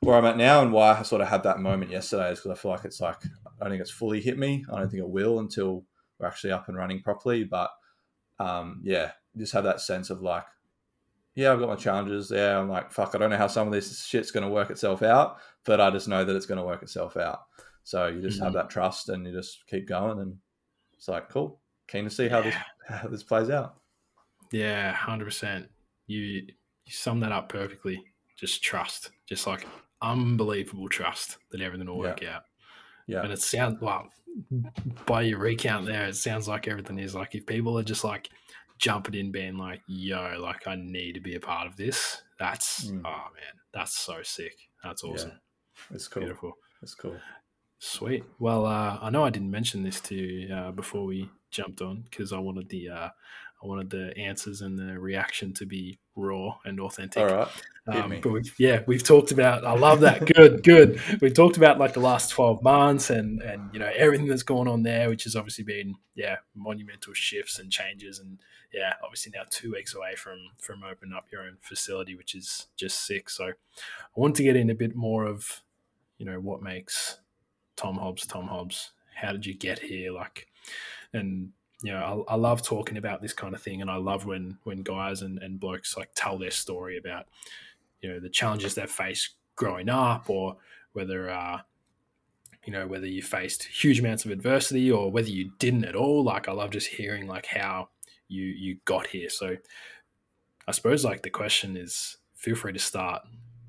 where 0.00 0.16
I'm 0.16 0.24
at 0.24 0.36
now, 0.36 0.62
and 0.62 0.72
why 0.72 0.98
I 0.98 1.02
sort 1.02 1.22
of 1.22 1.28
had 1.28 1.42
that 1.44 1.60
moment 1.60 1.90
yesterday 1.90 2.32
is 2.32 2.40
because 2.40 2.58
I 2.58 2.60
feel 2.60 2.70
like 2.70 2.84
it's 2.84 3.00
like 3.00 3.18
I 3.24 3.64
don't 3.64 3.70
think 3.70 3.82
it's 3.82 3.90
fully 3.90 4.20
hit 4.20 4.38
me. 4.38 4.64
I 4.72 4.78
don't 4.78 4.90
think 4.90 5.02
it 5.02 5.08
will 5.08 5.38
until 5.38 5.84
we're 6.18 6.26
actually 6.26 6.52
up 6.52 6.68
and 6.68 6.76
running 6.76 7.02
properly. 7.02 7.44
But 7.44 7.70
um, 8.38 8.80
yeah, 8.84 9.12
just 9.36 9.52
have 9.52 9.64
that 9.64 9.80
sense 9.80 10.10
of 10.10 10.22
like, 10.22 10.44
yeah, 11.34 11.52
I've 11.52 11.60
got 11.60 11.68
my 11.68 11.76
challenges. 11.76 12.30
Yeah, 12.34 12.58
I'm 12.58 12.68
like, 12.68 12.90
fuck, 12.90 13.14
I 13.14 13.18
don't 13.18 13.30
know 13.30 13.36
how 13.36 13.46
some 13.46 13.66
of 13.66 13.72
this 13.72 14.04
shit's 14.04 14.30
going 14.30 14.44
to 14.44 14.50
work 14.50 14.70
itself 14.70 15.02
out, 15.02 15.38
but 15.64 15.80
I 15.80 15.90
just 15.90 16.08
know 16.08 16.24
that 16.24 16.34
it's 16.34 16.46
going 16.46 16.58
to 16.58 16.64
work 16.64 16.82
itself 16.82 17.16
out. 17.16 17.42
So 17.84 18.06
you 18.06 18.20
just 18.20 18.36
mm-hmm. 18.36 18.44
have 18.44 18.52
that 18.54 18.70
trust 18.70 19.08
and 19.08 19.26
you 19.26 19.32
just 19.32 19.64
keep 19.66 19.88
going, 19.88 20.18
and 20.18 20.36
it's 20.94 21.08
like, 21.08 21.28
cool, 21.30 21.60
keen 21.86 22.04
to 22.04 22.10
see 22.10 22.28
how 22.28 22.42
this 22.42 22.54
how 22.88 23.08
this 23.08 23.22
plays 23.22 23.50
out. 23.50 23.76
Yeah, 24.50 24.92
hundred 24.92 25.26
percent. 25.26 25.68
You 26.06 26.20
you 26.20 26.92
sum 26.92 27.20
that 27.20 27.32
up 27.32 27.48
perfectly. 27.48 28.02
Just 28.36 28.62
trust, 28.62 29.10
just 29.26 29.46
like 29.46 29.66
unbelievable 30.00 30.88
trust 30.88 31.38
that 31.50 31.60
everything 31.60 31.88
will 31.88 31.98
work 31.98 32.22
yeah. 32.22 32.36
out. 32.36 32.42
Yeah, 33.06 33.22
and 33.22 33.32
it 33.32 33.40
sounds 33.40 33.80
well 33.80 34.08
by 35.06 35.22
your 35.22 35.38
recount 35.38 35.86
there. 35.86 36.06
It 36.06 36.16
sounds 36.16 36.48
like 36.48 36.68
everything 36.68 36.98
is 36.98 37.14
like 37.14 37.34
if 37.34 37.46
people 37.46 37.78
are 37.78 37.82
just 37.82 38.04
like 38.04 38.30
jumping 38.78 39.14
in, 39.14 39.32
being 39.32 39.58
like, 39.58 39.82
"Yo, 39.86 40.38
like 40.40 40.66
I 40.66 40.76
need 40.76 41.14
to 41.14 41.20
be 41.20 41.34
a 41.34 41.40
part 41.40 41.66
of 41.66 41.76
this." 41.76 42.22
That's 42.38 42.86
mm. 42.86 43.00
oh 43.04 43.30
man, 43.34 43.54
that's 43.72 43.98
so 43.98 44.22
sick. 44.22 44.56
That's 44.82 45.04
awesome. 45.04 45.30
Yeah. 45.30 45.96
It's 45.96 46.08
cool. 46.08 46.22
Beautiful. 46.22 46.52
It's 46.82 46.94
cool. 46.94 47.16
Sweet. 47.78 48.24
Well, 48.38 48.66
uh, 48.66 48.98
I 49.00 49.10
know 49.10 49.24
I 49.24 49.30
didn't 49.30 49.50
mention 49.50 49.82
this 49.82 50.00
to 50.02 50.14
you 50.14 50.52
uh, 50.52 50.72
before 50.72 51.04
we 51.04 51.30
jumped 51.50 51.80
on 51.80 52.04
because 52.10 52.32
I 52.32 52.38
wanted 52.38 52.68
the 52.68 52.88
uh, 52.88 53.08
I 53.62 53.66
wanted 53.66 53.90
the 53.90 54.16
answers 54.16 54.60
and 54.60 54.78
the 54.78 54.98
reaction 54.98 55.52
to 55.54 55.66
be 55.66 55.98
raw 56.14 56.56
and 56.64 56.78
authentic. 56.80 57.22
All 57.22 57.28
right. 57.28 57.48
Um, 57.88 58.20
but 58.22 58.32
we've, 58.32 58.54
yeah, 58.58 58.82
we've 58.86 59.02
talked 59.02 59.32
about. 59.32 59.64
I 59.64 59.72
love 59.72 60.00
that. 60.00 60.26
good, 60.34 60.62
good. 60.62 61.00
We've 61.20 61.34
talked 61.34 61.56
about 61.56 61.78
like 61.78 61.94
the 61.94 62.00
last 62.00 62.30
twelve 62.30 62.62
months 62.62 63.10
and 63.10 63.40
and 63.40 63.70
you 63.72 63.80
know 63.80 63.90
everything 63.96 64.26
that's 64.26 64.42
gone 64.42 64.68
on 64.68 64.82
there, 64.82 65.08
which 65.08 65.24
has 65.24 65.34
obviously 65.34 65.64
been 65.64 65.94
yeah 66.14 66.36
monumental 66.54 67.14
shifts 67.14 67.58
and 67.58 67.70
changes, 67.70 68.18
and 68.18 68.38
yeah, 68.72 68.92
obviously 69.02 69.32
now 69.34 69.44
two 69.48 69.72
weeks 69.72 69.94
away 69.94 70.14
from 70.16 70.38
from 70.58 70.84
opening 70.84 71.14
up 71.14 71.26
your 71.32 71.42
own 71.42 71.56
facility, 71.62 72.14
which 72.14 72.34
is 72.34 72.66
just 72.76 73.06
sick. 73.06 73.30
So 73.30 73.46
I 73.46 73.52
want 74.14 74.36
to 74.36 74.42
get 74.42 74.56
in 74.56 74.70
a 74.70 74.74
bit 74.74 74.94
more 74.94 75.24
of 75.24 75.62
you 76.18 76.26
know 76.26 76.40
what 76.40 76.62
makes 76.62 77.18
Tom 77.76 77.96
Hobbs 77.96 78.26
Tom 78.26 78.48
Hobbs. 78.48 78.92
How 79.14 79.32
did 79.32 79.46
you 79.46 79.54
get 79.54 79.80
here? 79.80 80.12
Like, 80.12 80.46
and 81.12 81.52
you 81.82 81.92
know, 81.92 82.24
I, 82.28 82.32
I, 82.32 82.36
love 82.36 82.62
talking 82.62 82.96
about 82.96 83.22
this 83.22 83.32
kind 83.32 83.54
of 83.54 83.62
thing, 83.62 83.80
and 83.80 83.90
I 83.90 83.96
love 83.96 84.26
when 84.26 84.58
when 84.64 84.82
guys 84.82 85.22
and, 85.22 85.38
and 85.38 85.60
blokes 85.60 85.96
like 85.96 86.10
tell 86.14 86.38
their 86.38 86.50
story 86.50 86.98
about 86.98 87.26
you 88.00 88.08
know 88.08 88.18
the 88.18 88.28
challenges 88.28 88.74
they've 88.74 88.90
faced 88.90 89.36
growing 89.54 89.88
up, 89.88 90.28
or 90.28 90.56
whether 90.92 91.30
uh, 91.30 91.60
you 92.64 92.72
know 92.72 92.86
whether 92.86 93.06
you 93.06 93.22
faced 93.22 93.62
huge 93.64 94.00
amounts 94.00 94.24
of 94.24 94.32
adversity 94.32 94.90
or 94.90 95.10
whether 95.10 95.28
you 95.28 95.52
didn't 95.58 95.84
at 95.84 95.94
all. 95.94 96.24
Like 96.24 96.48
I 96.48 96.52
love 96.52 96.70
just 96.70 96.88
hearing 96.88 97.26
like 97.26 97.46
how 97.46 97.90
you 98.26 98.44
you 98.44 98.78
got 98.84 99.06
here. 99.06 99.30
So 99.30 99.56
I 100.66 100.72
suppose 100.72 101.04
like 101.04 101.22
the 101.22 101.30
question 101.30 101.76
is, 101.76 102.16
feel 102.34 102.56
free 102.56 102.72
to 102.72 102.78
start 102.78 103.22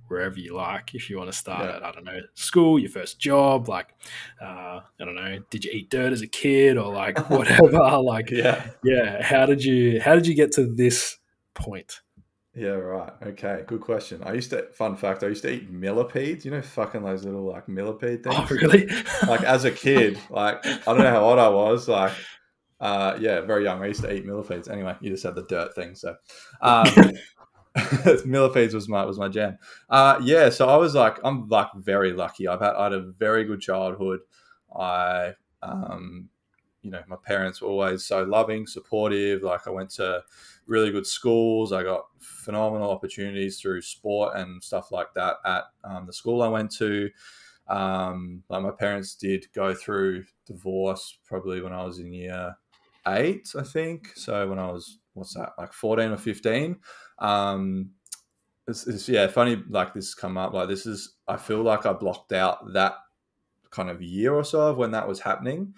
wherever 0.10 0.40
you 0.40 0.56
like. 0.56 0.94
If 0.94 1.10
you 1.10 1.18
want 1.18 1.32
to 1.32 1.38
start 1.38 1.66
yeah. 1.66 1.78
at, 1.78 1.84
I 1.84 1.92
don't 1.92 2.04
know, 2.04 2.20
school, 2.34 2.80
your 2.80 2.90
first 2.90 3.20
job, 3.20 3.70
like, 3.70 3.94
uh, 4.42 4.82
I 5.00 5.06
don't 5.06 5.16
know, 5.16 5.40
did 5.50 5.66
you 5.66 5.72
eat 5.72 5.90
dirt 5.90 6.12
as 6.12 6.22
a 6.22 6.28
kid 6.28 6.78
or 6.78 6.94
like 6.94 7.30
whatever? 7.30 7.98
like, 8.00 8.32
yeah, 8.32 8.70
yeah. 8.84 9.24
How 9.24 9.46
did 9.46 9.64
you, 9.64 10.02
how 10.02 10.16
did 10.16 10.28
you 10.28 10.36
get 10.36 10.52
to 10.54 10.66
this 10.66 11.18
point? 11.54 12.02
Yeah, 12.56 12.72
right. 12.72 13.14
Okay, 13.26 13.64
good 13.68 13.80
question. 13.80 14.22
I 14.24 14.34
used 14.34 14.50
to, 14.50 14.64
fun 14.74 14.98
fact, 14.98 15.24
I 15.24 15.28
used 15.28 15.44
to 15.44 15.52
eat 15.52 15.70
millipedes. 15.70 16.44
You 16.44 16.52
know, 16.52 16.62
fucking 16.62 17.04
those 17.04 17.24
little 17.24 17.46
like 17.46 17.70
millipede 17.70 18.24
things. 18.24 18.36
Oh, 18.38 18.48
really? 18.50 18.88
like 19.28 19.44
as 19.44 19.66
a 19.66 19.72
kid, 19.72 20.20
like 20.30 20.66
I 20.66 20.80
don't 20.86 20.98
know 20.98 21.10
how 21.10 21.24
old 21.24 21.40
I 21.40 21.48
was. 21.48 21.88
Like, 21.88 22.12
uh, 22.80 23.18
yeah, 23.20 23.42
very 23.42 23.64
young. 23.64 23.82
I 23.84 23.88
used 23.88 24.02
to 24.02 24.14
eat 24.14 24.26
millipedes. 24.26 24.68
Anyway, 24.68 24.96
you 25.00 25.12
just 25.12 25.24
had 25.24 25.36
the 25.36 25.44
dirt 25.44 25.76
thing. 25.76 25.96
So, 25.96 26.16
um, 26.62 26.86
millipedes 28.26 28.74
was 28.74 28.90
my 28.90 29.06
was 29.06 29.20
my 29.20 29.28
jam. 29.28 29.58
Uh, 29.90 30.20
yeah, 30.24 30.50
so 30.50 30.68
I 30.68 30.78
was 30.78 30.96
like, 30.96 31.20
I'm 31.24 31.48
like 31.50 31.68
very 31.76 32.14
lucky. 32.14 32.48
I've 32.48 32.62
had 32.62 32.74
I 32.74 32.86
had 32.86 32.94
a 32.94 33.12
very 33.18 33.44
good 33.44 33.62
childhood. 33.62 34.22
I, 34.78 35.34
um, 35.62 36.30
you 36.82 36.92
know, 36.92 37.02
my 37.08 37.18
parents 37.24 37.62
were 37.62 37.70
always 37.70 38.06
so 38.06 38.24
loving, 38.24 38.66
supportive. 38.66 39.44
Like 39.44 39.68
I 39.68 39.72
went 39.72 39.92
to 39.92 40.24
really 40.66 40.92
good 40.92 41.06
schools. 41.06 41.72
I 41.72 41.84
got 41.84 42.06
phenomenal 42.20 42.92
opportunities 42.92 43.60
through 43.60 43.82
sport 43.82 44.36
and 44.36 44.64
stuff 44.64 44.92
like 44.92 45.14
that 45.16 45.38
at 45.46 45.64
um, 45.84 46.06
the 46.06 46.14
school 46.14 46.42
I 46.42 46.48
went 46.48 46.72
to. 46.78 47.10
Um, 47.68 48.44
like 48.50 48.64
my 48.64 48.72
parents 48.72 49.16
did 49.16 49.46
go 49.54 49.76
through 49.76 50.26
divorce 50.48 51.20
probably 51.26 51.62
when 51.62 51.74
I 51.74 51.84
was 51.84 52.00
in 52.00 52.14
year 52.14 52.56
eight, 53.08 53.50
I 53.58 53.64
think. 53.64 54.10
So 54.16 54.48
when 54.48 54.60
I 54.60 54.72
was 54.72 55.00
what's 55.14 55.34
that 55.34 55.52
like 55.58 55.74
14 55.74 56.12
or 56.12 56.18
15 56.18 56.78
um, 57.20 57.92
it's, 58.68 58.88
it's, 58.88 59.10
yeah, 59.10 59.28
funny 59.28 59.62
like 59.70 59.94
this 59.94 60.14
come 60.14 60.38
up. 60.38 60.54
Like 60.54 60.68
this 60.68 60.86
is, 60.86 61.16
I 61.28 61.38
feel 61.38 61.62
like 61.62 61.86
I 61.86 61.94
blocked 61.94 62.34
out 62.34 62.74
that 62.74 62.96
kind 63.72 63.90
of 63.90 64.02
year 64.02 64.34
or 64.34 64.44
so 64.44 64.70
of 64.70 64.78
when 64.78 64.92
that 64.92 65.08
was 65.08 65.20
happening. 65.20 65.74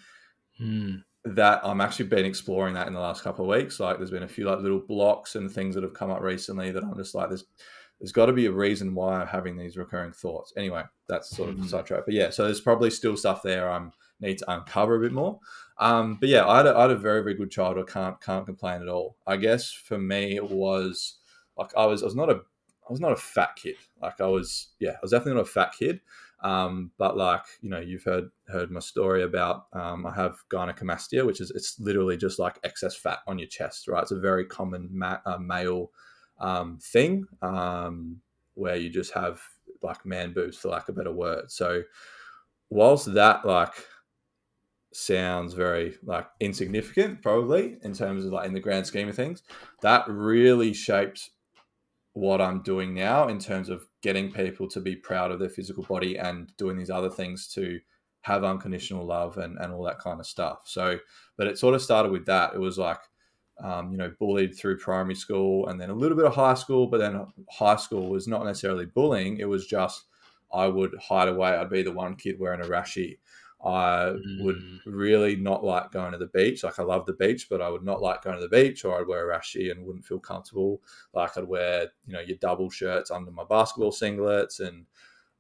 Mm. 0.60 1.04
That 1.24 1.62
I'm 1.64 1.82
actually 1.82 2.08
been 2.08 2.26
exploring 2.26 2.74
that 2.74 2.88
in 2.88 2.94
the 2.94 3.00
last 3.00 3.24
couple 3.24 3.46
of 3.46 3.56
weeks. 3.56 3.80
Like 3.80 3.98
there's 3.98 4.12
been 4.12 4.24
a 4.24 4.28
few 4.28 4.46
like 4.46 4.60
little 4.60 4.80
blocks 4.80 5.36
and 5.36 5.52
things 5.52 5.76
that 5.76 5.84
have 5.84 5.94
come 5.94 6.10
up 6.10 6.22
recently 6.22 6.72
that 6.72 6.84
I'm 6.84 6.98
just 6.98 7.14
like, 7.14 7.30
there's 7.30 7.46
there's 8.00 8.12
got 8.12 8.26
to 8.26 8.34
be 8.34 8.48
a 8.48 8.52
reason 8.52 8.96
why 8.96 9.22
I'm 9.22 9.28
having 9.28 9.56
these 9.56 9.78
recurring 9.78 10.12
thoughts. 10.12 10.52
Anyway, 10.58 10.82
that's 11.08 11.30
sort 11.30 11.50
of 11.50 11.58
mm. 11.58 11.70
sidetrack. 11.70 12.06
But 12.06 12.16
yeah, 12.16 12.32
so 12.32 12.46
there's 12.46 12.60
probably 12.60 12.90
still 12.90 13.16
stuff 13.16 13.44
there 13.44 13.72
I'm 13.72 13.94
need 14.20 14.40
to 14.40 14.52
uncover 14.52 14.96
a 14.96 15.00
bit 15.00 15.12
more. 15.12 15.40
Um, 15.78 16.18
but 16.20 16.30
yeah, 16.30 16.48
I 16.48 16.58
had, 16.58 16.68
a, 16.68 16.76
I 16.78 16.82
had 16.84 16.92
a 16.92 16.96
very 16.96 17.22
very 17.22 17.36
good 17.36 17.52
childhood. 17.52 17.88
Can't 17.88 18.20
can't 18.22 18.46
complain 18.46 18.82
at 18.82 18.88
all. 18.88 19.18
I 19.28 19.38
guess 19.38 19.72
for 19.72 20.00
me 20.00 20.36
it 20.36 20.50
was 20.50 21.20
like 21.62 21.76
I 21.78 21.86
was 21.86 22.02
I 22.02 22.06
was 22.06 22.15
not 22.15 22.30
a 22.30 22.41
I 22.88 22.91
was 22.91 23.00
not 23.00 23.12
a 23.12 23.17
fat 23.17 23.56
kid. 23.56 23.76
Like 24.02 24.19
I 24.19 24.28
was 24.28 24.69
yeah 24.80 24.91
I 24.91 25.00
was 25.02 25.12
definitely 25.12 25.36
not 25.36 25.47
a 25.47 25.52
fat 25.52 25.74
kid. 25.78 26.02
Um, 26.43 26.91
but 26.97 27.17
like 27.17 27.43
you 27.62 27.69
know 27.69 27.80
you've 27.80 28.04
heard 28.04 28.32
heard 28.47 28.71
my 28.71 28.80
story 28.80 29.24
about 29.24 29.67
um, 29.74 30.06
I 30.06 30.13
have 30.15 30.43
gynecomastia, 30.52 31.26
which 31.26 31.39
is 31.39 31.52
it's 31.52 31.80
literally 31.80 32.17
just 32.17 32.39
like 32.39 32.60
excess 32.63 32.95
fat 32.95 33.19
on 33.28 33.38
your 33.38 33.47
chest, 33.47 33.88
right? 33.88 34.02
It's 34.02 34.12
a 34.12 34.19
very 34.19 34.45
common 34.45 34.89
ma- 34.91 35.19
uh, 35.26 35.38
male 35.38 35.91
um, 36.39 36.80
thing 36.82 37.26
um, 37.41 38.21
where 38.56 38.76
you 38.76 38.89
just 38.89 39.13
have 39.13 39.39
like 39.84 40.06
man 40.06 40.34
boobs 40.34 40.58
for 40.58 40.69
lack 40.69 40.89
of 40.89 40.95
a 40.95 40.97
better 40.97 41.13
word. 41.13 41.52
So 41.52 41.84
whilst 42.69 43.13
that 43.13 43.45
like 43.45 43.74
sounds 44.93 45.54
very 45.54 45.95
like 46.04 46.28
insignificant 46.39 47.21
probably 47.21 47.78
in 47.84 47.93
terms 47.93 48.26
of 48.26 48.34
like 48.34 48.47
in 48.47 48.54
the 48.54 48.60
grand 48.60 48.88
scheme 48.88 49.10
of 49.10 49.15
things, 49.15 49.43
that 49.82 50.06
really 50.08 50.74
shaped 50.74 51.30
what 52.13 52.41
I'm 52.41 52.62
doing 52.62 52.93
now 52.93 53.28
in 53.28 53.39
terms 53.39 53.69
of 53.69 53.86
getting 54.02 54.32
people 54.32 54.67
to 54.69 54.82
be 54.82 54.95
proud 54.95 55.32
of 55.32 55.39
their 55.39 55.50
physical 55.50 55.84
body 55.84 56.17
and 56.17 56.52
doing 56.58 56.78
these 56.78 56.89
other 56.89 57.10
things 57.10 57.47
to 57.54 57.80
have 58.21 58.43
unconditional 58.43 59.06
love 59.06 59.38
and, 59.38 59.58
and 59.60 59.74
all 59.74 59.84
that 59.84 60.00
kind 60.00 60.19
of 60.19 60.28
stuff. 60.28 60.62
So, 60.65 61.00
but 61.38 61.47
it 61.47 61.58
sort 61.58 61.74
of 61.74 61.82
started 61.82 62.12
with 62.12 62.26
that. 62.26 62.54
It 62.54 62.60
was 62.60 62.78
like 62.78 63.00
um, 63.63 63.91
you 63.91 63.97
know, 63.97 64.12
bullied 64.19 64.58
through 64.58 64.80
primary 64.80 65.15
school 65.15 65.67
and 65.67 65.80
then 65.80 65.89
a 65.89 65.95
little 65.95 66.17
bit 66.17 66.26
of 66.26 66.34
high 66.34 66.56
school, 66.56 66.88
but 66.88 67.00
then 67.00 67.26
high 67.50 67.76
school 67.76 68.10
was 68.10 68.28
not 68.28 68.45
necessarily 68.45 68.86
bullying. 68.86 69.38
It 69.38 69.47
was 69.47 69.67
just 69.67 70.06
I 70.54 70.67
would 70.67 70.95
hide 71.00 71.28
away. 71.30 71.50
I'd 71.50 71.69
be 71.69 71.84
the 71.84 71.91
one 71.91 72.15
kid 72.15 72.39
wearing 72.39 72.62
a 72.62 72.65
rashie. 72.65 73.19
I 73.63 74.13
mm. 74.15 74.43
would 74.43 74.62
really 74.86 75.36
not 75.36 75.63
like 75.63 75.91
going 75.91 76.13
to 76.13 76.17
the 76.17 76.28
beach. 76.28 76.63
Like 76.63 76.80
I 76.80 76.84
love 76.84 77.06
the 77.06 77.13
beach, 77.13 77.47
but 77.50 77.62
I 77.62 77.69
would 77.69 77.84
not 77.84 78.02
like 78.02 78.24
going 78.24 78.38
to 78.38 78.47
the 78.47 78.50
beach, 78.50 78.84
or 78.84 79.00
I'd 79.00 79.08
wear 79.08 79.30
a 79.30 79.38
rashie 79.38 79.71
and 79.71 79.86
wouldn't 79.86 80.06
feel 80.06 80.19
comfortable. 80.19 80.82
Like 81.13 81.38
I'd 81.38 81.47
wear, 81.47 81.88
you 82.06 82.13
know, 82.13 82.21
your 82.21 82.38
double 82.38 82.69
shirts 82.69 83.12
under 83.12 83.32
my 83.32 83.43
basketball 83.47 83.91
singlets, 83.91 84.60
and 84.60 84.86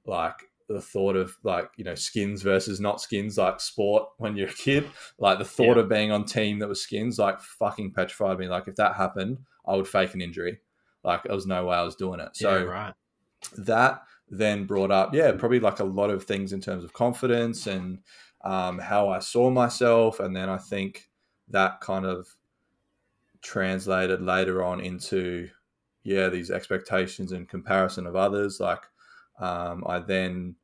like 0.05 0.51
the 0.67 0.81
thought 0.81 1.15
of 1.15 1.37
like 1.43 1.69
you 1.75 1.83
know 1.83 1.95
skins 1.95 2.41
versus 2.41 2.79
not 2.79 3.01
skins 3.01 3.37
like 3.37 3.59
sport 3.59 4.07
when 4.17 4.35
you're 4.35 4.49
a 4.49 4.53
kid 4.53 4.89
like 5.19 5.37
the 5.37 5.45
thought 5.45 5.75
yeah. 5.75 5.83
of 5.83 5.89
being 5.89 6.11
on 6.11 6.25
team 6.25 6.59
that 6.59 6.69
was 6.69 6.81
skins 6.81 7.19
like 7.19 7.39
fucking 7.41 7.91
petrified 7.91 8.39
me 8.39 8.47
like 8.47 8.67
if 8.67 8.75
that 8.75 8.95
happened 8.95 9.37
i 9.65 9.75
would 9.75 9.87
fake 9.87 10.13
an 10.13 10.21
injury 10.21 10.59
like 11.03 11.23
there 11.23 11.35
was 11.35 11.45
no 11.45 11.65
way 11.65 11.75
i 11.75 11.83
was 11.83 11.95
doing 11.95 12.19
it 12.19 12.29
so 12.33 12.57
yeah, 12.57 12.63
right 12.63 12.93
that 13.57 14.01
then 14.31 14.65
brought 14.65 14.91
up 14.91 15.13
yeah 15.13 15.31
probably 15.31 15.59
like 15.59 15.79
a 15.79 15.83
lot 15.83 16.09
of 16.09 16.23
things 16.23 16.53
in 16.53 16.61
terms 16.61 16.83
of 16.83 16.93
confidence 16.93 17.67
and 17.67 17.99
um, 18.43 18.79
how 18.79 19.09
i 19.09 19.19
saw 19.19 19.49
myself 19.49 20.19
and 20.19 20.35
then 20.35 20.49
i 20.49 20.57
think 20.57 21.09
that 21.49 21.79
kind 21.81 22.05
of 22.05 22.27
translated 23.41 24.21
later 24.21 24.63
on 24.63 24.79
into 24.79 25.49
yeah 26.03 26.29
these 26.29 26.49
expectations 26.49 27.31
and 27.31 27.49
comparison 27.49 28.07
of 28.07 28.15
others 28.15 28.59
like 28.59 28.81
um, 29.41 29.83
I 29.87 29.99
then 29.99 30.55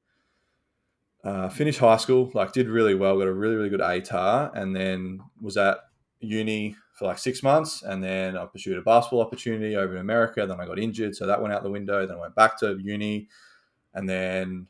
uh, 1.23 1.49
finished 1.49 1.79
high 1.79 1.97
school, 1.97 2.31
like 2.33 2.53
did 2.53 2.69
really 2.69 2.95
well, 2.95 3.17
got 3.17 3.27
a 3.27 3.33
really 3.33 3.55
really 3.55 3.69
good 3.69 3.81
ATAR, 3.81 4.51
and 4.55 4.75
then 4.75 5.19
was 5.41 5.57
at 5.57 5.79
uni 6.19 6.75
for 6.93 7.05
like 7.05 7.17
six 7.17 7.43
months, 7.43 7.81
and 7.81 8.03
then 8.03 8.37
I 8.37 8.45
pursued 8.45 8.77
a 8.77 8.81
basketball 8.81 9.21
opportunity 9.21 9.75
over 9.75 9.95
in 9.95 10.01
America. 10.01 10.45
Then 10.45 10.61
I 10.61 10.65
got 10.65 10.79
injured, 10.79 11.15
so 11.15 11.25
that 11.25 11.41
went 11.41 11.53
out 11.53 11.63
the 11.63 11.71
window. 11.71 12.05
Then 12.05 12.17
I 12.17 12.21
went 12.21 12.35
back 12.35 12.57
to 12.59 12.77
uni, 12.79 13.27
and 13.93 14.07
then 14.07 14.67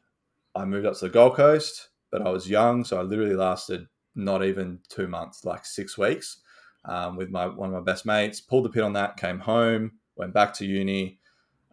I 0.55 0.65
moved 0.65 0.85
up 0.85 0.95
to 0.95 1.05
the 1.05 1.09
Gold 1.09 1.35
Coast, 1.35 1.89
but 2.11 2.21
I 2.21 2.29
was 2.29 2.49
young, 2.49 2.83
so 2.83 2.99
I 2.99 3.03
literally 3.03 3.35
lasted 3.35 3.87
not 4.15 4.43
even 4.43 4.79
two 4.89 5.07
months, 5.07 5.45
like 5.45 5.65
six 5.65 5.97
weeks, 5.97 6.41
um, 6.85 7.15
with 7.15 7.29
my 7.29 7.47
one 7.47 7.69
of 7.69 7.75
my 7.75 7.91
best 7.91 8.05
mates. 8.05 8.41
Pulled 8.41 8.65
the 8.65 8.69
pin 8.69 8.83
on 8.83 8.93
that, 8.93 9.17
came 9.17 9.39
home, 9.39 9.91
went 10.15 10.33
back 10.33 10.53
to 10.55 10.65
uni, 10.65 11.19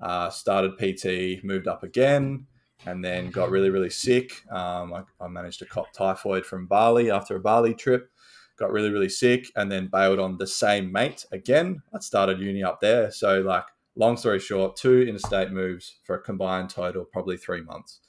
uh, 0.01 0.31
started 0.31 0.77
PT, 0.77 1.43
moved 1.45 1.67
up 1.67 1.83
again, 1.83 2.47
and 2.87 3.05
then 3.05 3.31
got 3.31 3.51
really, 3.51 3.71
really 3.71 3.91
sick. 3.91 4.43
Um, 4.51 4.93
I, 4.93 5.03
I, 5.21 5.29
managed 5.29 5.61
to 5.61 5.67
cop 5.67 5.93
typhoid 5.93 6.45
from 6.45 6.67
Bali 6.67 7.11
after 7.11 7.37
a 7.37 7.41
Bali 7.41 7.75
trip. 7.75 8.11
Got 8.57 8.73
really, 8.73 8.91
really 8.91 9.09
sick, 9.09 9.47
and 9.57 9.73
then 9.73 9.89
bailed 9.89 10.21
on 10.21 10.37
the 10.37 10.47
same 10.47 10.93
mate 10.93 11.25
again. 11.33 11.83
I 11.95 12.01
started 12.01 12.39
uni 12.39 12.63
up 12.63 12.81
there. 12.81 13.11
So, 13.11 13.41
like, 13.41 13.65
long 13.97 14.17
story 14.17 14.41
short, 14.41 14.77
two 14.77 15.03
interstate 15.03 15.51
moves 15.51 15.99
for 16.05 16.17
a 16.17 16.21
combined 16.21 16.71
total 16.71 17.05
probably 17.05 17.37
three 17.37 17.63
months. 17.63 18.01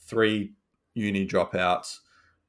Three 0.00 0.52
uni 0.94 1.26
dropouts. 1.26 1.98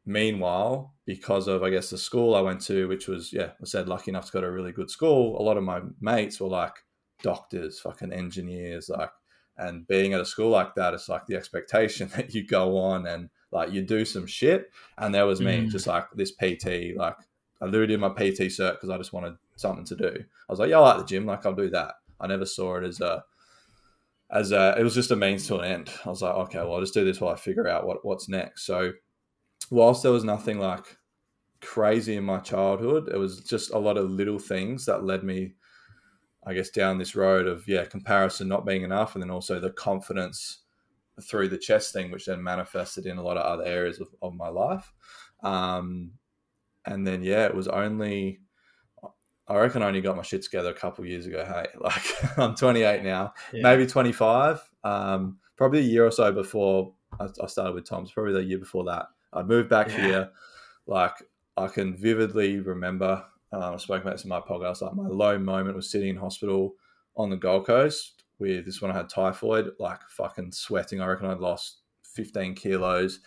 Meanwhile, 0.06 0.94
because 1.06 1.48
of 1.48 1.64
I 1.64 1.70
guess 1.70 1.90
the 1.90 1.98
school 1.98 2.36
I 2.36 2.42
went 2.42 2.62
to, 2.62 2.88
which 2.88 3.08
was 3.08 3.32
yeah, 3.32 3.52
I 3.62 3.66
said 3.66 3.88
lucky 3.88 4.12
enough 4.12 4.26
to 4.28 4.32
go 4.34 4.42
to 4.42 4.48
a 4.48 4.52
really 4.52 4.74
good 4.74 4.90
school. 4.90 5.40
A 5.40 5.44
lot 5.44 5.58
of 5.58 5.64
my 5.64 5.82
mates 6.02 6.42
were 6.42 6.50
like 6.50 6.76
doctors, 7.22 7.80
fucking 7.80 8.12
engineers, 8.12 8.90
like, 8.90 9.12
and 9.58 9.88
being 9.88 10.14
at 10.14 10.20
a 10.20 10.26
school 10.26 10.50
like 10.50 10.76
that, 10.76 10.94
it's 10.94 11.08
like 11.08 11.26
the 11.26 11.38
expectation 11.38 12.10
that 12.16 12.34
you 12.34 12.46
go 12.46 12.78
on 12.78 13.08
and 13.08 13.30
like 13.52 13.72
you 13.72 13.82
do 13.82 14.04
some 14.04 14.28
shit. 14.28 14.72
And 14.98 15.16
there 15.16 15.26
was 15.26 15.40
me, 15.40 15.62
mm. 15.62 15.72
just 15.72 15.88
like 15.88 16.06
this 16.16 16.32
PT, 16.32 16.98
like 16.98 17.16
I 17.62 17.66
literally 17.66 17.88
did 17.88 18.00
my 18.02 18.10
PT 18.10 18.50
cert 18.52 18.74
because 18.74 18.90
I 18.90 18.98
just 18.98 19.14
wanted 19.14 19.36
something 19.56 19.86
to 19.86 19.96
do. 19.96 20.14
I 20.18 20.52
was 20.52 20.60
like, 20.60 20.70
yeah, 20.70 20.80
I 20.80 20.82
like 20.82 20.98
the 20.98 21.06
gym, 21.06 21.26
like 21.26 21.46
I'll 21.46 21.54
do 21.54 21.70
that. 21.70 21.94
I 22.24 22.28
never 22.28 22.46
saw 22.46 22.78
it 22.78 22.86
as 22.86 23.02
a 23.02 23.24
as 24.32 24.52
a, 24.52 24.76
it 24.80 24.84
was 24.84 24.96
just 24.96 25.12
a 25.12 25.16
means 25.16 25.46
to 25.48 25.60
an 25.60 25.66
end. 25.66 25.92
I 26.06 26.10
was 26.10 26.24
like, 26.24 26.34
okay, 26.34 26.58
well, 26.58 26.74
I'll 26.74 26.80
just 26.82 26.96
do 26.96 27.06
this 27.06 27.22
while 27.22 27.34
I 27.34 27.38
figure 27.38 27.68
out 27.68 27.86
what, 27.86 28.04
what's 28.04 28.28
next. 28.28 28.66
So, 28.66 28.94
whilst 29.70 30.02
there 30.02 30.12
was 30.12 30.24
nothing 30.24 30.58
like 30.58 30.98
crazy 31.62 32.16
in 32.16 32.24
my 32.24 32.40
childhood, 32.40 33.10
it 33.14 33.18
was 33.18 33.42
just 33.42 33.72
a 33.72 33.78
lot 33.78 33.96
of 33.96 34.10
little 34.10 34.40
things 34.40 34.86
that 34.86 35.04
led 35.04 35.24
me 35.24 35.54
I 36.46 36.54
guess, 36.54 36.70
down 36.70 36.98
this 36.98 37.16
road 37.16 37.48
of 37.48 37.68
yeah, 37.68 37.86
comparison 37.86 38.48
not 38.48 38.66
being 38.66 38.84
enough, 38.84 39.16
and 39.16 39.24
then 39.24 39.32
also 39.32 39.60
the 39.60 39.72
confidence 39.72 40.64
through 41.22 41.50
the 41.50 41.58
chess 41.58 41.92
thing, 41.92 42.12
which 42.12 42.26
then 42.26 42.44
manifested 42.44 43.06
in 43.06 43.18
a 43.18 43.24
lot 43.24 43.38
of 43.38 43.46
other 43.46 43.66
areas 43.66 44.00
of, 44.00 44.10
of 44.22 44.34
my 44.34 44.50
life. 44.50 44.92
Um, 45.44 46.12
and 46.86 47.08
then 47.08 47.24
yeah, 47.24 47.46
it 47.46 47.56
was 47.56 47.68
only 47.68 48.40
I 49.48 49.58
reckon 49.58 49.82
I 49.82 49.88
only 49.88 50.02
got 50.02 50.16
my 50.16 50.24
shit 50.24 50.42
together 50.44 50.70
a 50.70 50.74
couple 50.74 51.06
years 51.06 51.26
ago. 51.26 51.46
Hey, 51.46 51.68
like 51.80 52.38
I'm 52.38 52.56
28 52.56 53.04
now, 53.04 53.34
yeah. 53.52 53.62
maybe 53.62 53.86
25. 53.86 54.62
Um, 54.84 55.38
probably 55.58 55.80
a 55.80 55.84
year 55.84 56.06
or 56.06 56.12
so 56.12 56.32
before 56.32 56.94
I, 57.20 57.28
I, 57.42 57.48
started 57.48 57.74
with 57.74 57.86
Tom's. 57.86 58.12
Probably 58.12 58.34
the 58.34 58.44
year 58.44 58.58
before 58.58 58.86
that, 58.86 59.08
I 59.34 59.44
moved 59.44 59.70
back 59.70 59.90
yeah. 59.90 60.06
here. 60.06 60.30
Like 60.88 61.16
I 61.58 61.68
can 61.68 61.96
vividly 61.96 62.60
remember 62.60 63.24
um, 63.54 63.76
I 63.76 63.78
spoke 63.78 64.02
about 64.02 64.14
this 64.14 64.24
in 64.24 64.30
my 64.30 64.40
podcast. 64.40 64.82
Like 64.82 64.96
my 64.96 65.08
low 65.08 65.38
moment 65.38 65.76
was 65.76 65.90
sitting 65.90 66.10
in 66.10 66.16
hospital 66.16 66.74
on 67.16 67.30
the 67.30 67.38
Gold 67.38 67.68
Coast 67.68 68.24
with 68.40 68.66
this 68.66 68.82
one. 68.82 68.90
I 68.92 68.96
had 68.96 69.10
typhoid, 69.10 69.72
like 69.80 70.00
fucking 70.10 70.52
sweating. 70.52 71.02
I 71.02 71.06
reckon 71.06 71.28
I'd 71.28 71.38
lost 71.38 71.82
15 72.16 72.56
kilos. 72.56 73.20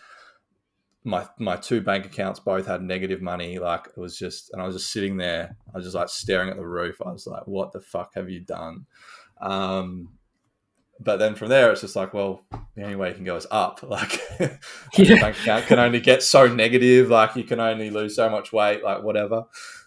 My 1.03 1.27
my 1.39 1.55
two 1.55 1.81
bank 1.81 2.05
accounts 2.05 2.39
both 2.39 2.67
had 2.67 2.81
negative 2.81 3.21
money. 3.21 3.59
Like 3.59 3.87
it 3.87 3.99
was 3.99 4.17
just, 4.17 4.51
and 4.51 4.61
I 4.61 4.65
was 4.65 4.75
just 4.75 4.91
sitting 4.91 5.17
there. 5.17 5.55
I 5.73 5.77
was 5.77 5.85
just 5.85 5.95
like 5.95 6.09
staring 6.09 6.49
at 6.49 6.57
the 6.57 6.67
roof. 6.67 6.97
I 7.05 7.11
was 7.11 7.27
like, 7.27 7.47
"What 7.47 7.71
the 7.71 7.81
fuck 7.81 8.15
have 8.15 8.29
you 8.29 8.41
done?" 8.41 8.85
Um, 9.39 10.09
but 10.99 11.17
then 11.17 11.35
from 11.35 11.49
there, 11.49 11.71
it's 11.71 11.81
just 11.81 11.95
like, 11.95 12.13
well, 12.13 12.41
the 12.75 12.83
only 12.83 12.95
way 12.95 13.09
you 13.09 13.15
can 13.15 13.23
go 13.23 13.35
is 13.35 13.47
up. 13.51 13.83
Like, 13.87 14.19
yeah. 14.97 15.19
bank 15.21 15.37
account 15.39 15.65
can 15.67 15.79
only 15.79 15.99
get 15.99 16.23
so 16.23 16.47
negative. 16.47 17.09
Like, 17.09 17.35
you 17.35 17.43
can 17.43 17.59
only 17.59 17.89
lose 17.89 18.15
so 18.15 18.29
much 18.29 18.51
weight. 18.51 18.83
Like, 18.83 19.03
whatever. 19.03 19.43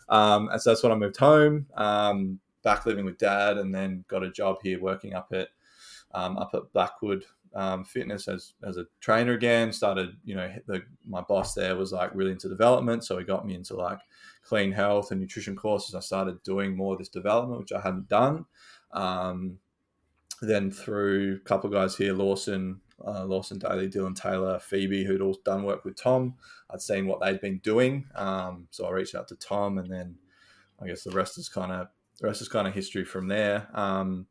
Um, 0.08 0.48
and 0.48 0.60
so 0.60 0.70
that's 0.70 0.82
when 0.82 0.92
I 0.92 0.96
moved 0.96 1.16
home, 1.16 1.66
um, 1.74 2.40
back 2.64 2.86
living 2.86 3.04
with 3.04 3.18
dad, 3.18 3.58
and 3.58 3.74
then 3.74 4.04
got 4.08 4.24
a 4.24 4.30
job 4.30 4.56
here 4.62 4.80
working 4.80 5.14
up 5.14 5.28
at 5.32 5.48
um, 6.12 6.36
up 6.38 6.50
at 6.54 6.72
Blackwood 6.72 7.24
um, 7.54 7.84
Fitness 7.84 8.28
as, 8.28 8.54
as 8.66 8.76
a 8.76 8.86
trainer 9.00 9.32
again. 9.32 9.72
Started, 9.72 10.16
you 10.24 10.34
know, 10.34 10.52
the, 10.66 10.82
my 11.06 11.20
boss 11.20 11.54
there 11.54 11.76
was 11.76 11.92
like 11.92 12.10
really 12.14 12.32
into 12.32 12.48
development, 12.48 13.04
so 13.04 13.18
he 13.18 13.24
got 13.24 13.46
me 13.46 13.54
into 13.54 13.74
like 13.74 13.98
clean 14.44 14.72
health 14.72 15.10
and 15.10 15.20
nutrition 15.20 15.56
courses. 15.56 15.94
I 15.94 16.00
started 16.00 16.42
doing 16.42 16.76
more 16.76 16.94
of 16.94 16.98
this 16.98 17.08
development, 17.08 17.60
which 17.60 17.72
I 17.72 17.80
hadn't 17.80 18.08
done. 18.08 18.46
Um, 18.92 19.58
then 20.42 20.70
through 20.70 21.36
a 21.36 21.48
couple 21.48 21.68
of 21.68 21.74
guys 21.74 21.96
here, 21.96 22.14
Lawson, 22.14 22.80
uh, 23.06 23.24
Lawson 23.24 23.58
Daly, 23.58 23.88
Dylan 23.88 24.16
Taylor, 24.16 24.58
Phoebe, 24.58 25.04
who'd 25.04 25.20
all 25.20 25.38
done 25.44 25.64
work 25.64 25.84
with 25.84 25.96
Tom. 25.96 26.34
I'd 26.70 26.80
seen 26.80 27.06
what 27.06 27.20
they'd 27.20 27.40
been 27.40 27.58
doing, 27.58 28.06
um, 28.14 28.68
so 28.70 28.86
I 28.86 28.90
reached 28.90 29.14
out 29.14 29.28
to 29.28 29.36
Tom, 29.36 29.78
and 29.78 29.90
then 29.90 30.16
I 30.80 30.86
guess 30.86 31.04
the 31.04 31.10
rest 31.10 31.36
is 31.36 31.48
kind 31.48 31.72
of 31.72 31.88
the 32.20 32.26
rest 32.26 32.42
is 32.42 32.48
kind 32.48 32.68
of 32.68 32.74
history 32.74 33.04
from 33.04 33.28
there. 33.28 33.68
Um, 33.74 34.26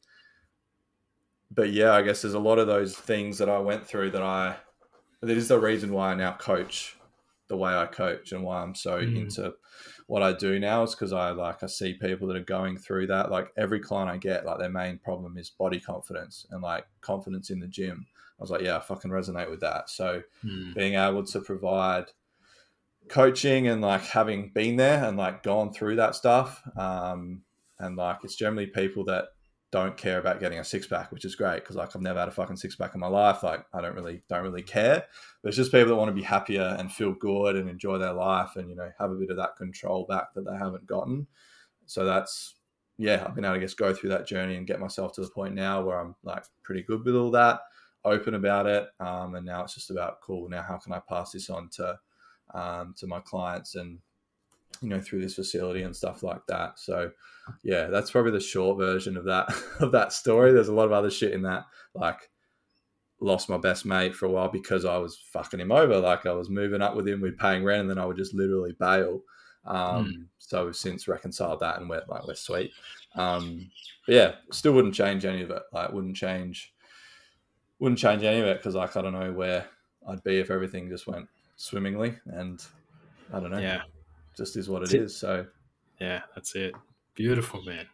but 1.52 1.72
yeah, 1.72 1.94
I 1.94 2.02
guess 2.02 2.22
there's 2.22 2.34
a 2.34 2.40
lot 2.40 2.60
of 2.60 2.68
those 2.68 2.96
things 2.96 3.38
that 3.40 3.50
I 3.50 3.60
went 3.60 3.86
through 3.86 4.12
that 4.12 4.24
I 4.24 4.58
that 5.22 5.38
is 5.38 5.48
the 5.48 5.60
reason 5.60 5.92
why 5.92 6.12
I 6.12 6.16
now 6.16 6.34
coach 6.34 6.96
the 7.50 7.58
way 7.58 7.74
I 7.74 7.88
coach 7.88 8.32
and 8.32 8.44
why 8.44 8.62
I'm 8.62 8.76
so 8.76 9.00
mm. 9.02 9.18
into 9.18 9.54
what 10.08 10.24
I 10.24 10.34
do 10.34 10.60
now 10.60 10.84
is 10.84 10.96
because 10.96 11.12
I 11.12 11.32
like 11.32 11.64
I 11.64 11.68
see 11.68 11.94
people 11.94 12.28
that 12.28 12.38
are 12.38 12.44
going 12.44 12.78
through 12.78 13.08
that. 13.08 13.32
Like 13.32 13.52
every 13.58 13.80
client 13.80 14.10
I 14.10 14.18
get, 14.18 14.46
like 14.46 14.60
their 14.60 14.70
main 14.70 14.98
problem 15.00 15.38
is 15.38 15.50
body 15.50 15.80
confidence 15.80 16.46
and 16.52 16.62
like 16.62 16.86
confidence 17.02 17.50
in 17.50 17.60
the 17.60 17.68
gym. 17.68 18.06
I 18.40 18.42
was 18.42 18.52
like, 18.52 18.62
yeah, 18.62 18.78
I 18.78 18.80
fucking 18.80 19.12
resonate 19.12 19.50
with 19.50 19.60
that. 19.62 19.90
So 19.90 20.22
mm. 20.46 20.74
being 20.76 20.94
able 20.94 21.24
to 21.26 21.42
provide 21.42 22.06
coaching 23.10 23.68
and 23.68 23.82
like 23.82 24.04
having 24.04 24.52
been 24.54 24.78
there 24.78 25.04
and 25.04 25.18
like 25.18 25.44
gone 25.44 25.74
through 25.74 25.98
that 25.98 26.16
stuff, 26.16 26.62
um, 26.78 27.42
and 27.80 27.98
like 27.98 28.20
it's 28.24 28.36
generally 28.36 28.68
people 28.68 29.06
that 29.06 29.26
don't 29.72 29.98
care 29.98 30.18
about 30.18 30.40
getting 30.40 30.60
a 30.60 30.64
six 30.64 30.88
pack, 30.88 31.12
which 31.12 31.26
is 31.26 31.36
great 31.36 31.62
because 31.62 31.76
like 31.76 31.96
I've 31.96 32.02
never 32.02 32.20
had 32.20 32.28
a 32.28 32.32
fucking 32.32 32.58
six 32.58 32.76
pack 32.76 32.96
in 32.96 33.00
my 33.00 33.08
life. 33.08 33.44
Like 33.44 33.66
I 33.74 33.82
don't 33.82 33.96
really 33.96 34.24
don't 34.28 34.44
really 34.44 34.64
care. 34.64 35.06
But 35.42 35.50
it's 35.50 35.58
just 35.58 35.72
people 35.72 35.90
that 35.90 35.96
want 35.96 36.10
to 36.10 36.16
be 36.16 36.24
happier 36.24 36.76
and 36.80 36.92
feel 36.92 37.14
good 37.14 37.56
and 37.56 37.70
enjoy 37.70 37.98
their 37.98 38.14
life 38.14 38.56
and 38.56 38.70
you 38.70 38.76
know 38.76 38.90
have 38.98 39.12
a 39.12 39.16
bit 39.16 39.30
of 39.30 39.38
that 39.38 39.58
control 39.58 40.06
back 40.10 40.34
that 40.34 40.46
they 40.46 40.58
haven't 40.58 40.88
gotten. 40.88 41.28
So 41.86 42.04
that's 42.04 42.56
yeah, 42.98 43.24
I've 43.26 43.36
been 43.36 43.46
able 43.46 43.56
to 43.56 43.62
just 43.62 43.78
go 43.78 43.94
through 43.94 44.10
that 44.10 44.28
journey 44.28 44.56
and 44.56 44.68
get 44.68 44.80
myself 44.80 45.14
to 45.14 45.22
the 45.22 45.30
point 45.30 45.56
now 45.56 45.82
where 45.82 46.00
I'm 46.00 46.16
like 46.24 46.44
pretty 46.64 46.82
good 46.82 47.06
with 47.06 47.16
all 47.16 47.32
that, 47.32 47.62
open 48.04 48.34
about 48.34 48.66
it, 48.66 48.90
um, 49.00 49.36
and 49.36 49.46
now 49.46 49.64
it's 49.64 49.76
just 49.76 49.92
about 49.92 50.22
cool. 50.22 50.50
Now 50.50 50.64
how 50.64 50.78
can 50.78 50.94
I 50.94 51.00
pass 51.08 51.32
this 51.32 51.50
on 51.50 51.70
to 51.76 51.98
um, 52.54 52.96
to 52.98 53.08
my 53.08 53.20
clients 53.20 53.76
and 53.76 54.00
you 54.82 54.90
know 54.90 55.00
through 55.00 55.22
this 55.22 55.36
facility 55.36 55.84
and 55.84 55.96
stuff 55.96 56.24
like 56.24 56.46
that. 56.48 56.80
So 56.80 57.12
yeah 57.64 57.88
that's 57.88 58.12
probably 58.12 58.32
the 58.32 58.40
short 58.40 58.78
version 58.78 59.18
of 59.18 59.26
that 59.26 59.50
of 59.80 59.92
that 59.92 60.14
story. 60.14 60.52
There's 60.52 60.68
a 60.68 60.74
lot 60.74 60.86
of 60.86 60.92
other 60.92 61.12
shit 61.12 61.34
in 61.34 61.42
that 61.44 61.66
like 61.94 62.30
lost 63.22 63.50
my 63.50 63.58
best 63.58 63.86
mate 63.86 64.16
for 64.16 64.26
a 64.26 64.32
while 64.32 64.48
because 64.48 64.86
I 64.86 64.98
was 64.98 65.18
fucking 65.32 65.60
him 65.60 65.72
over. 65.72 66.00
Like 66.00 66.26
I 66.26 66.34
was 66.34 66.50
moving 66.50 66.82
up 66.82 66.96
with 66.96 67.08
him 67.08 67.22
we're 67.22 67.32
paying 67.32 67.64
rent 67.64 67.82
and 67.82 67.90
then 67.90 67.98
I 67.98 68.06
would 68.06 68.18
just 68.18 68.34
literally 68.34 68.76
bail. 68.80 69.22
Um, 69.66 70.06
mm. 70.06 70.26
so 70.40 70.66
we've 70.66 70.76
since 70.76 71.08
reconciled 71.08 71.60
that 71.60 71.80
and 71.80 71.90
we're 71.90 72.04
like 72.08 72.26
we're 72.28 72.36
sweet. 72.36 72.72
Um, 73.16 73.70
but 74.06 74.16
yeah 74.16 74.36
still 74.52 74.74
wouldn't 74.74 74.96
change 74.96 75.26
any 75.26 75.42
of 75.42 75.52
it. 75.52 75.64
Like 75.74 75.92
wouldn't 75.92 76.16
change 76.16 76.74
wouldn't 77.80 78.00
change 78.00 78.24
any 78.24 78.40
of 78.40 78.48
it 78.48 78.58
because 78.58 78.76
like 78.76 78.96
I 78.96 79.02
don't 79.02 79.14
know 79.14 79.32
where 79.32 79.66
I'd 80.08 80.24
be 80.24 80.40
if 80.40 80.50
everything 80.50 80.90
just 80.90 81.08
went 81.08 81.28
swimmingly 81.58 82.16
and 82.28 82.64
I 83.34 83.40
don't 83.40 83.52
know. 83.52 83.60
Yeah 83.60 83.82
just 84.40 84.58
is 84.58 84.68
what 84.68 84.84
it 84.84 84.94
is. 84.94 85.16
So, 85.16 85.46
yeah, 86.02 86.22
that's 86.34 86.56
it. 86.56 86.74
Beautiful, 87.14 87.62
man. 87.64 87.86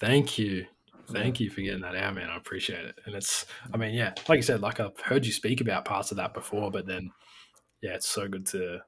Thank 0.00 0.38
you. 0.38 0.66
Thank 1.10 1.40
you 1.40 1.48
for 1.48 1.62
getting 1.62 1.80
that 1.80 1.96
out, 1.96 2.14
man. 2.14 2.28
I 2.28 2.36
appreciate 2.36 2.84
it. 2.84 2.94
And 3.06 3.14
it's, 3.14 3.46
I 3.72 3.78
mean, 3.78 3.94
yeah, 3.94 4.12
like 4.28 4.36
you 4.36 4.42
said, 4.42 4.60
like 4.60 4.78
I've 4.78 4.98
heard 5.00 5.24
you 5.24 5.32
speak 5.32 5.60
about 5.60 5.86
parts 5.86 6.10
of 6.10 6.18
that 6.18 6.34
before, 6.34 6.70
but 6.70 6.86
then, 6.86 7.10
yeah, 7.82 7.94
it's 7.94 8.08
so 8.08 8.28
good 8.28 8.44
to, 8.48 8.80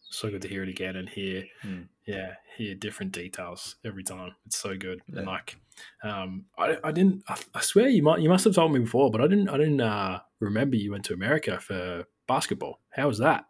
so 0.00 0.30
good 0.30 0.40
to 0.42 0.48
hear 0.48 0.62
it 0.62 0.70
again 0.70 0.96
and 0.96 1.08
hear, 1.08 1.44
mm. 1.62 1.86
yeah, 2.06 2.34
hear 2.56 2.74
different 2.74 3.12
details 3.12 3.76
every 3.84 4.02
time. 4.02 4.34
It's 4.46 4.56
so 4.56 4.78
good. 4.78 5.02
Yeah. 5.08 5.18
And 5.18 5.26
like, 5.26 5.56
um, 6.02 6.46
I, 6.56 6.78
I 6.82 6.90
didn't, 6.90 7.22
I, 7.28 7.36
I, 7.54 7.60
swear 7.60 7.88
you 7.88 8.02
might, 8.02 8.20
you 8.20 8.30
must 8.30 8.44
have 8.44 8.54
told 8.54 8.72
me 8.72 8.80
before, 8.80 9.10
but 9.10 9.20
I 9.20 9.26
didn't, 9.26 9.50
I 9.50 9.58
didn't 9.58 9.82
uh, 9.82 10.20
remember 10.40 10.76
you 10.76 10.92
went 10.92 11.04
to 11.04 11.12
America 11.12 11.60
for 11.60 12.04
basketball. 12.26 12.80
How 12.90 13.08
was 13.08 13.18
that? 13.18 13.44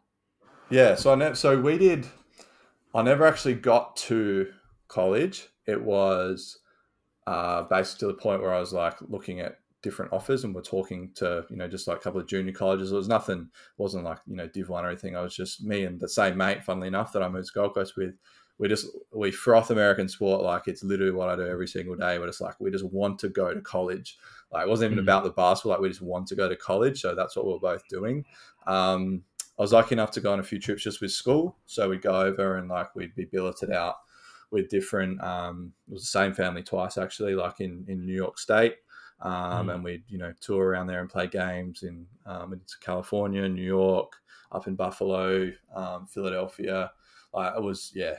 Yeah, 0.71 0.97
so 0.97 1.13
I 1.13 1.15
know, 1.15 1.35
so 1.35 1.61
we 1.61 1.79
did 1.79 2.05
I 2.95 3.03
never 3.03 3.27
actually 3.27 3.55
got 3.55 3.97
to 3.97 4.49
college. 4.89 5.49
It 5.67 5.83
was 5.83 6.59
uh, 7.27 7.63
basically 7.65 8.09
to 8.09 8.15
the 8.15 8.23
point 8.23 8.41
where 8.41 8.55
I 8.55 8.61
was 8.61 8.73
like 8.73 8.97
looking 9.03 9.41
at 9.41 9.57
different 9.83 10.13
offers 10.13 10.43
and 10.43 10.55
we're 10.55 10.63
talking 10.63 11.11
to 11.15 11.45
you 11.51 11.57
know 11.57 11.69
just 11.69 11.87
like 11.87 11.99
a 11.99 12.01
couple 12.01 12.21
of 12.21 12.27
junior 12.27 12.53
colleges. 12.53 12.91
It 12.91 12.97
was 12.97 13.09
nothing, 13.09 13.41
It 13.41 13.83
wasn't 13.83 14.05
like 14.05 14.19
you 14.27 14.37
know 14.37 14.49
Div 14.49 14.69
One 14.69 14.85
or 14.85 14.89
anything. 14.89 15.17
I 15.17 15.23
was 15.23 15.37
just 15.37 15.63
me 15.63 15.85
and 15.85 16.01
the 16.01 16.09
same 16.09 16.37
mate, 16.37 16.65
funnily 16.65 16.89
enough, 16.89 17.13
that 17.13 17.23
I 17.23 17.29
moved 17.29 17.49
to 17.49 17.53
Gold 17.53 17.75
Coast 17.75 17.97
with. 17.97 18.15
We 18.59 18.67
just 18.67 18.89
we 19.13 19.31
froth 19.31 19.71
American 19.71 20.09
sport 20.09 20.43
like 20.43 20.67
it's 20.67 20.83
literally 20.83 21.13
what 21.13 21.29
I 21.29 21.37
do 21.37 21.47
every 21.47 21.69
single 21.69 21.95
day. 21.95 22.19
We're 22.19 22.27
just 22.27 22.41
like 22.41 22.59
we 22.59 22.73
just 22.73 22.91
want 22.91 23.21
to 23.21 23.29
go 23.29 23.55
to 23.55 23.61
college. 23.61 24.19
Like 24.51 24.67
it 24.67 24.69
wasn't 24.69 24.93
even 24.93 24.99
mm-hmm. 24.99 25.09
about 25.09 25.25
the 25.25 25.31
basketball. 25.31 25.73
Like 25.73 25.81
we 25.81 25.89
just 25.91 26.03
want 26.03 26.27
to 26.29 26.35
go 26.35 26.49
to 26.49 26.57
college. 26.57 27.01
So 27.01 27.15
that's 27.15 27.37
what 27.37 27.47
we're 27.47 27.59
both 27.59 27.87
doing. 27.89 28.25
Um, 28.67 29.23
I 29.59 29.63
was 29.63 29.73
lucky 29.73 29.95
enough 29.95 30.13
to 30.13 30.21
go 30.21 30.33
on 30.33 30.41
a 30.41 30.45
few 30.45 30.61
trips 30.61 30.85
just 30.85 31.01
with 31.01 31.11
school. 31.11 31.57
So 31.67 31.89
we'd 31.89 32.03
go 32.03 32.21
over 32.21 32.57
and 32.57 32.69
like 32.69 32.95
we'd 32.95 33.15
be 33.15 33.25
billeted 33.25 33.73
out 33.73 33.97
with 34.51 34.69
different. 34.69 35.23
Um, 35.23 35.73
it 35.89 35.95
was 35.95 36.03
the 36.03 36.07
same 36.07 36.33
family 36.33 36.63
twice 36.63 36.97
actually, 36.97 37.35
like 37.35 37.61
in 37.61 37.85
in 37.89 38.05
New 38.05 38.15
York 38.15 38.39
State, 38.39 38.77
um, 39.21 39.67
mm. 39.67 39.75
and 39.75 39.85
we'd 39.85 40.05
you 40.09 40.19
know 40.19 40.33
tour 40.41 40.65
around 40.69 40.87
there 40.87 41.01
and 41.01 41.11
play 41.11 41.27
games 41.27 41.83
in 41.83 42.07
um, 42.27 42.53
in 42.53 42.61
California, 42.81 43.49
New 43.49 43.63
York, 43.63 44.13
up 44.53 44.67
in 44.67 44.77
Buffalo, 44.77 45.51
um, 45.75 46.07
Philadelphia. 46.07 46.93
Like 47.35 47.55
it 47.57 47.63
was 47.63 47.93
yeah, 47.95 48.15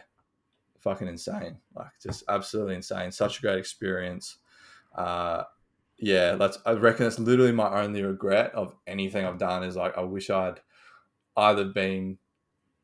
fucking 0.80 1.08
insane. 1.08 1.58
Like 1.76 1.92
just 2.02 2.24
absolutely 2.28 2.76
insane. 2.76 3.12
Such 3.12 3.40
a 3.40 3.42
great 3.42 3.60
experience. 3.60 4.38
Uh, 4.94 5.44
yeah, 5.98 6.36
that's 6.36 6.58
I 6.66 6.74
reckon 6.74 7.06
that's 7.06 7.20
literally 7.20 7.52
my 7.52 7.82
only 7.82 8.04
regret 8.04 8.54
of 8.54 8.76
anything 8.88 9.26
I've 9.26 9.38
done 9.38 9.64
is 9.64 9.76
like 9.76 9.98
I 9.98 10.02
wish 10.02 10.30
I'd 10.30 10.60
either 11.38 11.66
been 11.66 12.18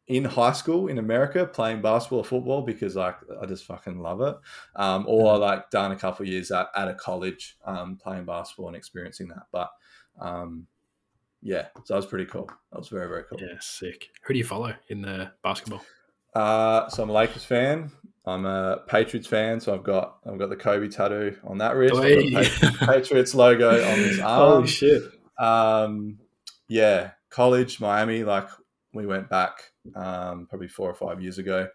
in 0.07 0.23
high 0.23 0.53
school 0.53 0.87
in 0.87 0.99
America 0.99 1.45
playing 1.45 1.81
basketball 1.81 2.19
or 2.19 2.25
football 2.25 2.61
because 2.61 2.95
like 2.95 3.15
I 3.41 3.45
just 3.45 3.65
fucking 3.65 3.99
love 3.99 4.21
it, 4.21 4.35
um, 4.75 5.05
or 5.07 5.33
mm-hmm. 5.33 5.41
like 5.41 5.69
done 5.71 5.91
a 5.91 5.95
couple 5.95 6.27
years 6.27 6.51
at, 6.51 6.67
at 6.75 6.87
a 6.87 6.93
college 6.93 7.57
um, 7.65 7.97
playing 7.97 8.25
basketball 8.25 8.67
and 8.67 8.77
experiencing 8.77 9.29
that. 9.29 9.43
But 9.51 9.69
um, 10.19 10.67
yeah, 11.41 11.67
so 11.83 11.93
that 11.93 11.97
was 11.97 12.05
pretty 12.05 12.25
cool. 12.25 12.49
That 12.71 12.79
was 12.79 12.89
very 12.89 13.07
very 13.07 13.23
cool. 13.23 13.39
Yeah, 13.41 13.57
sick. 13.59 14.09
Who 14.23 14.33
do 14.33 14.37
you 14.37 14.45
follow 14.45 14.73
in 14.89 15.01
the 15.01 15.31
basketball? 15.43 15.83
Uh, 16.35 16.87
so 16.89 17.03
I'm 17.03 17.09
a 17.09 17.13
Lakers 17.13 17.45
fan. 17.45 17.91
I'm 18.27 18.45
a 18.45 18.81
Patriots 18.87 19.27
fan, 19.27 19.59
so 19.59 19.73
I've 19.73 19.83
got 19.83 20.17
I've 20.25 20.37
got 20.37 20.49
the 20.49 20.55
Kobe 20.55 20.87
tattoo 20.87 21.37
on 21.43 21.59
that 21.59 21.75
wrist, 21.75 21.95
Patriots 22.79 23.35
logo 23.35 23.69
on 23.69 23.99
this 23.99 24.19
arm. 24.21 24.53
Holy 24.53 24.67
shit! 24.67 25.03
Um, 25.37 26.19
yeah, 26.67 27.11
college, 27.35 27.81
Miami, 27.81 28.23
like 28.23 28.47
we 28.93 29.05
went 29.05 29.29
back 29.29 29.71
um, 29.95 30.47
probably 30.49 30.69
four 30.69 30.89
or 30.89 30.95
five 30.95 31.21
years 31.21 31.37
ago, 31.37 31.67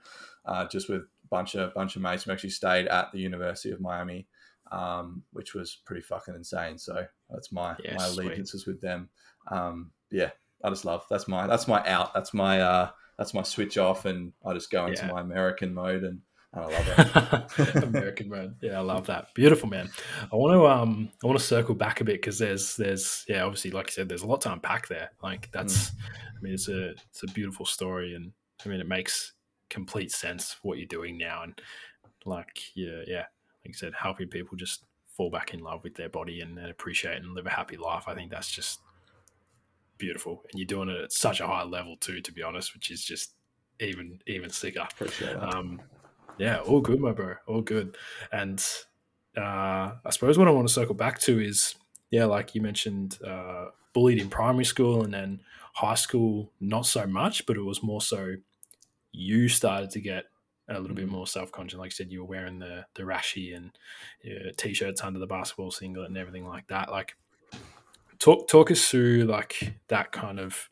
uh, 0.46 0.66
just 0.66 0.88
with 0.88 1.02
a 1.02 1.28
bunch 1.30 1.54
of 1.54 1.74
bunch 1.74 1.96
of 1.96 2.02
mates. 2.02 2.26
We 2.26 2.32
actually 2.32 2.50
stayed 2.50 2.86
at 2.88 3.12
the 3.12 3.20
University 3.20 3.70
of 3.70 3.80
Miami, 3.80 4.26
um, 4.72 5.22
which 5.34 5.54
was 5.54 5.78
pretty 5.84 6.00
fucking 6.00 6.34
insane. 6.34 6.78
So 6.78 7.04
that's 7.28 7.52
my 7.52 7.76
yeah, 7.84 7.96
my 7.96 8.06
allegiances 8.06 8.66
with 8.66 8.80
them. 8.80 9.10
Um, 9.50 9.90
yeah, 10.10 10.30
I 10.64 10.70
just 10.70 10.86
love 10.86 11.04
that's 11.10 11.28
my 11.28 11.46
that's 11.46 11.68
my 11.68 11.86
out. 11.86 12.14
That's 12.14 12.32
my 12.32 12.62
uh, 12.62 12.88
that's 13.18 13.34
my 13.34 13.42
switch 13.42 13.76
off, 13.76 14.06
and 14.06 14.32
I 14.46 14.54
just 14.54 14.70
go 14.70 14.86
into 14.86 15.04
yeah. 15.04 15.12
my 15.12 15.20
American 15.20 15.74
mode 15.74 16.04
and 16.04 16.20
I 16.52 16.60
love 16.60 17.48
it. 17.58 17.82
American 17.84 18.28
man. 18.28 18.56
Yeah, 18.60 18.78
I 18.78 18.82
love 18.82 19.06
that. 19.06 19.32
Beautiful 19.34 19.68
man. 19.68 19.88
I 20.32 20.36
want 20.36 20.54
to 20.54 20.66
um 20.66 21.10
I 21.22 21.26
want 21.26 21.38
to 21.38 21.44
circle 21.44 21.74
back 21.74 22.00
a 22.00 22.04
bit 22.04 22.20
because 22.20 22.38
there's 22.38 22.76
there's 22.76 23.24
yeah, 23.28 23.42
obviously 23.42 23.70
like 23.70 23.88
you 23.88 23.92
said, 23.92 24.08
there's 24.08 24.22
a 24.22 24.26
lot 24.26 24.40
to 24.42 24.52
unpack 24.52 24.88
there. 24.88 25.10
Like 25.22 25.50
that's 25.52 25.90
mm. 25.90 25.94
I 26.36 26.40
mean 26.42 26.54
it's 26.54 26.68
a 26.68 26.90
it's 26.90 27.22
a 27.22 27.28
beautiful 27.28 27.66
story 27.66 28.14
and 28.14 28.32
I 28.64 28.68
mean 28.68 28.80
it 28.80 28.88
makes 28.88 29.32
complete 29.68 30.10
sense 30.10 30.56
what 30.62 30.78
you're 30.78 30.86
doing 30.86 31.16
now 31.16 31.44
and 31.44 31.60
like 32.24 32.60
yeah, 32.74 33.02
yeah, 33.06 33.24
like 33.64 33.68
you 33.68 33.74
said, 33.74 33.92
helping 33.96 34.28
people 34.28 34.56
just 34.56 34.84
fall 35.16 35.30
back 35.30 35.54
in 35.54 35.60
love 35.60 35.84
with 35.84 35.94
their 35.94 36.08
body 36.08 36.40
and, 36.40 36.58
and 36.58 36.70
appreciate 36.70 37.16
and 37.16 37.34
live 37.34 37.46
a 37.46 37.50
happy 37.50 37.76
life. 37.76 38.04
I 38.06 38.14
think 38.14 38.30
that's 38.30 38.50
just 38.50 38.80
beautiful. 39.98 40.42
And 40.50 40.58
you're 40.58 40.66
doing 40.66 40.88
it 40.88 41.00
at 41.00 41.12
such 41.12 41.40
a 41.40 41.46
high 41.46 41.62
level 41.62 41.96
too, 41.96 42.20
to 42.20 42.32
be 42.32 42.42
honest, 42.42 42.74
which 42.74 42.90
is 42.90 43.04
just 43.04 43.34
even 43.78 44.18
even 44.26 44.50
sicker. 44.50 44.86
Um, 45.38 45.80
yeah, 46.40 46.58
all 46.60 46.80
good, 46.80 47.00
my 47.00 47.12
bro, 47.12 47.34
all 47.46 47.60
good. 47.60 47.96
And 48.32 48.64
uh, 49.36 49.92
I 50.04 50.10
suppose 50.10 50.38
what 50.38 50.48
I 50.48 50.52
want 50.52 50.66
to 50.66 50.72
circle 50.72 50.94
back 50.94 51.20
to 51.20 51.38
is, 51.38 51.74
yeah, 52.10 52.24
like 52.24 52.54
you 52.54 52.62
mentioned, 52.62 53.18
uh, 53.26 53.66
bullied 53.92 54.18
in 54.20 54.30
primary 54.30 54.64
school 54.64 55.04
and 55.04 55.12
then 55.12 55.40
high 55.74 55.94
school, 55.94 56.50
not 56.58 56.86
so 56.86 57.06
much, 57.06 57.44
but 57.44 57.58
it 57.58 57.62
was 57.62 57.82
more 57.82 58.00
so 58.00 58.36
you 59.12 59.48
started 59.48 59.90
to 59.90 60.00
get 60.00 60.24
a 60.70 60.80
little 60.80 60.96
bit 60.96 61.06
mm-hmm. 61.06 61.16
more 61.16 61.26
self 61.26 61.52
conscious. 61.52 61.78
Like 61.78 61.88
I 61.88 61.90
said, 61.90 62.10
you 62.10 62.20
were 62.20 62.28
wearing 62.28 62.58
the 62.58 62.86
the 62.94 63.02
rashie 63.02 63.54
and 63.54 63.70
t 64.56 64.72
shirts 64.72 65.02
under 65.02 65.18
the 65.18 65.26
basketball 65.26 65.70
singlet 65.70 66.08
and 66.08 66.16
everything 66.16 66.46
like 66.46 66.68
that. 66.68 66.90
Like, 66.90 67.16
talk 68.18 68.48
talk 68.48 68.70
us 68.70 68.88
through 68.88 69.24
like 69.24 69.74
that 69.88 70.10
kind 70.10 70.40
of 70.40 70.70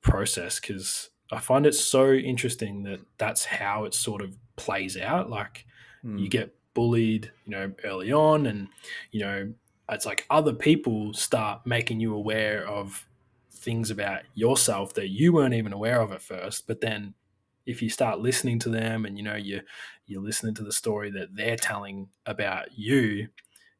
process 0.00 0.60
because 0.60 1.10
I 1.30 1.40
find 1.40 1.66
it 1.66 1.74
so 1.74 2.12
interesting 2.12 2.84
that 2.84 3.00
that's 3.18 3.44
how 3.44 3.84
it 3.84 3.92
sort 3.94 4.22
of 4.22 4.36
plays 4.56 4.96
out. 4.96 5.30
Like 5.30 5.66
mm. 6.04 6.18
you 6.18 6.28
get 6.28 6.54
bullied, 6.74 7.30
you 7.44 7.52
know, 7.52 7.72
early 7.84 8.12
on, 8.12 8.46
and 8.46 8.68
you 9.10 9.20
know, 9.20 9.52
it's 9.88 10.06
like 10.06 10.26
other 10.30 10.52
people 10.52 11.12
start 11.14 11.66
making 11.66 12.00
you 12.00 12.14
aware 12.14 12.66
of 12.66 13.06
things 13.50 13.90
about 13.90 14.22
yourself 14.34 14.94
that 14.94 15.08
you 15.08 15.32
weren't 15.32 15.54
even 15.54 15.72
aware 15.72 16.00
of 16.00 16.12
at 16.12 16.22
first. 16.22 16.66
But 16.66 16.80
then, 16.80 17.14
if 17.66 17.80
you 17.80 17.88
start 17.88 18.20
listening 18.20 18.58
to 18.60 18.68
them, 18.68 19.06
and 19.06 19.16
you 19.16 19.24
know, 19.24 19.36
you 19.36 19.60
you're 20.06 20.22
listening 20.22 20.54
to 20.54 20.64
the 20.64 20.72
story 20.72 21.10
that 21.10 21.34
they're 21.34 21.56
telling 21.56 22.08
about 22.26 22.78
you, 22.78 23.28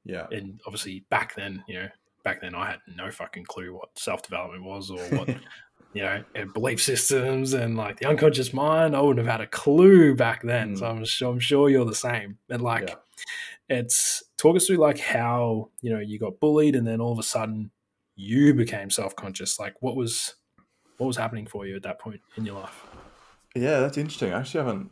yeah, 0.05 0.27
and 0.31 0.61
obviously 0.67 1.05
back 1.11 1.35
then, 1.35 1.63
you 1.67 1.75
know, 1.75 1.89
back 2.25 2.41
then 2.41 2.55
I 2.55 2.71
had 2.71 2.81
no 2.97 3.11
fucking 3.11 3.45
clue 3.45 3.75
what 3.75 3.97
self 3.99 4.23
development 4.23 4.65
was 4.65 4.91
or 4.91 4.99
what 5.17 5.29
you 5.95 6.03
know 6.03 6.23
belief 6.53 6.83
systems 6.83 7.55
and 7.55 7.77
like 7.77 8.01
the 8.01 8.09
unconscious 8.09 8.53
mind. 8.53 8.95
I 8.95 9.01
wouldn't 9.01 9.25
have 9.25 9.33
had 9.33 9.41
a 9.41 9.49
clue 9.49 10.15
back 10.15 10.43
then. 10.43 10.75
Mm. 10.75 10.79
So 10.79 10.87
I'm 10.87 11.05
sure, 11.05 11.33
I'm 11.33 11.41
sure 11.41 11.71
you're 11.71 11.85
the 11.85 11.95
same. 11.95 12.37
And 12.51 12.61
like, 12.61 12.91
yeah. 12.91 13.79
it's 13.79 14.23
talk 14.37 14.57
us 14.57 14.67
through 14.67 14.77
like 14.77 14.99
how 14.99 15.71
you 15.81 15.93
know 15.93 16.01
you 16.01 16.19
got 16.19 16.41
bullied 16.41 16.75
and 16.75 16.87
then 16.87 17.01
all 17.01 17.13
of 17.13 17.19
a 17.19 17.23
sudden 17.23 17.71
you 18.17 18.53
became 18.55 18.91
self 18.91 19.15
conscious. 19.17 19.59
Like, 19.59 19.75
what 19.81 19.97
was 19.97 20.35
what 20.99 21.07
was 21.07 21.17
happening 21.17 21.47
for 21.47 21.65
you 21.65 21.77
at 21.77 21.83
that 21.85 22.01
point 22.01 22.21
in 22.37 22.45
your 22.45 22.61
life? 22.61 22.85
Yeah, 23.55 23.81
that's 23.81 23.97
interesting. 23.97 24.33
I 24.33 24.41
actually 24.41 24.65
haven't 24.65 24.91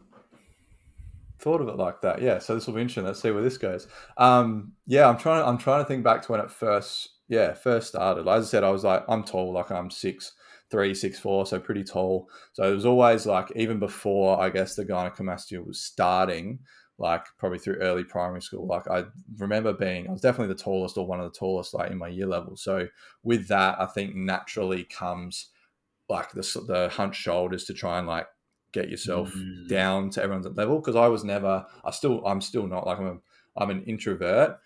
thought 1.41 1.61
of 1.61 1.67
it 1.67 1.77
like 1.77 2.01
that. 2.03 2.23
Yeah, 2.23 2.39
so 2.39 2.55
this 2.55 2.69
will 2.69 2.75
be 2.75 2.81
interesting. 2.81 3.05
Let's 3.05 3.21
see 3.21 3.33
where 3.33 3.43
this 3.43 3.59
goes. 3.59 3.89
Um, 4.17 4.73
yeah, 4.87 5.09
I'm 5.09 5.19
trying. 5.19 5.45
I'm 5.45 5.59
trying 5.59 5.83
to 5.83 5.89
think 5.89 6.05
back 6.05 6.23
to 6.23 6.33
when 6.33 6.41
it 6.41 6.51
first, 6.51 7.11
yeah, 7.29 7.55
first 7.55 7.89
started. 7.89 8.29
As 8.29 8.47
I 8.47 8.49
said, 8.49 8.63
I 8.63 8.71
was 8.71 8.85
like, 8.85 9.05
I'm 9.09 9.25
tall, 9.25 9.53
like 9.53 9.73
I'm 9.73 9.91
six 9.91 10.33
three, 10.73 10.95
six 10.95 11.21
four, 11.21 11.47
so 11.47 11.61
pretty 11.61 11.85
tall. 11.85 12.29
So 12.55 12.65
it 12.65 12.75
was 12.75 12.87
always 12.87 13.27
like 13.27 13.53
even 13.55 13.79
before 13.79 14.41
I 14.41 14.49
guess 14.49 14.75
the 14.75 14.85
gynecomastia 14.85 15.65
was 15.65 15.79
starting, 15.79 16.59
like 16.99 17.27
probably 17.39 17.59
through 17.59 17.77
early 17.77 18.05
primary 18.05 18.41
school. 18.41 18.67
Like 18.67 18.89
I 18.91 19.05
remember 19.37 19.75
being, 19.75 20.09
I 20.09 20.13
was 20.13 20.23
definitely 20.23 20.55
the 20.55 20.63
tallest 20.63 20.97
or 20.97 21.07
one 21.07 21.21
of 21.21 21.31
the 21.31 21.39
tallest, 21.39 21.75
like 21.75 21.91
in 21.91 21.99
my 21.99 22.09
year 22.09 22.27
level. 22.27 22.57
So 22.57 22.89
with 23.23 23.49
that, 23.49 23.81
I 23.81 23.87
think 23.87 24.17
naturally 24.17 24.85
comes 24.85 25.51
like 26.09 26.33
the 26.33 26.43
the 26.67 26.89
hunched 26.91 27.21
shoulders 27.21 27.65
to 27.67 27.75
try 27.75 27.99
and 27.99 28.09
like 28.09 28.27
get 28.73 28.89
yourself 28.89 29.31
mm. 29.35 29.69
down 29.69 30.09
to 30.11 30.23
everyone's 30.23 30.47
level 30.57 30.81
because 30.81 30.97
I 30.97 31.07
was 31.07 31.23
never 31.23 31.67
I 31.85 31.91
still 31.91 32.27
I'm 32.27 32.41
still 32.41 32.67
not 32.67 32.87
like 32.87 32.99
I'm 32.99 33.07
a, 33.07 33.19
I'm 33.57 33.71
an 33.71 33.83
introvert 33.85 34.59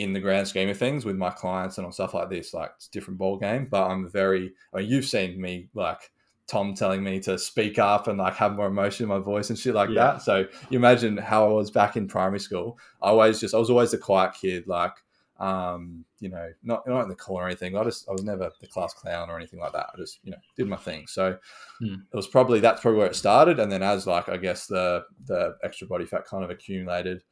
in 0.00 0.12
the 0.12 0.20
grand 0.20 0.48
scheme 0.48 0.68
of 0.68 0.78
things 0.78 1.04
with 1.04 1.16
my 1.16 1.30
clients 1.30 1.76
and 1.76 1.86
on 1.86 1.92
stuff 1.92 2.14
like 2.14 2.30
this 2.30 2.54
like 2.54 2.70
it's 2.76 2.86
a 2.86 2.90
different 2.90 3.18
ball 3.18 3.36
game 3.36 3.66
but 3.70 3.86
I'm 3.88 4.08
very 4.08 4.52
I 4.72 4.78
mean 4.78 4.88
you've 4.88 5.04
seen 5.04 5.40
me 5.40 5.68
like 5.74 6.10
Tom 6.46 6.74
telling 6.74 7.04
me 7.04 7.20
to 7.20 7.38
speak 7.38 7.78
up 7.78 8.08
and 8.08 8.18
like 8.18 8.34
have 8.34 8.56
more 8.56 8.66
emotion 8.66 9.04
in 9.04 9.08
my 9.08 9.18
voice 9.18 9.50
and 9.50 9.58
shit 9.58 9.74
like 9.74 9.90
yeah. 9.90 10.12
that 10.12 10.22
so 10.22 10.46
you 10.70 10.78
imagine 10.78 11.16
how 11.16 11.46
I 11.46 11.52
was 11.52 11.70
back 11.70 11.96
in 11.96 12.08
primary 12.08 12.40
school 12.40 12.78
I 13.02 13.08
always 13.08 13.40
just 13.40 13.54
I 13.54 13.58
was 13.58 13.70
always 13.70 13.90
the 13.90 13.98
quiet 13.98 14.34
kid 14.34 14.66
like 14.66 14.94
um, 15.40 16.04
you 16.18 16.28
know, 16.28 16.50
not 16.62 16.86
not 16.86 17.02
in 17.02 17.08
the 17.08 17.14
corner 17.14 17.46
or 17.46 17.48
anything. 17.48 17.74
I 17.74 17.82
just 17.82 18.06
I 18.08 18.12
was 18.12 18.22
never 18.22 18.50
the 18.60 18.66
class 18.66 18.92
clown 18.92 19.30
or 19.30 19.38
anything 19.38 19.58
like 19.58 19.72
that. 19.72 19.86
I 19.92 19.96
just 19.96 20.20
you 20.22 20.32
know 20.32 20.36
did 20.54 20.68
my 20.68 20.76
thing. 20.76 21.06
So 21.06 21.38
hmm. 21.80 21.94
it 21.94 22.16
was 22.16 22.26
probably 22.26 22.60
that's 22.60 22.82
probably 22.82 22.98
where 22.98 23.08
it 23.08 23.16
started, 23.16 23.58
and 23.58 23.72
then 23.72 23.82
as 23.82 24.06
like 24.06 24.28
I 24.28 24.36
guess 24.36 24.66
the 24.66 25.02
the 25.24 25.56
extra 25.64 25.86
body 25.86 26.04
fat 26.04 26.26
kind 26.26 26.44
of 26.44 26.50
accumulated, 26.50 27.24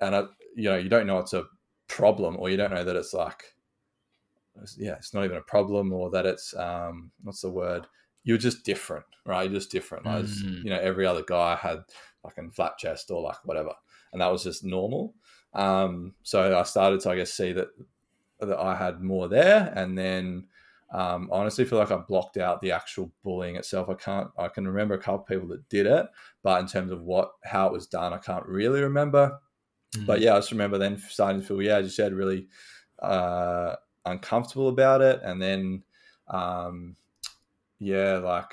and 0.00 0.16
I, 0.16 0.22
you 0.56 0.70
know 0.70 0.76
you 0.76 0.88
don't 0.88 1.06
know 1.06 1.18
it's 1.18 1.34
a 1.34 1.44
problem 1.96 2.36
or 2.38 2.50
you 2.50 2.56
don't 2.56 2.72
know 2.72 2.84
that 2.84 2.96
it's 2.96 3.14
like 3.14 3.54
yeah 4.76 4.94
it's 4.94 5.14
not 5.14 5.24
even 5.24 5.36
a 5.36 5.42
problem 5.42 5.92
or 5.92 6.10
that 6.10 6.26
it's 6.26 6.54
um 6.56 7.10
what's 7.22 7.40
the 7.40 7.50
word 7.50 7.86
you're 8.22 8.38
just 8.38 8.64
different 8.64 9.04
right 9.26 9.44
you're 9.44 9.58
just 9.58 9.70
different 9.70 10.04
mm. 10.04 10.22
as 10.22 10.42
you 10.42 10.70
know 10.70 10.78
every 10.78 11.06
other 11.06 11.24
guy 11.26 11.56
had 11.56 11.78
like 12.24 12.38
a 12.38 12.50
flat 12.50 12.78
chest 12.78 13.10
or 13.10 13.20
like 13.20 13.44
whatever 13.44 13.72
and 14.12 14.20
that 14.20 14.30
was 14.30 14.44
just 14.44 14.64
normal 14.64 15.14
um, 15.54 16.14
so 16.22 16.58
I 16.58 16.62
started 16.64 17.00
to, 17.00 17.10
I 17.10 17.16
guess, 17.16 17.32
see 17.32 17.52
that 17.52 17.68
that 18.40 18.58
I 18.58 18.74
had 18.74 19.00
more 19.00 19.28
there, 19.28 19.72
and 19.74 19.96
then 19.96 20.46
um, 20.92 21.30
I 21.32 21.36
honestly 21.36 21.64
feel 21.64 21.78
like 21.78 21.92
I 21.92 21.96
blocked 21.96 22.36
out 22.36 22.60
the 22.60 22.72
actual 22.72 23.10
bullying 23.22 23.56
itself. 23.56 23.88
I 23.88 23.94
can't. 23.94 24.28
I 24.36 24.48
can 24.48 24.66
remember 24.66 24.94
a 24.94 24.98
couple 24.98 25.20
people 25.20 25.48
that 25.48 25.68
did 25.68 25.86
it, 25.86 26.06
but 26.42 26.60
in 26.60 26.66
terms 26.66 26.90
of 26.90 27.02
what 27.02 27.32
how 27.44 27.68
it 27.68 27.72
was 27.72 27.86
done, 27.86 28.12
I 28.12 28.18
can't 28.18 28.46
really 28.46 28.80
remember. 28.80 29.38
Mm. 29.96 30.06
But 30.06 30.20
yeah, 30.20 30.34
I 30.34 30.38
just 30.38 30.52
remember 30.52 30.78
then 30.78 30.98
starting 30.98 31.40
to 31.40 31.46
feel 31.46 31.62
yeah, 31.62 31.76
as 31.76 31.84
you 31.84 31.90
said, 31.90 32.12
really 32.12 32.48
uh, 33.02 33.76
uncomfortable 34.04 34.68
about 34.68 35.00
it, 35.00 35.20
and 35.22 35.40
then 35.40 35.82
um, 36.28 36.96
yeah, 37.78 38.18
like 38.18 38.52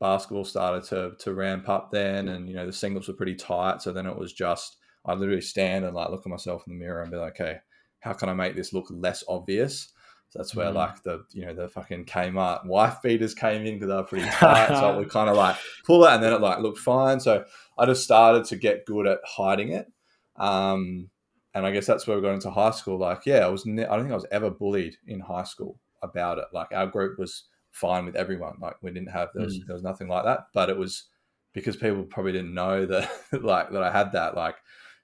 basketball 0.00 0.44
started 0.44 0.84
to 0.84 1.12
to 1.20 1.34
ramp 1.34 1.68
up 1.68 1.90
then, 1.90 2.28
and 2.28 2.48
you 2.48 2.54
know 2.54 2.66
the 2.66 2.72
singles 2.72 3.08
were 3.08 3.14
pretty 3.14 3.34
tight, 3.34 3.82
so 3.82 3.92
then 3.92 4.06
it 4.06 4.16
was 4.16 4.32
just 4.32 4.76
I 5.04 5.14
literally 5.14 5.40
stand 5.40 5.84
and 5.84 5.94
like 5.94 6.10
look 6.10 6.22
at 6.24 6.30
myself 6.30 6.64
in 6.66 6.72
the 6.72 6.78
mirror 6.78 7.02
and 7.02 7.10
be 7.10 7.18
like, 7.18 7.40
okay, 7.40 7.58
how 8.00 8.12
can 8.12 8.28
I 8.28 8.34
make 8.34 8.56
this 8.56 8.72
look 8.72 8.86
less 8.90 9.22
obvious? 9.28 9.92
So 10.30 10.38
that's 10.38 10.54
where 10.54 10.70
mm. 10.70 10.74
like 10.74 11.02
the 11.02 11.24
you 11.32 11.44
know 11.46 11.54
the 11.54 11.68
fucking 11.68 12.06
Kmart 12.06 12.66
wife 12.66 12.96
beaters 13.02 13.34
came 13.34 13.66
in 13.66 13.74
because 13.74 13.88
they 13.88 13.94
were 13.94 14.02
pretty 14.02 14.28
tight. 14.30 14.68
so 14.68 14.98
we 14.98 15.04
kind 15.04 15.30
of 15.30 15.36
like 15.36 15.56
pull 15.86 16.04
it 16.04 16.12
and 16.12 16.22
then 16.22 16.32
it 16.32 16.40
like 16.40 16.58
looked 16.60 16.78
fine. 16.78 17.20
So 17.20 17.44
I 17.78 17.86
just 17.86 18.02
started 18.02 18.44
to 18.46 18.56
get 18.56 18.86
good 18.86 19.06
at 19.06 19.18
hiding 19.24 19.72
it. 19.72 19.90
Um, 20.36 21.10
and 21.54 21.64
I 21.64 21.70
guess 21.70 21.86
that's 21.86 22.06
where 22.06 22.16
we 22.16 22.22
got 22.22 22.34
into 22.34 22.50
high 22.50 22.72
school. 22.72 22.98
Like, 22.98 23.26
yeah, 23.26 23.46
I 23.46 23.48
was 23.48 23.64
ne- 23.64 23.86
I 23.86 23.94
don't 23.94 24.04
think 24.04 24.12
I 24.12 24.16
was 24.16 24.26
ever 24.32 24.50
bullied 24.50 24.96
in 25.06 25.20
high 25.20 25.44
school 25.44 25.78
about 26.02 26.38
it. 26.38 26.46
Like 26.52 26.68
our 26.72 26.86
group 26.86 27.18
was 27.18 27.44
fine 27.70 28.04
with 28.06 28.16
everyone. 28.16 28.56
Like 28.60 28.76
we 28.82 28.90
didn't 28.90 29.10
have 29.10 29.30
there 29.34 29.44
was, 29.44 29.58
mm. 29.58 29.66
there 29.66 29.74
was 29.74 29.82
nothing 29.82 30.08
like 30.08 30.24
that. 30.24 30.46
But 30.52 30.70
it 30.70 30.76
was 30.76 31.04
because 31.52 31.76
people 31.76 32.02
probably 32.04 32.32
didn't 32.32 32.54
know 32.54 32.86
that 32.86 33.10
like 33.42 33.70
that 33.70 33.82
I 33.82 33.90
had 33.90 34.12
that. 34.12 34.36
Like 34.36 34.56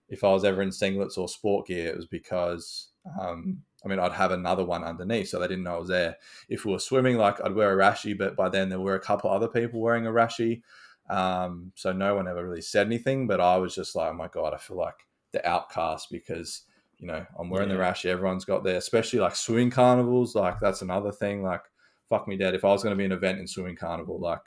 if 0.08 0.24
I 0.24 0.30
was 0.30 0.44
ever 0.44 0.62
in 0.62 0.70
singlets 0.70 1.16
or 1.16 1.28
sport 1.28 1.66
gear, 1.66 1.88
it 1.88 1.96
was 1.96 2.06
because 2.06 2.90
um, 3.20 3.62
I 3.84 3.88
mean 3.88 3.98
I'd 3.98 4.12
have 4.12 4.32
another 4.32 4.64
one 4.64 4.84
underneath, 4.84 5.28
so 5.28 5.38
they 5.38 5.48
didn't 5.48 5.64
know 5.64 5.76
I 5.76 5.78
was 5.78 5.88
there. 5.88 6.16
If 6.48 6.64
we 6.64 6.72
were 6.72 6.78
swimming, 6.78 7.16
like 7.16 7.42
I'd 7.44 7.54
wear 7.54 7.78
a 7.78 7.82
rashie, 7.82 8.18
but 8.18 8.36
by 8.36 8.48
then 8.48 8.68
there 8.68 8.80
were 8.80 8.96
a 8.96 9.00
couple 9.00 9.30
other 9.30 9.48
people 9.48 9.80
wearing 9.80 10.06
a 10.06 10.10
rashie, 10.10 10.62
um, 11.08 11.72
so 11.76 11.92
no 11.92 12.16
one 12.16 12.28
ever 12.28 12.46
really 12.46 12.60
said 12.60 12.86
anything. 12.86 13.26
But 13.26 13.40
I 13.40 13.56
was 13.56 13.74
just 13.74 13.94
like, 13.94 14.10
oh 14.10 14.14
my 14.16 14.28
god, 14.28 14.52
I 14.52 14.58
feel 14.58 14.76
like 14.76 15.06
the 15.32 15.46
outcast 15.48 16.08
because 16.10 16.62
you 16.98 17.06
know 17.06 17.24
I'm 17.38 17.50
wearing 17.50 17.68
yeah. 17.68 17.76
the 17.76 17.80
rash. 17.80 18.06
Everyone's 18.06 18.44
got 18.44 18.64
there, 18.64 18.76
especially 18.76 19.20
like 19.20 19.36
swimming 19.36 19.70
carnivals. 19.70 20.34
Like 20.34 20.60
that's 20.60 20.82
another 20.82 21.12
thing. 21.12 21.42
Like 21.42 21.62
fuck 22.10 22.28
me 22.28 22.36
dead 22.36 22.54
if 22.54 22.64
I 22.64 22.68
was 22.68 22.82
going 22.82 22.92
to 22.92 22.98
be 22.98 23.04
an 23.04 23.12
event 23.12 23.38
in 23.38 23.46
swimming 23.46 23.76
carnival, 23.76 24.18
like 24.18 24.40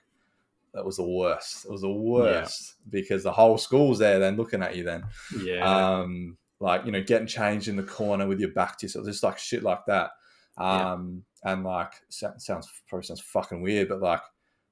that 0.73 0.86
was 0.86 0.97
the 0.97 1.07
worst. 1.07 1.65
It 1.65 1.71
was 1.71 1.81
the 1.81 1.91
worst 1.91 2.75
yeah. 2.79 2.89
because 2.89 3.23
the 3.23 3.31
whole 3.31 3.57
school's 3.57 3.99
there 3.99 4.19
then 4.19 4.36
looking 4.36 4.61
at 4.61 4.75
you 4.75 4.84
then. 4.84 5.03
Yeah. 5.41 5.63
Um, 5.63 6.38
like, 6.59 6.86
you 6.86 6.91
know, 6.91 7.01
getting 7.01 7.27
changed 7.27 7.67
in 7.67 7.75
the 7.75 7.84
corner 7.84 8.27
with 8.27 8.39
your 8.39 8.51
back 8.51 8.77
to 8.77 8.86
yourself, 8.86 9.05
just 9.05 9.23
like 9.23 9.38
shit 9.38 9.63
like 9.63 9.86
that. 9.88 10.11
Um, 10.57 11.23
yeah. 11.43 11.53
and 11.53 11.63
like 11.63 11.93
sounds 12.09 12.69
probably 12.88 13.05
sounds 13.05 13.21
fucking 13.21 13.61
weird, 13.61 13.89
but 13.89 14.01
like 14.01 14.21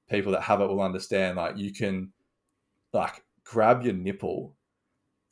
people 0.09 0.31
that 0.33 0.41
have 0.41 0.61
it 0.61 0.67
will 0.67 0.81
understand 0.81 1.37
like 1.37 1.57
you 1.57 1.73
can 1.73 2.11
like 2.93 3.23
grab 3.43 3.83
your 3.83 3.93
nipple 3.93 4.55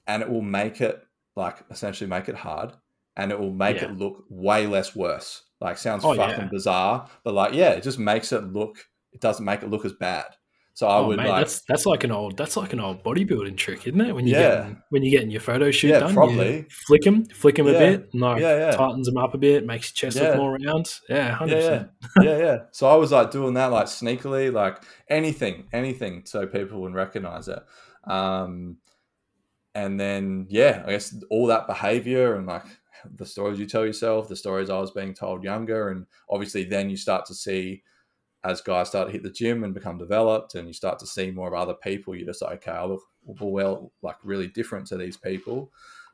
and 0.09 0.23
it 0.23 0.29
will 0.29 0.41
make 0.41 0.81
it 0.81 1.05
like 1.35 1.57
essentially 1.69 2.09
make 2.09 2.27
it 2.27 2.35
hard 2.35 2.73
and 3.15 3.31
it 3.31 3.39
will 3.39 3.53
make 3.53 3.77
yeah. 3.77 3.85
it 3.85 3.97
look 3.97 4.25
way 4.29 4.65
less 4.65 4.95
worse. 4.95 5.43
Like 5.61 5.77
sounds 5.77 6.03
oh, 6.03 6.15
fucking 6.15 6.45
yeah. 6.45 6.49
bizarre, 6.51 7.09
but 7.23 7.33
like 7.33 7.53
yeah, 7.53 7.71
it 7.71 7.83
just 7.83 7.99
makes 7.99 8.31
it 8.31 8.43
look 8.43 8.77
it 9.13 9.21
doesn't 9.21 9.45
make 9.45 9.61
it 9.61 9.69
look 9.69 9.85
as 9.85 9.93
bad. 9.93 10.25
So 10.73 10.87
I 10.87 10.97
oh, 10.99 11.07
would 11.07 11.17
mate, 11.17 11.27
like 11.27 11.41
that's 11.41 11.61
that's 11.67 11.85
like 11.85 12.05
an 12.05 12.11
old 12.11 12.37
that's 12.37 12.55
like 12.55 12.73
an 12.73 12.79
old 12.79 13.03
bodybuilding 13.03 13.57
trick, 13.57 13.85
isn't 13.85 13.99
it? 13.99 14.15
When 14.15 14.25
you 14.25 14.33
yeah. 14.33 14.69
get 14.69 14.77
when 14.89 15.03
you're 15.03 15.11
getting 15.11 15.29
your 15.29 15.41
photo 15.41 15.69
shoot 15.69 15.89
yeah, 15.89 15.99
done, 15.99 16.13
probably 16.13 16.65
flick 16.87 17.01
them, 17.01 17.25
flick 17.25 17.55
them 17.57 17.67
yeah. 17.67 17.73
a 17.73 17.79
bit, 17.79 18.15
like 18.15 18.41
yeah, 18.41 18.57
yeah. 18.57 18.71
tightens 18.71 19.05
them 19.05 19.17
up 19.17 19.33
a 19.33 19.37
bit, 19.37 19.65
makes 19.65 19.91
your 19.91 20.09
chest 20.09 20.23
yeah. 20.23 20.29
look 20.29 20.37
more 20.37 20.57
round. 20.57 20.89
Yeah, 21.09 21.31
hundred 21.31 21.55
yeah, 21.55 21.69
percent. 21.69 21.89
Yeah, 22.21 22.37
yeah. 22.45 22.57
So 22.71 22.87
I 22.87 22.95
was 22.95 23.11
like 23.11 23.29
doing 23.29 23.55
that 23.55 23.65
like 23.65 23.87
sneakily, 23.87 24.53
like 24.53 24.81
anything, 25.09 25.67
anything, 25.73 26.23
so 26.25 26.47
people 26.47 26.79
would 26.81 26.93
recognize 26.93 27.49
it. 27.49 27.61
Um, 28.05 28.77
and 29.75 29.99
then 29.99 30.47
yeah, 30.49 30.83
I 30.85 30.91
guess 30.91 31.15
all 31.29 31.47
that 31.47 31.67
behavior 31.67 32.35
and 32.35 32.47
like 32.47 32.65
the 33.15 33.25
stories 33.25 33.59
you 33.59 33.65
tell 33.65 33.85
yourself, 33.85 34.27
the 34.27 34.35
stories 34.35 34.69
I 34.69 34.79
was 34.79 34.91
being 34.91 35.13
told 35.13 35.43
younger, 35.43 35.89
and 35.89 36.05
obviously 36.29 36.63
then 36.63 36.89
you 36.89 36.97
start 36.97 37.25
to 37.27 37.33
see 37.33 37.83
as 38.43 38.61
guys 38.61 38.87
start 38.87 39.07
to 39.07 39.11
hit 39.11 39.23
the 39.23 39.29
gym 39.29 39.63
and 39.63 39.73
become 39.73 39.97
developed 39.97 40.55
and 40.55 40.67
you 40.67 40.73
start 40.73 40.97
to 40.99 41.05
see 41.05 41.29
more 41.29 41.47
of 41.47 41.53
other 41.53 41.73
people, 41.73 42.15
you're 42.15 42.25
just 42.25 42.41
like, 42.41 42.67
okay, 42.67 42.71
I 42.71 42.85
look 42.85 43.03
well, 43.25 43.91
like 44.01 44.15
really 44.23 44.47
different 44.47 44.87
to 44.87 44.97
these 44.97 45.17
people. 45.17 45.71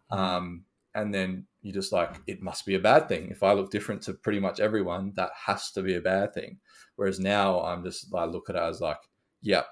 Um, 0.10 0.64
and 0.95 1.14
then 1.14 1.45
you 1.62 1.72
just 1.72 1.91
like, 1.91 2.16
it 2.26 2.41
must 2.41 2.66
be 2.66 2.76
a 2.76 2.80
bad 2.80 3.08
thing. 3.08 3.30
If 3.30 3.43
I 3.43 3.53
look 3.53 3.70
different 3.70 4.01
to 4.03 4.14
pretty 4.14 4.39
much 4.39 4.60
everyone, 4.60 5.14
that 5.18 5.30
has 5.45 5.72
to 5.72 5.84
be 5.84 5.95
a 5.95 6.01
bad 6.01 6.34
thing. 6.34 6.58
Whereas 6.95 7.20
now 7.20 7.62
I'm 7.62 7.84
just 7.84 8.12
like, 8.12 8.32
look 8.32 8.49
at 8.49 8.56
it 8.56 8.62
as 8.62 8.82
like, 8.82 8.97
yeah, 9.41 9.64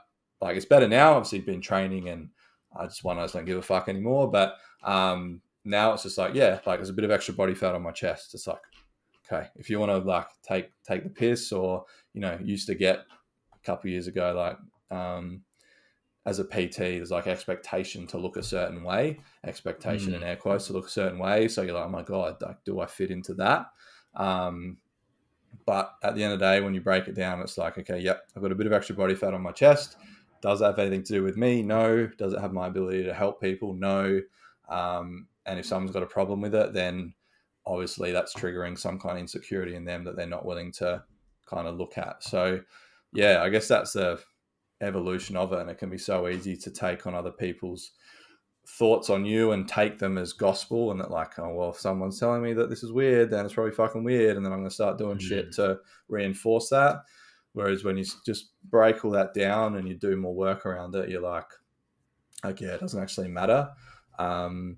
like 0.42 0.56
it's 0.56 0.66
better 0.66 0.88
now. 0.88 1.14
Obviously, 1.14 1.40
been 1.40 1.62
training 1.62 2.10
and 2.10 2.30
I 2.76 2.86
just 2.86 3.04
want, 3.04 3.20
I 3.20 3.24
just 3.24 3.34
don't 3.34 3.46
give 3.46 3.58
a 3.58 3.62
fuck 3.62 3.90
anymore. 3.90 4.30
But 4.30 4.56
um, 4.84 5.42
now 5.66 5.94
it's 5.94 6.04
just 6.04 6.18
like, 6.18 6.34
yeah, 6.34 6.60
like 6.66 6.80
there's 6.80 6.90
a 6.90 6.94
bit 6.94 7.06
of 7.06 7.12
extra 7.12 7.34
body 7.34 7.54
fat 7.54 7.76
on 7.76 7.82
my 7.82 7.92
chest. 7.92 8.34
It's 8.34 8.48
like, 8.48 8.62
okay, 9.26 9.48
if 9.56 9.70
you 9.70 9.80
want 9.80 9.92
to 9.92 9.98
like 9.98 10.28
take 10.42 10.72
take 10.88 11.04
the 11.04 11.10
piss, 11.10 11.52
or 11.52 11.86
you 12.14 12.22
know, 12.22 12.38
used 12.44 12.68
to 12.68 12.76
get 12.76 13.06
a 13.54 13.66
couple 13.66 13.90
years 13.90 14.08
ago, 14.08 14.34
like 14.36 14.98
um, 14.98 15.42
as 16.26 16.40
a 16.40 16.46
PT, 16.46 16.78
there's 16.78 17.12
like 17.12 17.28
expectation 17.28 18.08
to 18.08 18.18
look 18.18 18.38
a 18.38 18.44
certain 18.44 18.84
way, 18.84 19.20
expectation 19.46 20.14
mm. 20.14 20.18
in 20.18 20.24
air 20.24 20.36
quotes 20.36 20.68
to 20.68 20.74
look 20.74 20.88
a 20.88 20.92
certain 20.92 21.20
way. 21.20 21.48
So 21.48 21.62
you're 21.62 21.76
like, 21.76 21.86
oh 21.86 21.90
my 21.90 22.04
god, 22.04 22.38
like, 22.42 22.64
do 22.64 22.80
I 22.80 22.86
fit 22.86 23.12
into 23.12 23.34
that? 23.36 23.68
Um, 24.16 24.78
but 25.66 25.96
at 26.04 26.16
the 26.16 26.24
end 26.24 26.34
of 26.34 26.40
the 26.40 26.46
day, 26.46 26.62
when 26.62 26.74
you 26.74 26.82
break 26.82 27.08
it 27.08 27.16
down, 27.16 27.40
it's 27.42 27.58
like, 27.58 27.78
okay, 27.78 28.00
yep, 28.00 28.28
I've 28.36 28.42
got 28.42 28.52
a 28.52 28.56
bit 28.56 28.68
of 28.68 28.74
extra 28.74 28.96
body 28.96 29.16
fat 29.16 29.34
on 29.34 29.42
my 29.42 29.52
chest. 29.52 29.98
Does 30.44 30.60
that 30.60 30.66
have 30.66 30.80
anything 30.80 31.04
to 31.04 31.14
do 31.14 31.24
with 31.24 31.38
me? 31.38 31.64
No. 31.64 32.06
Does 32.18 32.34
it 32.34 32.42
have 32.42 32.52
my 32.52 32.68
ability 32.68 33.06
to 33.06 33.14
help 33.14 33.40
people? 33.40 33.74
No. 33.74 34.20
Um, 34.68 35.28
and 35.46 35.58
if 35.58 35.66
someone's 35.66 35.94
got 35.94 36.04
a 36.04 36.08
problem 36.08 36.42
with 36.42 36.54
it, 36.54 36.74
then 36.74 37.14
obviously 37.66 38.12
that's 38.12 38.36
triggering 38.36 38.78
some 38.78 39.00
kind 39.00 39.14
of 39.18 39.22
insecurity 39.22 39.76
in 39.76 39.86
them 39.86 40.04
that 40.04 40.18
they're 40.18 40.28
not 40.28 40.46
willing 40.46 40.74
to 40.74 41.02
kind 41.46 41.66
of 41.66 41.78
look 41.78 41.98
at. 41.98 42.22
So, 42.24 42.60
yeah, 43.14 43.42
I 43.42 43.48
guess 43.48 43.70
that's 43.70 43.94
the 43.94 44.20
evolution 44.82 45.38
of 45.38 45.54
it, 45.54 45.60
and 45.60 45.70
it 45.70 45.78
can 45.78 45.90
be 45.90 45.98
so 45.98 46.28
easy 46.28 46.58
to 46.58 46.72
take 46.72 47.08
on 47.08 47.16
other 47.16 47.32
people's 47.32 47.92
thoughts 48.68 49.10
on 49.10 49.26
you 49.26 49.54
and 49.54 49.68
take 49.68 49.98
them 49.98 50.18
as 50.18 50.32
gospel 50.32 50.92
and 50.92 51.00
that 51.00 51.12
like 51.12 51.38
oh 51.38 51.54
well 51.54 51.72
if 51.72 51.78
someone's 51.78 52.18
telling 52.18 52.42
me 52.42 52.54
that 52.54 52.70
this 52.70 52.82
is 52.82 52.94
weird 52.94 53.30
then 53.30 53.44
it's 53.44 53.56
probably 53.56 53.74
fucking 53.74 54.06
weird 54.06 54.38
and 54.38 54.46
then 54.46 54.54
i'm 54.54 54.60
going 54.60 54.70
to 54.70 54.74
start 54.74 54.98
doing 54.98 55.18
mm-hmm. 55.18 55.28
shit 55.28 55.52
to 55.52 55.78
reinforce 56.08 56.70
that 56.70 57.02
whereas 57.54 57.84
when 57.84 57.98
you 57.98 58.06
just 58.26 58.52
break 58.70 59.04
all 59.04 59.12
that 59.12 59.34
down 59.34 59.76
and 59.76 59.88
you 59.88 59.96
do 59.96 60.16
more 60.16 60.34
work 60.34 60.66
around 60.66 60.96
it 60.96 61.10
you're 61.10 61.22
like 61.22 61.48
okay 62.46 62.66
it 62.66 62.80
doesn't 62.80 63.02
actually 63.02 63.28
matter 63.28 63.70
um, 64.20 64.78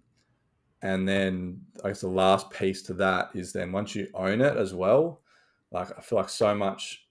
and 0.81 1.07
then 1.07 1.59
i 1.83 1.87
guess 1.87 2.01
the 2.01 2.07
last 2.07 2.49
piece 2.49 2.81
to 2.81 2.93
that 2.93 3.29
is 3.33 3.51
then 3.53 3.71
once 3.71 3.95
you 3.95 4.07
own 4.13 4.41
it 4.41 4.57
as 4.57 4.73
well 4.73 5.21
like 5.71 5.87
i 5.97 6.01
feel 6.01 6.17
like 6.17 6.29
so 6.29 6.53
much 6.53 7.07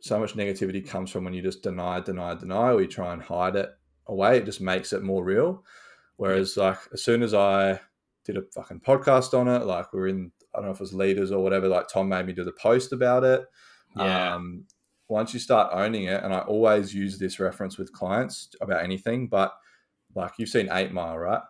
so 0.00 0.18
much 0.18 0.34
negativity 0.34 0.86
comes 0.86 1.10
from 1.10 1.24
when 1.24 1.34
you 1.34 1.42
just 1.42 1.62
deny 1.62 2.00
deny 2.00 2.34
deny 2.34 2.72
or 2.72 2.80
you 2.80 2.88
try 2.88 3.12
and 3.12 3.22
hide 3.22 3.56
it 3.56 3.70
away 4.06 4.38
it 4.38 4.44
just 4.44 4.60
makes 4.60 4.92
it 4.92 5.02
more 5.02 5.24
real 5.24 5.64
Whereas, 6.16 6.56
like, 6.56 6.78
as 6.92 7.02
soon 7.02 7.22
as 7.22 7.34
I 7.34 7.80
did 8.24 8.36
a 8.36 8.42
fucking 8.54 8.80
podcast 8.80 9.38
on 9.38 9.48
it, 9.48 9.64
like, 9.64 9.92
we 9.92 10.00
are 10.00 10.08
in, 10.08 10.30
I 10.54 10.58
don't 10.58 10.66
know 10.66 10.72
if 10.72 10.78
it 10.78 10.80
was 10.80 10.94
leaders 10.94 11.32
or 11.32 11.42
whatever, 11.42 11.68
like, 11.68 11.88
Tom 11.88 12.08
made 12.08 12.26
me 12.26 12.32
do 12.32 12.44
the 12.44 12.52
post 12.52 12.92
about 12.92 13.24
it. 13.24 13.44
Yeah. 13.96 14.34
Um, 14.34 14.64
once 15.08 15.34
you 15.34 15.40
start 15.40 15.70
owning 15.72 16.04
it, 16.04 16.22
and 16.22 16.32
I 16.32 16.40
always 16.40 16.94
use 16.94 17.18
this 17.18 17.38
reference 17.38 17.78
with 17.78 17.92
clients 17.92 18.48
about 18.60 18.82
anything, 18.82 19.28
but 19.28 19.52
like, 20.14 20.32
you've 20.38 20.48
seen 20.48 20.68
Eight 20.72 20.92
Mile, 20.92 21.18
right? 21.18 21.42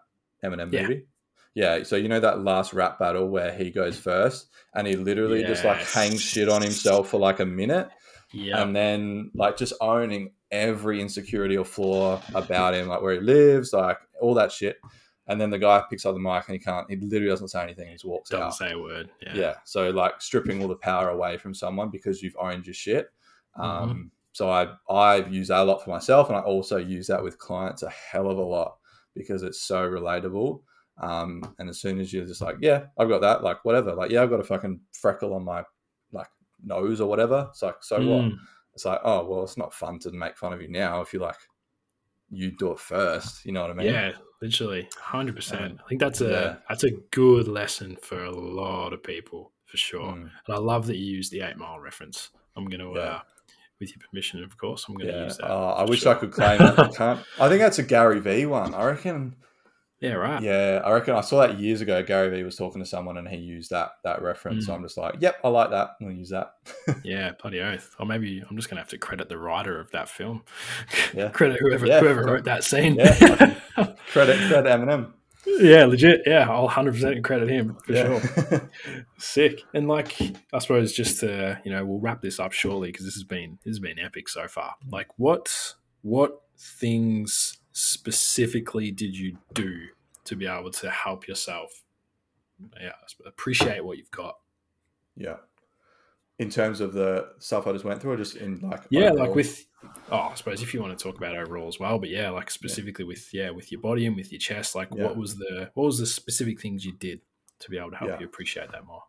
Eminem 0.45 0.73
yeah. 0.73 0.83
movie. 0.83 1.07
Yeah, 1.55 1.85
so 1.85 1.95
you 1.95 2.09
know 2.09 2.19
that 2.19 2.43
last 2.43 2.73
rap 2.73 2.99
battle 2.99 3.29
where 3.29 3.53
he 3.53 3.71
goes 3.71 3.97
first 3.97 4.49
and 4.75 4.89
he 4.89 4.97
literally 4.97 5.41
yes. 5.41 5.51
just 5.51 5.65
like 5.65 5.81
hangs 5.83 6.21
shit 6.21 6.49
on 6.49 6.63
himself 6.63 7.11
for 7.11 7.21
like 7.21 7.39
a 7.39 7.47
minute. 7.47 7.89
Yeah. 8.33 8.61
And 8.61 8.75
then 8.75 9.31
like 9.35 9.57
just 9.57 9.73
owning 9.81 10.33
every 10.51 11.01
insecurity 11.01 11.57
or 11.57 11.65
flaw 11.65 12.21
about 12.35 12.75
him, 12.75 12.89
like 12.89 13.03
where 13.03 13.15
he 13.15 13.21
lives, 13.21 13.73
like 13.73 13.99
all 14.21 14.35
that 14.35 14.51
shit. 14.51 14.79
And 15.29 15.41
then 15.41 15.51
the 15.51 15.61
guy 15.61 15.83
picks 15.89 16.05
up 16.05 16.15
the 16.15 16.21
mic 16.21 16.43
and 16.49 16.55
he 16.55 16.59
can't, 16.59 16.91
he 16.91 16.97
literally 16.97 17.29
doesn't 17.29 17.49
say 17.49 17.63
anything. 17.63 17.87
He 17.87 17.95
just 17.95 18.05
walks 18.05 18.31
doesn't 18.31 18.43
out. 18.43 18.51
Doesn't 18.51 18.69
say 18.69 18.75
a 18.75 18.79
word. 18.79 19.11
Yeah. 19.23 19.35
yeah. 19.35 19.55
So 19.65 19.91
like 19.91 20.21
stripping 20.21 20.61
all 20.61 20.69
the 20.69 20.75
power 20.75 21.11
away 21.11 21.37
from 21.37 21.55
someone 21.55 21.89
because 21.91 22.21
you've 22.21 22.37
owned 22.37 22.67
your 22.67 22.75
shit. 22.75 23.11
Mm-hmm. 23.59 23.63
Um, 23.63 23.91
mm-hmm. 23.91 24.03
So 24.33 24.51
I, 24.51 24.69
I've 24.91 25.33
used 25.33 25.51
that 25.51 25.61
a 25.61 25.65
lot 25.65 25.85
for 25.85 25.91
myself. 25.91 26.29
And 26.29 26.37
I 26.37 26.41
also 26.41 26.77
use 26.77 27.07
that 27.07 27.23
with 27.23 27.39
clients 27.39 27.83
a 27.83 27.91
hell 27.91 28.29
of 28.29 28.39
a 28.39 28.43
lot 28.43 28.77
because 29.15 29.43
it's 29.43 29.61
so 29.61 29.89
relatable. 29.89 30.61
Um, 30.99 31.55
and 31.59 31.69
as 31.69 31.81
soon 31.81 32.01
as 32.01 32.13
you're 32.13 32.27
just 32.27 32.41
like, 32.41 32.57
yeah, 32.61 32.85
I've 32.99 33.09
got 33.09 33.21
that, 33.21 33.43
like 33.43 33.65
whatever, 33.65 33.95
like, 33.95 34.11
yeah, 34.11 34.23
I've 34.23 34.31
got 34.31 34.41
a 34.41 34.45
fucking 34.45 34.81
freckle 34.93 35.35
on 35.35 35.45
my 35.45 35.65
like 36.13 36.29
nose 36.65 37.01
or 37.01 37.09
whatever. 37.09 37.49
It's 37.51 37.63
like, 37.63 37.77
so 37.83 37.99
mm. 37.99 38.09
what? 38.31 38.39
It's 38.75 38.85
like, 38.85 39.01
oh, 39.05 39.25
well, 39.25 39.45
it's 39.45 39.57
not 39.57 39.73
fun 39.73 40.01
to 40.01 40.11
make 40.11 40.37
fun 40.37 40.53
of 40.53 40.61
you 40.61 40.69
now 40.69 41.01
if 41.01 41.13
you 41.13 41.21
like, 41.21 41.39
you 42.31 42.51
do 42.57 42.73
it 42.73 42.81
first. 42.81 43.45
You 43.45 43.53
know 43.53 43.63
what 43.63 43.71
I 43.71 43.75
mean? 43.75 43.87
Yeah, 43.87 44.13
literally, 44.43 44.89
hundred 44.97 45.37
percent. 45.37 45.79
I 45.85 45.89
think 45.89 46.01
that's 46.01 46.21
a 46.21 46.31
yeah. 46.31 46.57
that's 46.69 46.83
a 46.83 46.91
good 47.13 47.47
lesson 47.47 47.97
for 48.03 48.25
a 48.25 48.33
lot 48.33 48.93
of 48.93 49.03
people 49.03 49.53
for 49.67 49.77
sure. 49.77 50.13
Mm. 50.13 50.31
And 50.47 50.57
I 50.57 50.59
love 50.59 50.87
that 50.89 50.97
you 50.97 51.07
use 51.07 51.31
the 51.31 51.43
Eight 51.43 51.57
Mile 51.57 51.79
reference. 51.79 52.31
I'm 52.57 52.67
going 52.67 52.81
to, 52.81 52.99
yeah. 52.99 53.07
uh, 53.07 53.21
with 53.85 53.97
your 53.97 54.09
permission, 54.09 54.43
of 54.43 54.57
course, 54.57 54.87
I'm 54.89 54.95
going 54.95 55.13
to 55.13 55.25
use 55.25 55.37
that. 55.39 55.51
Uh, 55.51 55.75
I 55.75 55.85
wish 55.85 56.01
sure. 56.01 56.15
I 56.15 56.19
could 56.19 56.33
claim 56.33 56.61
it. 56.61 56.79
I 56.79 56.89
can't. 56.89 57.21
I 57.41 57.49
think 57.49 57.61
that's 57.61 57.79
a 57.79 57.83
Gary 57.83 58.21
Vee 58.21 58.47
one. 58.47 58.75
I 58.75 58.85
reckon 58.85 59.37
yeah, 60.05 60.13
right. 60.13 60.43
Yeah, 60.43 60.83
I 60.85 60.93
reckon 60.93 61.15
I 61.15 61.23
saw 61.23 61.47
that 61.47 61.59
years 61.59 61.81
ago. 61.81 62.03
Gary 62.03 62.29
Vee 62.29 62.43
was 62.43 62.57
talking 62.57 62.83
to 62.83 62.87
someone 62.87 63.17
and 63.17 63.27
he 63.27 63.37
used 63.37 63.71
that 63.71 63.93
that 64.05 64.21
reference. 64.21 64.65
Mm. 64.65 64.67
So 64.67 64.75
I'm 64.75 64.83
just 64.83 64.99
like, 64.99 65.15
yep, 65.21 65.37
I 65.43 65.49
like 65.49 65.71
that. 65.71 65.93
I'm 65.99 66.07
gonna 66.07 66.19
use 66.19 66.29
that. 66.29 66.53
yeah, 67.05 67.33
bloody 67.41 67.61
oath. 67.61 67.95
Or 67.99 68.05
maybe 68.05 68.45
I'm 68.49 68.55
just 68.55 68.69
gonna 68.69 68.83
have 68.83 68.91
to 68.91 68.99
credit 68.99 69.31
the 69.31 69.39
writer 69.39 69.81
of 69.81 69.91
that 69.93 70.11
film. 70.11 70.43
Yeah. 71.15 71.29
credit 71.33 71.59
whoever 71.59 71.87
yeah. 71.87 72.01
whoever 72.01 72.23
wrote 72.23 72.45
that 72.45 72.65
scene. 72.65 72.97
Yeah, 72.97 73.15
credit 73.17 74.39
credit 74.39 74.67
Eminem. 74.67 75.13
Yeah, 75.47 75.85
legit. 75.87 76.23
Yeah, 76.27 76.51
I'll 76.51 76.69
100% 76.69 77.23
credit 77.23 77.49
him 77.49 77.77
for 77.85 77.93
yeah. 77.93 78.21
sure. 78.21 78.71
Sick. 79.19 79.63
And 79.73 79.89
like, 79.89 80.21
I 80.53 80.59
suppose 80.59 80.93
just 80.93 81.21
to 81.21 81.61
you 81.65 81.71
know, 81.71 81.85
we'll 81.85 82.01
wrap 82.01 82.23
this 82.23 82.41
up 82.41 82.53
shortly 82.53 82.91
because 82.91 83.05
this 83.05 83.15
has 83.15 83.25
been 83.25 83.59
this 83.65 83.73
has 83.73 83.79
been 83.79 83.99
epic 83.99 84.29
so 84.29 84.49
far. 84.49 84.75
Like, 84.91 85.09
what 85.17 85.75
what 86.03 86.43
things 86.59 87.59
specifically 87.73 88.91
did 88.91 89.17
you 89.17 89.39
do 89.53 89.89
to 90.25 90.37
be 90.37 90.47
able 90.47 90.71
to 90.71 90.91
help 90.91 91.27
yourself 91.27 91.83
yeah, 92.81 92.93
appreciate 93.27 93.85
what 93.85 93.99
you've 93.99 94.11
got? 94.11 94.37
Yeah. 95.17 95.37
In 96.39 96.51
terms 96.51 96.81
of 96.81 96.93
the 96.93 97.29
stuff 97.39 97.67
I 97.67 97.73
just 97.73 97.85
went 97.85 98.03
through, 98.03 98.13
or 98.13 98.17
just 98.17 98.37
in 98.37 98.59
like 98.59 98.83
yeah, 98.91 99.11
overall? 99.11 99.27
like 99.27 99.35
with 99.37 99.67
oh, 100.11 100.31
I 100.33 100.35
suppose 100.35 100.63
if 100.63 100.75
you 100.75 100.83
want 100.83 100.99
to 100.99 101.03
talk 101.03 101.17
about 101.17 101.37
overall 101.37 101.69
as 101.69 101.79
well, 101.79 101.99
but 101.99 102.09
yeah, 102.09 102.31
like 102.31 102.51
specifically 102.51 103.05
yeah. 103.05 103.09
with 103.09 103.35
yeah, 103.35 103.51
with 103.51 103.71
your 103.71 103.81
body 103.81 104.07
and 104.07 104.17
with 104.17 104.33
your 104.33 104.41
chest, 104.41 104.75
like 104.75 104.89
yeah. 104.95 105.05
what 105.05 105.17
was 105.17 105.37
the 105.37 105.71
what 105.75 105.85
was 105.85 105.99
the 105.99 106.07
specific 106.07 106.61
things 106.61 106.85
you 106.85 106.93
did 106.93 107.21
to 107.61 107.71
be 107.71 107.79
able 107.79 107.91
to 107.91 107.97
help 107.97 108.11
yeah. 108.11 108.19
you 108.19 108.27
appreciate 108.27 108.73
that 108.73 108.85
more? 108.85 109.05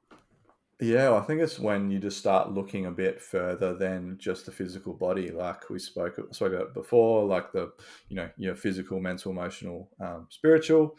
Yeah, 0.81 1.13
I 1.13 1.21
think 1.21 1.39
it's 1.39 1.57
when 1.57 1.89
you 1.89 1.99
just 1.99 2.17
start 2.17 2.51
looking 2.51 2.85
a 2.85 2.91
bit 2.91 3.21
further 3.21 3.73
than 3.75 4.17
just 4.17 4.45
the 4.45 4.51
physical 4.51 4.93
body. 4.93 5.31
Like 5.31 5.69
we 5.69 5.79
spoke 5.79 6.19
spoke 6.31 6.53
about 6.53 6.73
before, 6.73 7.25
like 7.25 7.53
the 7.53 7.71
you 8.09 8.17
know 8.17 8.29
your 8.37 8.55
physical, 8.55 8.99
mental, 8.99 9.31
emotional, 9.31 9.89
um, 10.01 10.27
spiritual. 10.29 10.97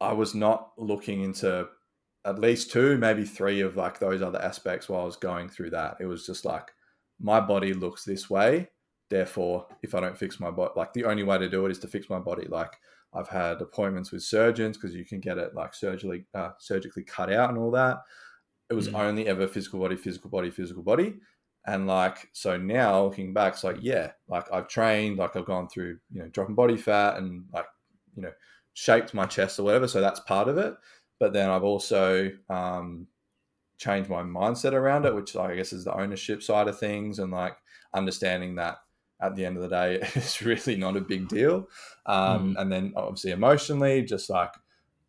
I 0.00 0.12
was 0.12 0.34
not 0.34 0.72
looking 0.76 1.22
into 1.22 1.68
at 2.26 2.38
least 2.38 2.70
two, 2.70 2.98
maybe 2.98 3.24
three 3.24 3.60
of 3.60 3.76
like 3.76 3.98
those 3.98 4.22
other 4.22 4.42
aspects 4.42 4.88
while 4.88 5.02
I 5.02 5.06
was 5.06 5.16
going 5.16 5.48
through 5.48 5.70
that. 5.70 5.96
It 6.00 6.06
was 6.06 6.26
just 6.26 6.44
like 6.44 6.70
my 7.20 7.40
body 7.40 7.72
looks 7.72 8.04
this 8.04 8.28
way, 8.28 8.68
therefore, 9.08 9.66
if 9.82 9.94
I 9.94 10.00
don't 10.00 10.18
fix 10.18 10.40
my 10.40 10.50
body, 10.50 10.72
like 10.76 10.92
the 10.92 11.04
only 11.04 11.22
way 11.22 11.38
to 11.38 11.48
do 11.48 11.64
it 11.66 11.70
is 11.70 11.78
to 11.80 11.88
fix 11.88 12.10
my 12.10 12.18
body. 12.18 12.46
Like 12.48 12.72
I've 13.14 13.28
had 13.28 13.62
appointments 13.62 14.12
with 14.12 14.22
surgeons 14.22 14.76
because 14.76 14.94
you 14.94 15.04
can 15.04 15.20
get 15.20 15.38
it 15.38 15.54
like 15.54 15.74
surgically 15.74 16.26
uh, 16.34 16.50
surgically 16.58 17.04
cut 17.04 17.32
out 17.32 17.50
and 17.50 17.58
all 17.58 17.70
that 17.70 17.98
it 18.68 18.74
was 18.74 18.88
mm. 18.88 18.98
only 18.98 19.26
ever 19.28 19.46
physical 19.46 19.80
body, 19.80 19.96
physical 19.96 20.30
body, 20.30 20.50
physical 20.50 20.82
body. 20.82 21.14
And 21.66 21.86
like, 21.86 22.28
so 22.32 22.56
now 22.56 23.04
looking 23.04 23.32
back, 23.32 23.54
it's 23.54 23.64
like, 23.64 23.78
yeah, 23.80 24.12
like 24.28 24.44
I've 24.52 24.68
trained, 24.68 25.18
like 25.18 25.34
I've 25.34 25.46
gone 25.46 25.68
through, 25.68 25.98
you 26.12 26.20
know, 26.20 26.28
dropping 26.28 26.54
body 26.54 26.76
fat 26.76 27.16
and 27.16 27.44
like, 27.52 27.66
you 28.14 28.22
know, 28.22 28.32
shaped 28.74 29.14
my 29.14 29.26
chest 29.26 29.58
or 29.58 29.64
whatever. 29.64 29.88
So 29.88 30.00
that's 30.00 30.20
part 30.20 30.48
of 30.48 30.58
it. 30.58 30.74
But 31.18 31.32
then 31.32 31.48
I've 31.48 31.64
also 31.64 32.30
um, 32.50 33.06
changed 33.78 34.10
my 34.10 34.22
mindset 34.22 34.72
around 34.72 35.06
it, 35.06 35.14
which 35.14 35.36
I 35.36 35.54
guess 35.54 35.72
is 35.72 35.84
the 35.84 35.96
ownership 35.96 36.42
side 36.42 36.68
of 36.68 36.78
things 36.78 37.18
and 37.18 37.32
like 37.32 37.56
understanding 37.94 38.56
that 38.56 38.78
at 39.20 39.34
the 39.34 39.46
end 39.46 39.56
of 39.56 39.62
the 39.62 39.68
day, 39.68 39.98
it's 40.14 40.42
really 40.42 40.76
not 40.76 40.96
a 40.96 41.00
big 41.00 41.28
deal. 41.28 41.68
Um, 42.04 42.54
mm. 42.54 42.60
And 42.60 42.70
then 42.70 42.92
obviously 42.96 43.30
emotionally, 43.30 44.02
just 44.02 44.28
like, 44.28 44.52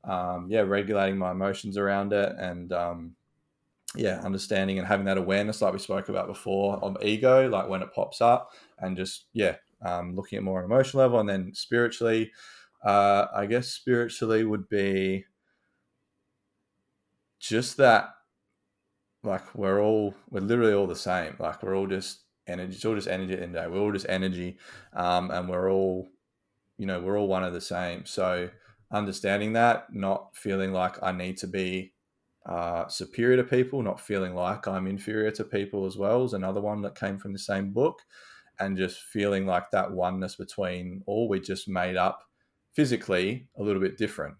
um, 0.04 0.48
yeah, 0.50 0.62
regulating 0.62 1.18
my 1.18 1.32
emotions 1.32 1.78
around 1.78 2.14
it 2.14 2.34
and, 2.38 2.72
um, 2.72 3.16
yeah, 3.96 4.20
understanding 4.24 4.80
and 4.80 4.88
having 4.88 5.06
that 5.06 5.18
awareness, 5.18 5.62
like 5.62 5.74
we 5.74 5.80
spoke 5.80 6.10
about 6.10 6.28
before, 6.28 6.78
of 6.78 6.98
ego, 7.02 7.50
like 7.50 7.70
when 7.70 7.82
it 7.82 7.94
pops 7.94 8.22
up, 8.22 8.52
and 8.80 8.98
just 8.98 9.26
yeah, 9.34 9.56
um, 9.82 10.16
looking 10.16 10.38
at 10.38 10.44
more 10.44 10.60
on 10.60 10.66
emotional 10.66 11.02
level, 11.02 11.20
and 11.20 11.30
then 11.30 11.52
spiritually, 11.54 12.32
uh, 12.86 13.26
I 13.34 13.46
guess 13.46 13.70
spiritually 13.70 14.44
would 14.44 14.68
be 14.70 15.26
just 17.40 17.78
that, 17.78 18.10
like 19.24 19.56
we're 19.56 19.82
all 19.82 20.14
we're 20.30 20.42
literally 20.42 20.74
all 20.74 20.88
the 20.88 20.96
same, 20.96 21.36
like 21.40 21.64
we're 21.64 21.76
all 21.76 21.88
just 21.88 22.24
energy, 22.48 22.76
it's 22.76 22.86
all 22.86 22.96
just 22.96 23.08
energy 23.08 23.36
the 23.36 23.48
day. 23.48 23.68
We're 23.68 23.80
all 23.80 23.92
just 23.92 24.06
energy, 24.10 24.58
um, 24.94 25.32
and 25.32 25.50
we're 25.50 25.72
all, 25.72 26.08
you 26.78 26.86
know, 26.86 27.00
we're 27.00 27.20
all 27.20 27.28
one 27.28 27.44
of 27.44 27.54
the 27.54 27.62
same. 27.62 28.06
So 28.06 28.50
understanding 28.92 29.54
that, 29.54 29.94
not 29.94 30.36
feeling 30.36 30.72
like 30.72 31.02
I 31.04 31.12
need 31.12 31.38
to 31.38 31.48
be 31.48 31.94
uh, 32.46 32.88
superior 32.88 33.38
to 33.38 33.44
people, 33.44 33.82
not 33.82 34.00
feeling 34.00 34.34
like 34.34 34.68
I'm 34.68 34.88
inferior 34.88 35.32
to 35.32 35.44
people 35.44 35.86
as 35.86 35.98
well 35.98 36.24
is 36.24 36.34
another 36.34 36.62
one 36.62 36.82
that 36.84 36.96
came 36.96 37.18
from 37.18 37.34
the 37.34 37.40
same 37.40 37.72
book. 37.72 38.02
And 38.60 38.76
just 38.76 39.02
feeling 39.02 39.46
like 39.46 39.70
that 39.70 39.92
oneness 39.92 40.36
between 40.36 41.04
all 41.06 41.30
we 41.30 41.40
just 41.40 41.70
made 41.70 41.96
up 41.96 42.24
physically 42.74 43.50
a 43.56 43.62
little 43.62 43.80
bit 43.80 44.00
different. 44.00 44.34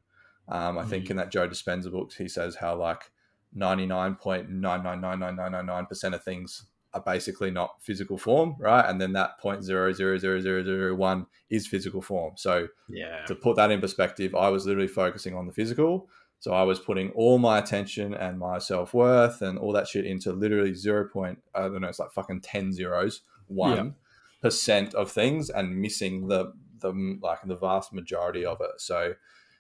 Um, 0.50 0.78
I 0.78 0.82
mm-hmm. 0.82 0.90
think 0.90 1.06
mm. 1.06 1.12
in 1.12 1.18
that 1.18 1.32
Joe 1.32 1.48
Dispenza 1.48 1.92
book, 1.92 2.12
he 2.14 2.28
says 2.28 2.56
how 2.56 2.76
like 2.76 3.12
99.9999999% 3.58 6.14
of 6.14 6.24
things 6.24 6.66
are 6.94 7.02
basically 7.02 7.52
not 7.52 7.82
physical 7.82 8.18
form, 8.18 8.56
right? 8.60 8.90
And 8.90 9.02
then 9.02 9.14
that 9.14 9.40
point 9.40 9.64
zero 9.64 9.94
zero 9.94 10.18
zero 10.18 10.40
zero 10.40 10.64
zero 10.64 10.96
one 10.96 11.28
is 11.50 11.68
physical 11.68 12.02
form. 12.02 12.34
So 12.38 12.68
yeah, 12.88 13.26
to 13.26 13.36
put 13.36 13.58
that 13.58 13.72
in 13.72 13.82
perspective, 13.82 14.34
I 14.36 14.48
was 14.50 14.66
literally 14.66 14.88
focusing 14.88 15.36
on 15.36 15.48
the 15.48 15.54
physical 15.54 16.08
so 16.40 16.54
I 16.54 16.64
was 16.64 16.80
putting 16.80 17.10
all 17.12 17.40
my 17.40 17.58
attention 17.58 18.14
and 18.14 18.38
my 18.38 18.60
self 18.60 18.94
worth 18.94 19.42
and 19.42 19.58
all 19.58 19.74
that 19.74 19.88
shit 19.88 20.06
into 20.06 20.32
literally 20.32 20.74
zero 20.74 21.08
point, 21.12 21.40
I 21.56 21.62
don't 21.62 21.82
know, 21.82 21.88
it's 21.88 22.00
like 22.00 22.12
fucking 22.12 22.42
10 22.42 22.74
zeros, 22.74 23.22
one 23.48 23.96
percent 24.42 24.94
of 24.94 25.12
things 25.12 25.50
and 25.50 25.82
missing 25.82 26.28
the, 26.28 26.54
the, 26.80 27.18
like 27.22 27.40
the 27.44 27.56
vast 27.56 27.92
majority 27.92 28.46
of 28.46 28.62
it. 28.62 28.80
So 28.80 29.14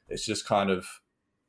it's 0.10 0.26
just 0.26 0.46
kind 0.46 0.70
of 0.70 0.88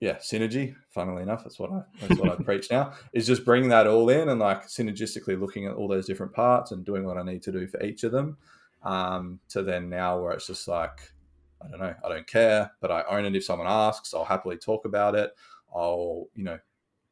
yeah, 0.01 0.17
synergy. 0.17 0.77
Funnily 0.91 1.23
enough, 1.23 1.43
that's 1.43 1.59
what 1.59 1.73
I 1.73 1.83
that's 2.01 2.21
what 2.21 2.31
I 2.31 2.43
preach 2.43 2.71
now. 2.71 2.93
Is 3.13 3.27
just 3.27 3.45
bringing 3.45 3.71
that 3.71 3.87
all 3.87 4.09
in 4.09 4.29
and 4.29 4.41
like 4.41 4.67
synergistically 4.69 5.39
looking 5.39 5.67
at 5.67 5.75
all 5.75 5.89
those 5.89 6.07
different 6.07 6.33
parts 6.33 6.71
and 6.71 6.85
doing 6.85 7.05
what 7.05 7.19
I 7.19 7.23
need 7.23 7.43
to 7.45 7.53
do 7.53 7.67
for 7.67 7.83
each 7.83 8.05
of 8.05 8.13
them. 8.13 8.37
Um, 8.85 9.41
to 9.49 9.63
then 9.63 9.89
now 9.89 10.21
where 10.21 10.33
it's 10.33 10.47
just 10.47 10.69
like 10.69 11.13
I 11.61 11.69
don't 11.69 11.81
know, 11.81 11.95
I 12.05 12.09
don't 12.09 12.27
care, 12.27 12.71
but 12.81 12.93
I 12.93 13.03
own 13.11 13.25
it 13.25 13.35
if 13.35 13.45
someone 13.45 13.67
asks. 13.67 14.15
I'll 14.15 14.25
happily 14.25 14.57
talk 14.57 14.85
about 14.85 15.17
it. 15.17 15.33
I'll 15.75 16.27
you 16.35 16.45
know 16.45 16.59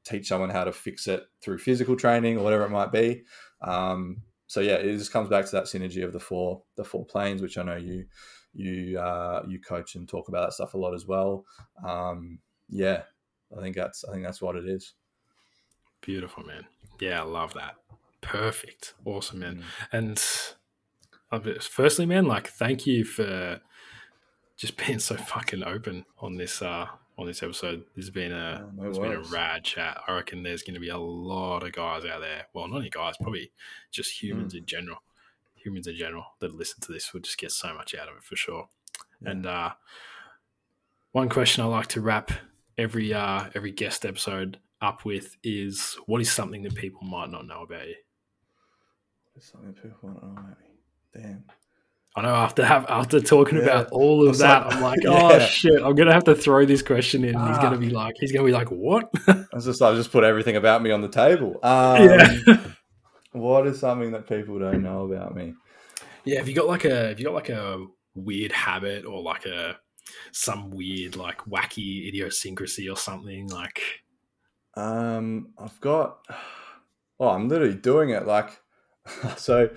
teach 0.05 0.29
someone 0.29 0.51
how 0.51 0.65
to 0.65 0.73
fix 0.73 1.09
it 1.09 1.25
through 1.43 1.59
physical 1.59 1.97
training 1.97 2.39
or 2.39 2.45
whatever 2.45 2.65
it 2.65 2.71
might 2.71 2.93
be. 2.93 3.25
Um, 3.63 4.23
so 4.47 4.61
yeah, 4.61 4.75
it 4.75 4.97
just 4.97 5.13
comes 5.13 5.29
back 5.29 5.45
to 5.47 5.51
that 5.53 5.65
synergy 5.65 6.05
of 6.05 6.13
the 6.13 6.21
four 6.21 6.63
the 6.77 6.85
four 6.85 7.05
planes, 7.05 7.43
which 7.43 7.59
I 7.59 7.65
know 7.65 7.77
you 7.77 8.05
you 8.57 8.99
uh, 8.99 9.43
you 9.47 9.61
coach 9.61 9.95
and 9.95 10.09
talk 10.09 10.29
about 10.29 10.47
that 10.47 10.55
stuff 10.55 10.75
a 10.75 10.79
lot 10.79 10.95
as 10.95 11.07
well. 11.07 11.45
Um, 11.87 12.39
yeah, 12.69 13.03
I 13.57 13.61
think 13.61 13.77
that's 13.77 14.05
I 14.05 14.13
think 14.13 14.25
that's 14.25 14.43
what 14.43 14.57
it 14.57 14.67
is. 14.67 14.95
Beautiful, 16.01 16.45
man. 16.45 16.65
Yeah, 17.01 17.21
I 17.21 17.25
love 17.25 17.55
that. 17.55 17.77
Perfect. 18.23 18.95
Awesome, 19.05 19.41
man. 19.41 19.63
Mm. 19.93 20.53
And 21.33 21.63
firstly, 21.63 22.07
man, 22.07 22.27
like 22.27 22.49
thank 22.49 22.87
you 22.87 23.05
for 23.05 23.61
just 24.57 24.77
being 24.87 24.99
so 24.99 25.17
fucking 25.17 25.63
open 25.63 26.05
on 26.19 26.37
this 26.37 26.63
uh 26.63 26.87
on 27.19 27.27
this 27.27 27.43
episode. 27.43 27.85
This 27.95 28.07
has 28.07 28.11
been 28.11 28.33
a 28.33 28.69
oh, 28.81 28.89
it's 28.89 28.99
been 28.99 29.13
a 29.13 29.21
rad 29.21 29.65
chat. 29.65 30.01
I 30.07 30.15
reckon 30.15 30.43
there's 30.43 30.63
going 30.63 30.75
to 30.75 30.81
be 30.81 30.89
a 30.89 30.99
lot 30.99 31.63
of 31.63 31.73
guys 31.73 32.05
out 32.05 32.21
there. 32.21 32.47
Well, 32.55 32.69
not 32.69 32.77
only 32.77 32.91
guys, 32.91 33.17
probably 33.21 33.53
just 33.91 34.23
humans 34.23 34.55
mm. 34.55 34.59
in 34.59 34.67
general. 34.67 34.99
Humans 35.67 35.89
in 35.89 35.97
general 35.97 36.25
that 36.39 36.55
listen 36.55 36.81
to 36.83 36.93
this 36.93 37.13
will 37.13 37.21
just 37.21 37.39
get 37.39 37.51
so 37.51 37.75
much 37.75 37.95
out 37.95 38.09
of 38.09 38.17
it 38.17 38.23
for 38.23 38.37
sure. 38.37 38.69
Yeah. 39.21 39.31
And 39.31 39.47
uh, 39.47 39.71
one 41.13 41.29
question 41.29 41.65
I 41.65 41.67
like 41.67 41.89
to 41.89 42.01
wrap 42.01 42.31
every 42.79 43.13
uh, 43.13 43.47
every 43.55 43.73
guest 43.73 44.07
episode 44.07 44.59
up 44.81 45.05
with 45.05 45.37
is 45.43 45.97
what 46.07 46.21
is 46.21 46.31
something 46.31 46.63
that 46.63 46.75
people 46.77 47.03
might 47.03 47.31
not 47.31 47.47
know 47.47 47.63
about 47.63 47.89
you? 47.89 47.97
Something 49.41 49.73
people 49.75 49.97
might 50.03 50.15
not 50.15 50.23
know 50.23 50.31
about 50.33 50.61
me. 50.61 50.67
Damn. 51.15 51.45
I 52.15 52.23
know 52.23 52.35
after 52.35 52.65
have 52.65 52.87
after 52.89 53.21
talking 53.21 53.59
yeah. 53.59 53.65
about 53.65 53.91
all 53.91 54.27
of 54.27 54.39
that, 54.39 54.67
like, 54.67 54.75
I'm 54.75 54.83
like, 54.83 54.99
oh 55.07 55.31
yeah. 55.33 55.47
shit, 55.47 55.83
I'm 55.83 55.95
gonna 55.95 56.15
have 56.15 56.25
to 56.25 56.35
throw 56.35 56.65
this 56.65 56.81
question 56.81 57.25
in. 57.25 57.37
Ah. 57.37 57.49
He's 57.49 57.59
gonna 57.59 57.77
be 57.77 57.91
like, 57.91 58.15
he's 58.19 58.33
gonna 58.33 58.47
be 58.47 58.53
like, 58.53 58.71
what? 58.71 59.11
I 59.29 59.45
was 59.53 59.67
just, 59.67 59.83
I 59.83 59.95
just 59.95 60.11
put 60.11 60.25
everything 60.25 60.57
about 60.57 60.83
me 60.83 60.93
on 60.93 61.03
the 61.03 61.09
table. 61.09 61.59
Um, 61.63 62.09
yeah. 62.09 62.57
What 63.37 63.67
is 63.67 63.79
something 63.79 64.13
that 64.13 64.29
people 64.29 64.59
don't 64.59 64.83
know 64.83 65.11
about 65.11 65.35
me? 65.35 65.55
Yeah, 66.25 66.39
have 66.39 66.49
you 66.49 66.55
got 66.55 66.67
like 66.67 66.85
a, 66.85 67.09
have 67.09 67.19
you 67.19 67.25
got 67.27 67.35
like 67.35 67.49
a 67.51 67.87
weird 68.15 68.53
habit 68.53 69.05
or 69.05 69.23
like 69.23 69.47
a 69.47 69.77
some 70.33 70.71
weird 70.71 71.17
like 71.17 71.39
wacky 71.45 72.09
idiosyncrasy 72.09 72.89
or 72.89 72.97
something 72.97 73.49
like? 73.49 73.81
Um, 74.75 75.49
I've 75.59 75.81
got. 75.81 76.19
Oh, 77.19 77.31
I'm 77.31 77.49
literally 77.49 77.75
doing 77.75 78.11
it 78.11 78.27
like. 78.27 78.61
So 79.39 79.71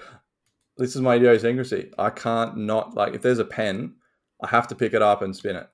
this 0.77 0.93
is 0.93 1.01
my 1.01 1.15
idiosyncrasy. 1.15 1.93
I 1.97 2.09
can't 2.09 2.57
not 2.57 2.95
like 2.95 3.13
if 3.13 3.21
there's 3.21 3.39
a 3.39 3.45
pen, 3.45 3.95
I 4.43 4.47
have 4.47 4.67
to 4.67 4.75
pick 4.75 4.93
it 4.93 5.01
up 5.01 5.21
and 5.21 5.33
spin 5.33 5.55
it. 5.55 5.69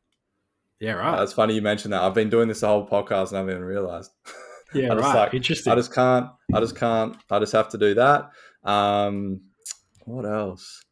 Yeah, 0.79 0.93
right. 0.93 1.17
That's 1.17 1.33
funny 1.33 1.55
you 1.55 1.63
mentioned 1.63 1.93
that. 1.93 2.03
I've 2.03 2.13
been 2.13 2.29
doing 2.29 2.47
this 2.47 2.59
the 2.59 2.67
whole 2.67 2.87
podcast 2.87 3.29
and 3.29 3.37
I 3.37 3.39
haven't 3.39 3.55
even 3.55 3.63
realized. 3.63 4.11
Yeah, 4.75 4.93
I 4.93 4.95
right. 4.95 5.15
Like, 5.15 5.33
Interesting. 5.33 5.71
I 5.71 5.75
just 5.75 5.93
can't. 5.93 6.27
I 6.53 6.59
just 6.59 6.75
can't. 6.75 7.15
I 7.29 7.39
just 7.39 7.53
have 7.53 7.69
to 7.69 7.77
do 7.77 7.93
that. 7.95 8.29
Um, 8.63 9.41
what 10.05 10.25
else? 10.25 10.83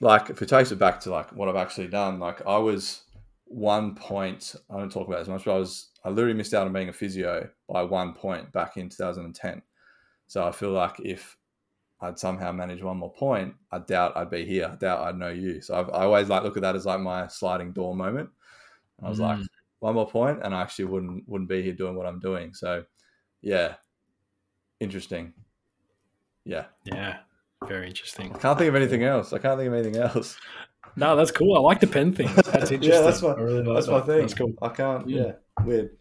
Like, 0.00 0.30
if 0.30 0.40
it 0.40 0.48
takes 0.48 0.72
it 0.72 0.78
back 0.78 1.00
to 1.00 1.10
like 1.10 1.32
what 1.32 1.48
I've 1.48 1.56
actually 1.56 1.88
done, 1.88 2.18
like 2.18 2.46
I 2.46 2.58
was 2.58 3.02
one 3.46 3.94
point. 3.94 4.54
I 4.70 4.78
don't 4.78 4.90
talk 4.90 5.08
about 5.08 5.20
as 5.20 5.28
much, 5.28 5.44
but 5.44 5.54
I 5.54 5.58
was. 5.58 5.88
I 6.04 6.08
literally 6.08 6.34
missed 6.34 6.54
out 6.54 6.66
on 6.66 6.72
being 6.72 6.88
a 6.88 6.92
physio 6.94 7.48
by 7.68 7.82
one 7.82 8.14
point 8.14 8.50
back 8.52 8.76
in 8.78 8.88
2010. 8.88 9.60
So 10.28 10.46
I 10.46 10.52
feel 10.52 10.70
like 10.70 10.98
if 11.00 11.36
I'd 12.00 12.18
somehow 12.18 12.52
manage 12.52 12.82
one 12.82 12.96
more 12.96 13.12
point, 13.12 13.54
I 13.70 13.80
doubt 13.80 14.16
I'd 14.16 14.30
be 14.30 14.44
here. 14.44 14.70
I 14.72 14.76
doubt 14.76 15.06
I'd 15.06 15.18
know 15.18 15.28
you. 15.28 15.60
So 15.60 15.74
I've, 15.74 15.90
i 15.90 16.04
always 16.04 16.28
like 16.28 16.42
look 16.42 16.56
at 16.56 16.62
that 16.62 16.76
as 16.76 16.86
like 16.86 17.00
my 17.00 17.26
sliding 17.26 17.72
door 17.72 17.94
moment. 17.94 18.30
I 19.02 19.08
was 19.08 19.18
mm. 19.18 19.22
like, 19.22 19.46
one 19.80 19.94
more 19.94 20.08
point, 20.08 20.40
and 20.42 20.54
I 20.54 20.62
actually 20.62 20.86
wouldn't 20.86 21.28
wouldn't 21.28 21.48
be 21.48 21.62
here 21.62 21.72
doing 21.72 21.96
what 21.96 22.06
I'm 22.06 22.20
doing. 22.20 22.54
So, 22.54 22.84
yeah, 23.42 23.74
interesting. 24.78 25.32
Yeah, 26.44 26.66
yeah, 26.84 27.18
very 27.66 27.88
interesting. 27.88 28.32
I 28.34 28.38
can't 28.38 28.58
think 28.58 28.68
of 28.68 28.76
anything 28.76 29.04
else. 29.04 29.32
I 29.32 29.38
can't 29.38 29.58
think 29.58 29.68
of 29.68 29.74
anything 29.74 29.96
else. 29.96 30.38
No, 30.96 31.16
that's 31.16 31.30
cool. 31.30 31.56
I 31.56 31.60
like 31.60 31.80
the 31.80 31.86
pen 31.86 32.12
thing. 32.12 32.26
That's 32.34 32.72
interesting. 32.72 32.82
yeah, 32.82 33.00
that's 33.02 33.22
my 33.22 33.34
really 33.34 33.62
like 33.62 33.74
that's 33.76 33.86
that. 33.86 33.92
my 33.92 34.00
thing. 34.00 34.20
That's 34.22 34.34
cool. 34.34 34.54
I 34.60 34.68
can't. 34.70 35.08
Yeah, 35.08 35.32
weird. 35.64 35.96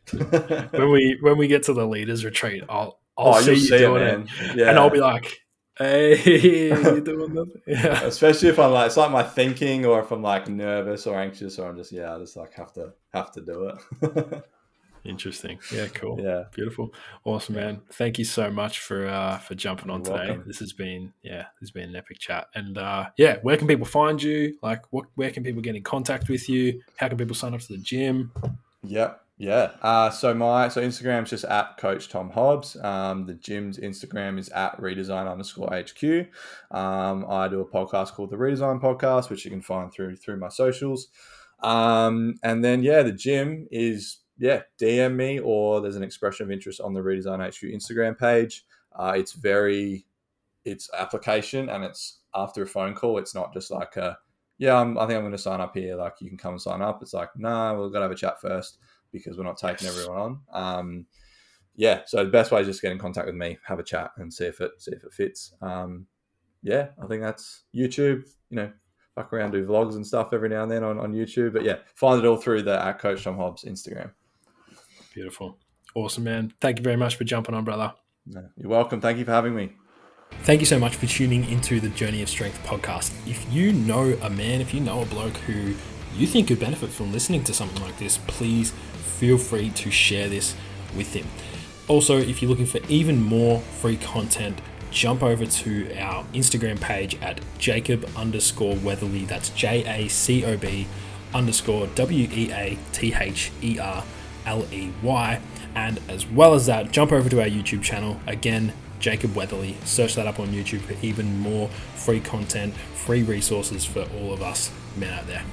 when 0.72 0.92
we 0.92 1.18
when 1.22 1.38
we 1.38 1.48
get 1.48 1.64
to 1.64 1.74
the 1.74 1.86
leaders 1.86 2.26
retreat, 2.26 2.64
I'll 2.68 3.00
I'll 3.18 3.36
oh, 3.36 3.42
see 3.42 3.52
you 3.52 3.58
see 3.58 3.78
doing 3.78 4.02
it, 4.02 4.20
it, 4.40 4.56
yeah. 4.56 4.70
and 4.70 4.80
I'll 4.80 4.90
be 4.90 5.00
like, 5.00 5.42
Hey, 5.80 6.70
you 6.70 7.02
doing 7.06 7.34
that? 7.36 7.62
Yeah. 7.66 8.04
Especially 8.04 8.50
if 8.50 8.60
I'm 8.60 8.72
like, 8.74 8.88
it's 8.88 8.98
like 8.98 9.12
my 9.12 9.24
thinking, 9.24 9.86
or 9.86 10.02
if 10.02 10.12
I'm 10.12 10.22
like 10.22 10.50
nervous 10.50 11.08
or 11.08 11.18
anxious, 11.18 11.58
or 11.58 11.70
I'm 11.70 11.78
just 11.78 11.94
yeah, 11.94 12.14
I 12.14 12.20
just 12.20 12.36
like 12.36 12.54
have 12.56 12.74
to 12.74 12.94
have 13.14 13.32
to 13.32 13.42
do 13.42 13.72
it. 14.02 14.44
Interesting. 15.06 15.58
Yeah, 15.74 15.88
cool. 15.88 16.20
Yeah, 16.20 16.44
beautiful. 16.54 16.94
Awesome, 17.24 17.56
man. 17.56 17.82
Thank 17.94 18.20
you 18.20 18.26
so 18.26 18.52
much 18.52 18.80
for 18.80 19.08
uh, 19.08 19.38
for 19.38 19.56
jumping 19.56 19.90
on 19.90 20.04
You're 20.04 20.18
today. 20.18 20.28
Welcome. 20.28 20.48
This 20.48 20.60
has 20.60 20.74
been 20.74 21.14
yeah, 21.24 21.44
this 21.62 21.70
has 21.70 21.72
been 21.72 21.90
an 21.92 21.96
epic 21.96 22.20
chat. 22.20 22.48
And 22.54 22.78
uh, 22.78 23.06
yeah, 23.16 23.38
where 23.42 23.56
can 23.56 23.66
people 23.66 23.86
find 23.86 24.22
you? 24.22 24.58
Like, 24.62 24.84
what? 24.90 25.06
Where 25.16 25.32
can 25.32 25.44
people 25.44 25.62
get 25.62 25.78
in 25.78 25.84
contact 25.84 26.28
with 26.28 26.50
you? 26.50 26.82
How 26.98 27.08
can 27.08 27.18
people 27.18 27.36
sign 27.36 27.54
up 27.54 27.62
to 27.62 27.72
the 27.72 27.78
gym? 27.78 28.34
Yep. 28.84 29.24
Yeah. 29.40 29.72
Uh, 29.82 30.10
so 30.10 30.34
my 30.34 30.68
so 30.68 30.82
Instagram's 30.82 31.30
just 31.30 31.46
at 31.46 31.78
Coach 31.78 32.10
Tom 32.10 32.30
Hobbs. 32.30 32.76
Um, 32.76 33.26
the 33.26 33.36
gym's 33.36 33.78
Instagram 33.78 34.38
is 34.38 34.50
at 34.50 34.78
redesign 34.82 35.32
underscore 35.32 35.70
HQ. 35.72 36.28
Um, 36.78 37.26
I 37.28 37.48
do 37.48 37.62
a 37.62 37.66
podcast 37.66 38.12
called 38.12 38.32
the 38.32 38.36
Redesign 38.36 38.82
Podcast, 38.82 39.30
which 39.30 39.46
you 39.46 39.52
can 39.52 39.62
find 39.62 39.94
through 39.94 40.18
through 40.18 40.38
my 40.38 40.50
socials. 40.50 41.08
Um, 41.64 42.36
and 42.44 42.66
then 42.66 42.84
yeah, 42.84 43.02
the 43.02 43.14
gym 43.14 43.66
is 43.72 44.18
yeah, 44.38 44.64
DM 44.78 45.16
me 45.16 45.40
or 45.40 45.80
there's 45.80 45.96
an 45.96 46.04
expression 46.04 46.46
of 46.46 46.52
interest 46.52 46.82
on 46.82 46.94
the 46.94 47.00
Redesign 47.00 47.40
HQ 47.40 47.62
Instagram 47.62 48.20
page. 48.20 48.66
Uh, 48.94 49.14
it's 49.16 49.32
very 49.32 50.06
it's 50.66 50.90
application 50.94 51.70
and 51.70 51.86
it's 51.86 52.20
after 52.36 52.64
a 52.64 52.68
phone 52.68 52.94
call. 52.94 53.18
It's 53.18 53.34
not 53.34 53.54
just 53.54 53.72
like 53.72 53.96
a 53.96 54.18
yeah, 54.58 54.76
I'm, 54.76 54.98
i 54.98 55.08
think 55.08 55.16
I'm 55.16 55.22
going 55.22 55.32
to 55.32 55.38
sign 55.38 55.62
up 55.62 55.78
here. 55.78 55.96
Like 55.96 56.16
you 56.20 56.28
can 56.28 56.38
come 56.38 56.56
and 56.56 56.62
sign 56.62 56.82
up. 56.82 57.02
It's 57.02 57.14
like 57.14 57.30
nah, 57.38 57.74
we've 57.74 57.94
got 57.94 58.00
to 58.00 58.04
have 58.04 58.12
a 58.12 58.16
chat 58.16 58.42
first 58.42 58.80
because 59.12 59.38
we're 59.38 59.44
not 59.44 59.58
taking 59.58 59.88
everyone 59.88 60.18
on. 60.18 60.40
Um, 60.54 61.06
yeah, 61.76 62.02
so 62.06 62.24
the 62.24 62.30
best 62.30 62.52
way 62.52 62.62
is 62.62 62.68
just 62.68 62.82
get 62.82 62.92
in 62.92 63.00
contact 63.00 63.28
with 63.28 63.36
me, 63.36 63.58
have 63.66 63.80
a 63.80 63.84
chat, 63.84 64.12
and 64.18 64.34
see 64.34 64.46
if 64.46 64.60
it 64.60 64.72
see 64.80 64.92
if 64.92 65.04
it 65.04 65.14
fits. 65.14 65.54
Um, 65.62 66.08
yeah, 66.62 66.90
I 67.02 67.08
think 67.08 67.22
that's 67.22 67.64
YouTube. 67.74 68.24
You 68.50 68.58
know, 68.58 68.72
fuck 69.16 69.32
around, 69.32 69.52
do 69.52 69.66
vlogs 69.66 69.96
and 69.96 70.06
stuff 70.06 70.34
every 70.34 70.50
now 70.50 70.64
and 70.64 70.72
then 70.72 70.84
on, 70.84 71.00
on 71.00 71.14
YouTube. 71.14 71.54
But 71.54 71.64
yeah, 71.64 71.78
find 71.96 72.20
it 72.20 72.28
all 72.28 72.38
through 72.38 72.64
the 72.64 72.82
at 72.84 73.00
Coach 73.00 73.24
Tom 73.24 73.38
Hobbs 73.38 73.64
Instagram. 73.64 74.12
Beautiful, 75.14 75.58
awesome, 75.96 76.26
man. 76.26 76.54
Thank 76.60 76.80
you 76.80 76.84
very 76.84 76.98
much 76.98 77.16
for 77.16 77.24
jumping 77.24 77.56
on, 77.56 77.64
brother. 77.64 77.94
No, 78.26 78.46
you're 78.58 78.70
welcome. 78.70 79.00
Thank 79.00 79.18
you 79.18 79.26
for 79.26 79.32
having 79.32 79.56
me. 79.56 79.72
Thank 80.44 80.60
you 80.60 80.66
so 80.66 80.80
much 80.80 80.96
for 80.96 81.06
tuning 81.06 81.50
into 81.50 81.80
the 81.80 81.90
Journey 81.90 82.22
of 82.22 82.30
Strength 82.30 82.64
podcast. 82.66 83.12
If 83.28 83.52
you 83.52 83.74
know 83.74 84.18
a 84.22 84.30
man, 84.30 84.62
if 84.62 84.74
you 84.74 84.80
know 84.80 85.02
a 85.02 85.06
bloke 85.06 85.36
who 85.38 85.76
you 86.16 86.28
think 86.28 86.48
could 86.48 86.60
benefit 86.60 86.90
from 86.90 87.12
listening 87.12 87.44
to 87.46 87.54
something 87.54 87.82
like 87.82 87.98
this, 87.98 88.18
please 88.28 88.72
feel 89.18 89.38
free 89.38 89.70
to 89.72 89.92
share 89.92 90.30
this 90.30 90.56
with 90.96 91.14
him. 91.14 91.28
Also, 91.88 92.18
if 92.18 92.42
you're 92.42 92.50
looking 92.50 92.66
for 92.66 92.80
even 92.88 93.22
more 93.22 93.60
free 93.60 93.98
content, 93.98 94.60
jump 94.92 95.24
over 95.24 95.46
to 95.46 95.96
our 95.98 96.24
Instagram 96.34 96.80
page 96.80 97.16
at 97.22 97.42
Jacob 97.58 98.10
underscore 98.16 98.76
Weatherly. 98.76 99.26
That's 99.26 99.50
J 99.50 99.84
A 99.86 100.08
C 100.08 100.46
O 100.46 100.58
B 100.58 100.88
underscore 101.34 101.88
W 101.88 102.28
E 102.32 102.52
A 102.52 102.78
T 102.92 103.14
H 103.14 103.52
E 103.62 103.80
R 103.80 104.04
L 104.46 104.66
E 104.72 104.92
Y. 105.02 105.42
And 105.76 106.00
as 106.08 106.26
well 106.26 106.54
as 106.54 106.66
that, 106.66 106.92
jump 106.92 107.12
over 107.12 107.30
to 107.30 107.42
our 107.42 107.48
YouTube 107.48 107.84
channel. 107.84 108.20
Again, 108.28 108.74
Jacob 109.00 109.36
Weatherly. 109.36 109.78
Search 109.86 110.16
that 110.16 110.28
up 110.28 110.40
on 110.40 110.50
YouTube 110.50 110.82
for 110.82 110.96
even 111.06 111.40
more 111.40 111.70
free 111.96 112.20
content, 112.20 112.74
free 112.74 113.24
resources 113.24 113.86
for 113.86 114.08
all 114.20 114.34
of 114.34 114.42
us 114.42 114.72
men 114.98 115.14
out 115.14 115.28
there. 115.28 115.44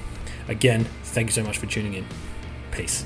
Again, 0.47 0.85
thank 1.03 1.27
you 1.27 1.33
so 1.33 1.43
much 1.43 1.57
for 1.57 1.65
tuning 1.65 1.93
in. 1.93 2.05
Peace. 2.71 3.05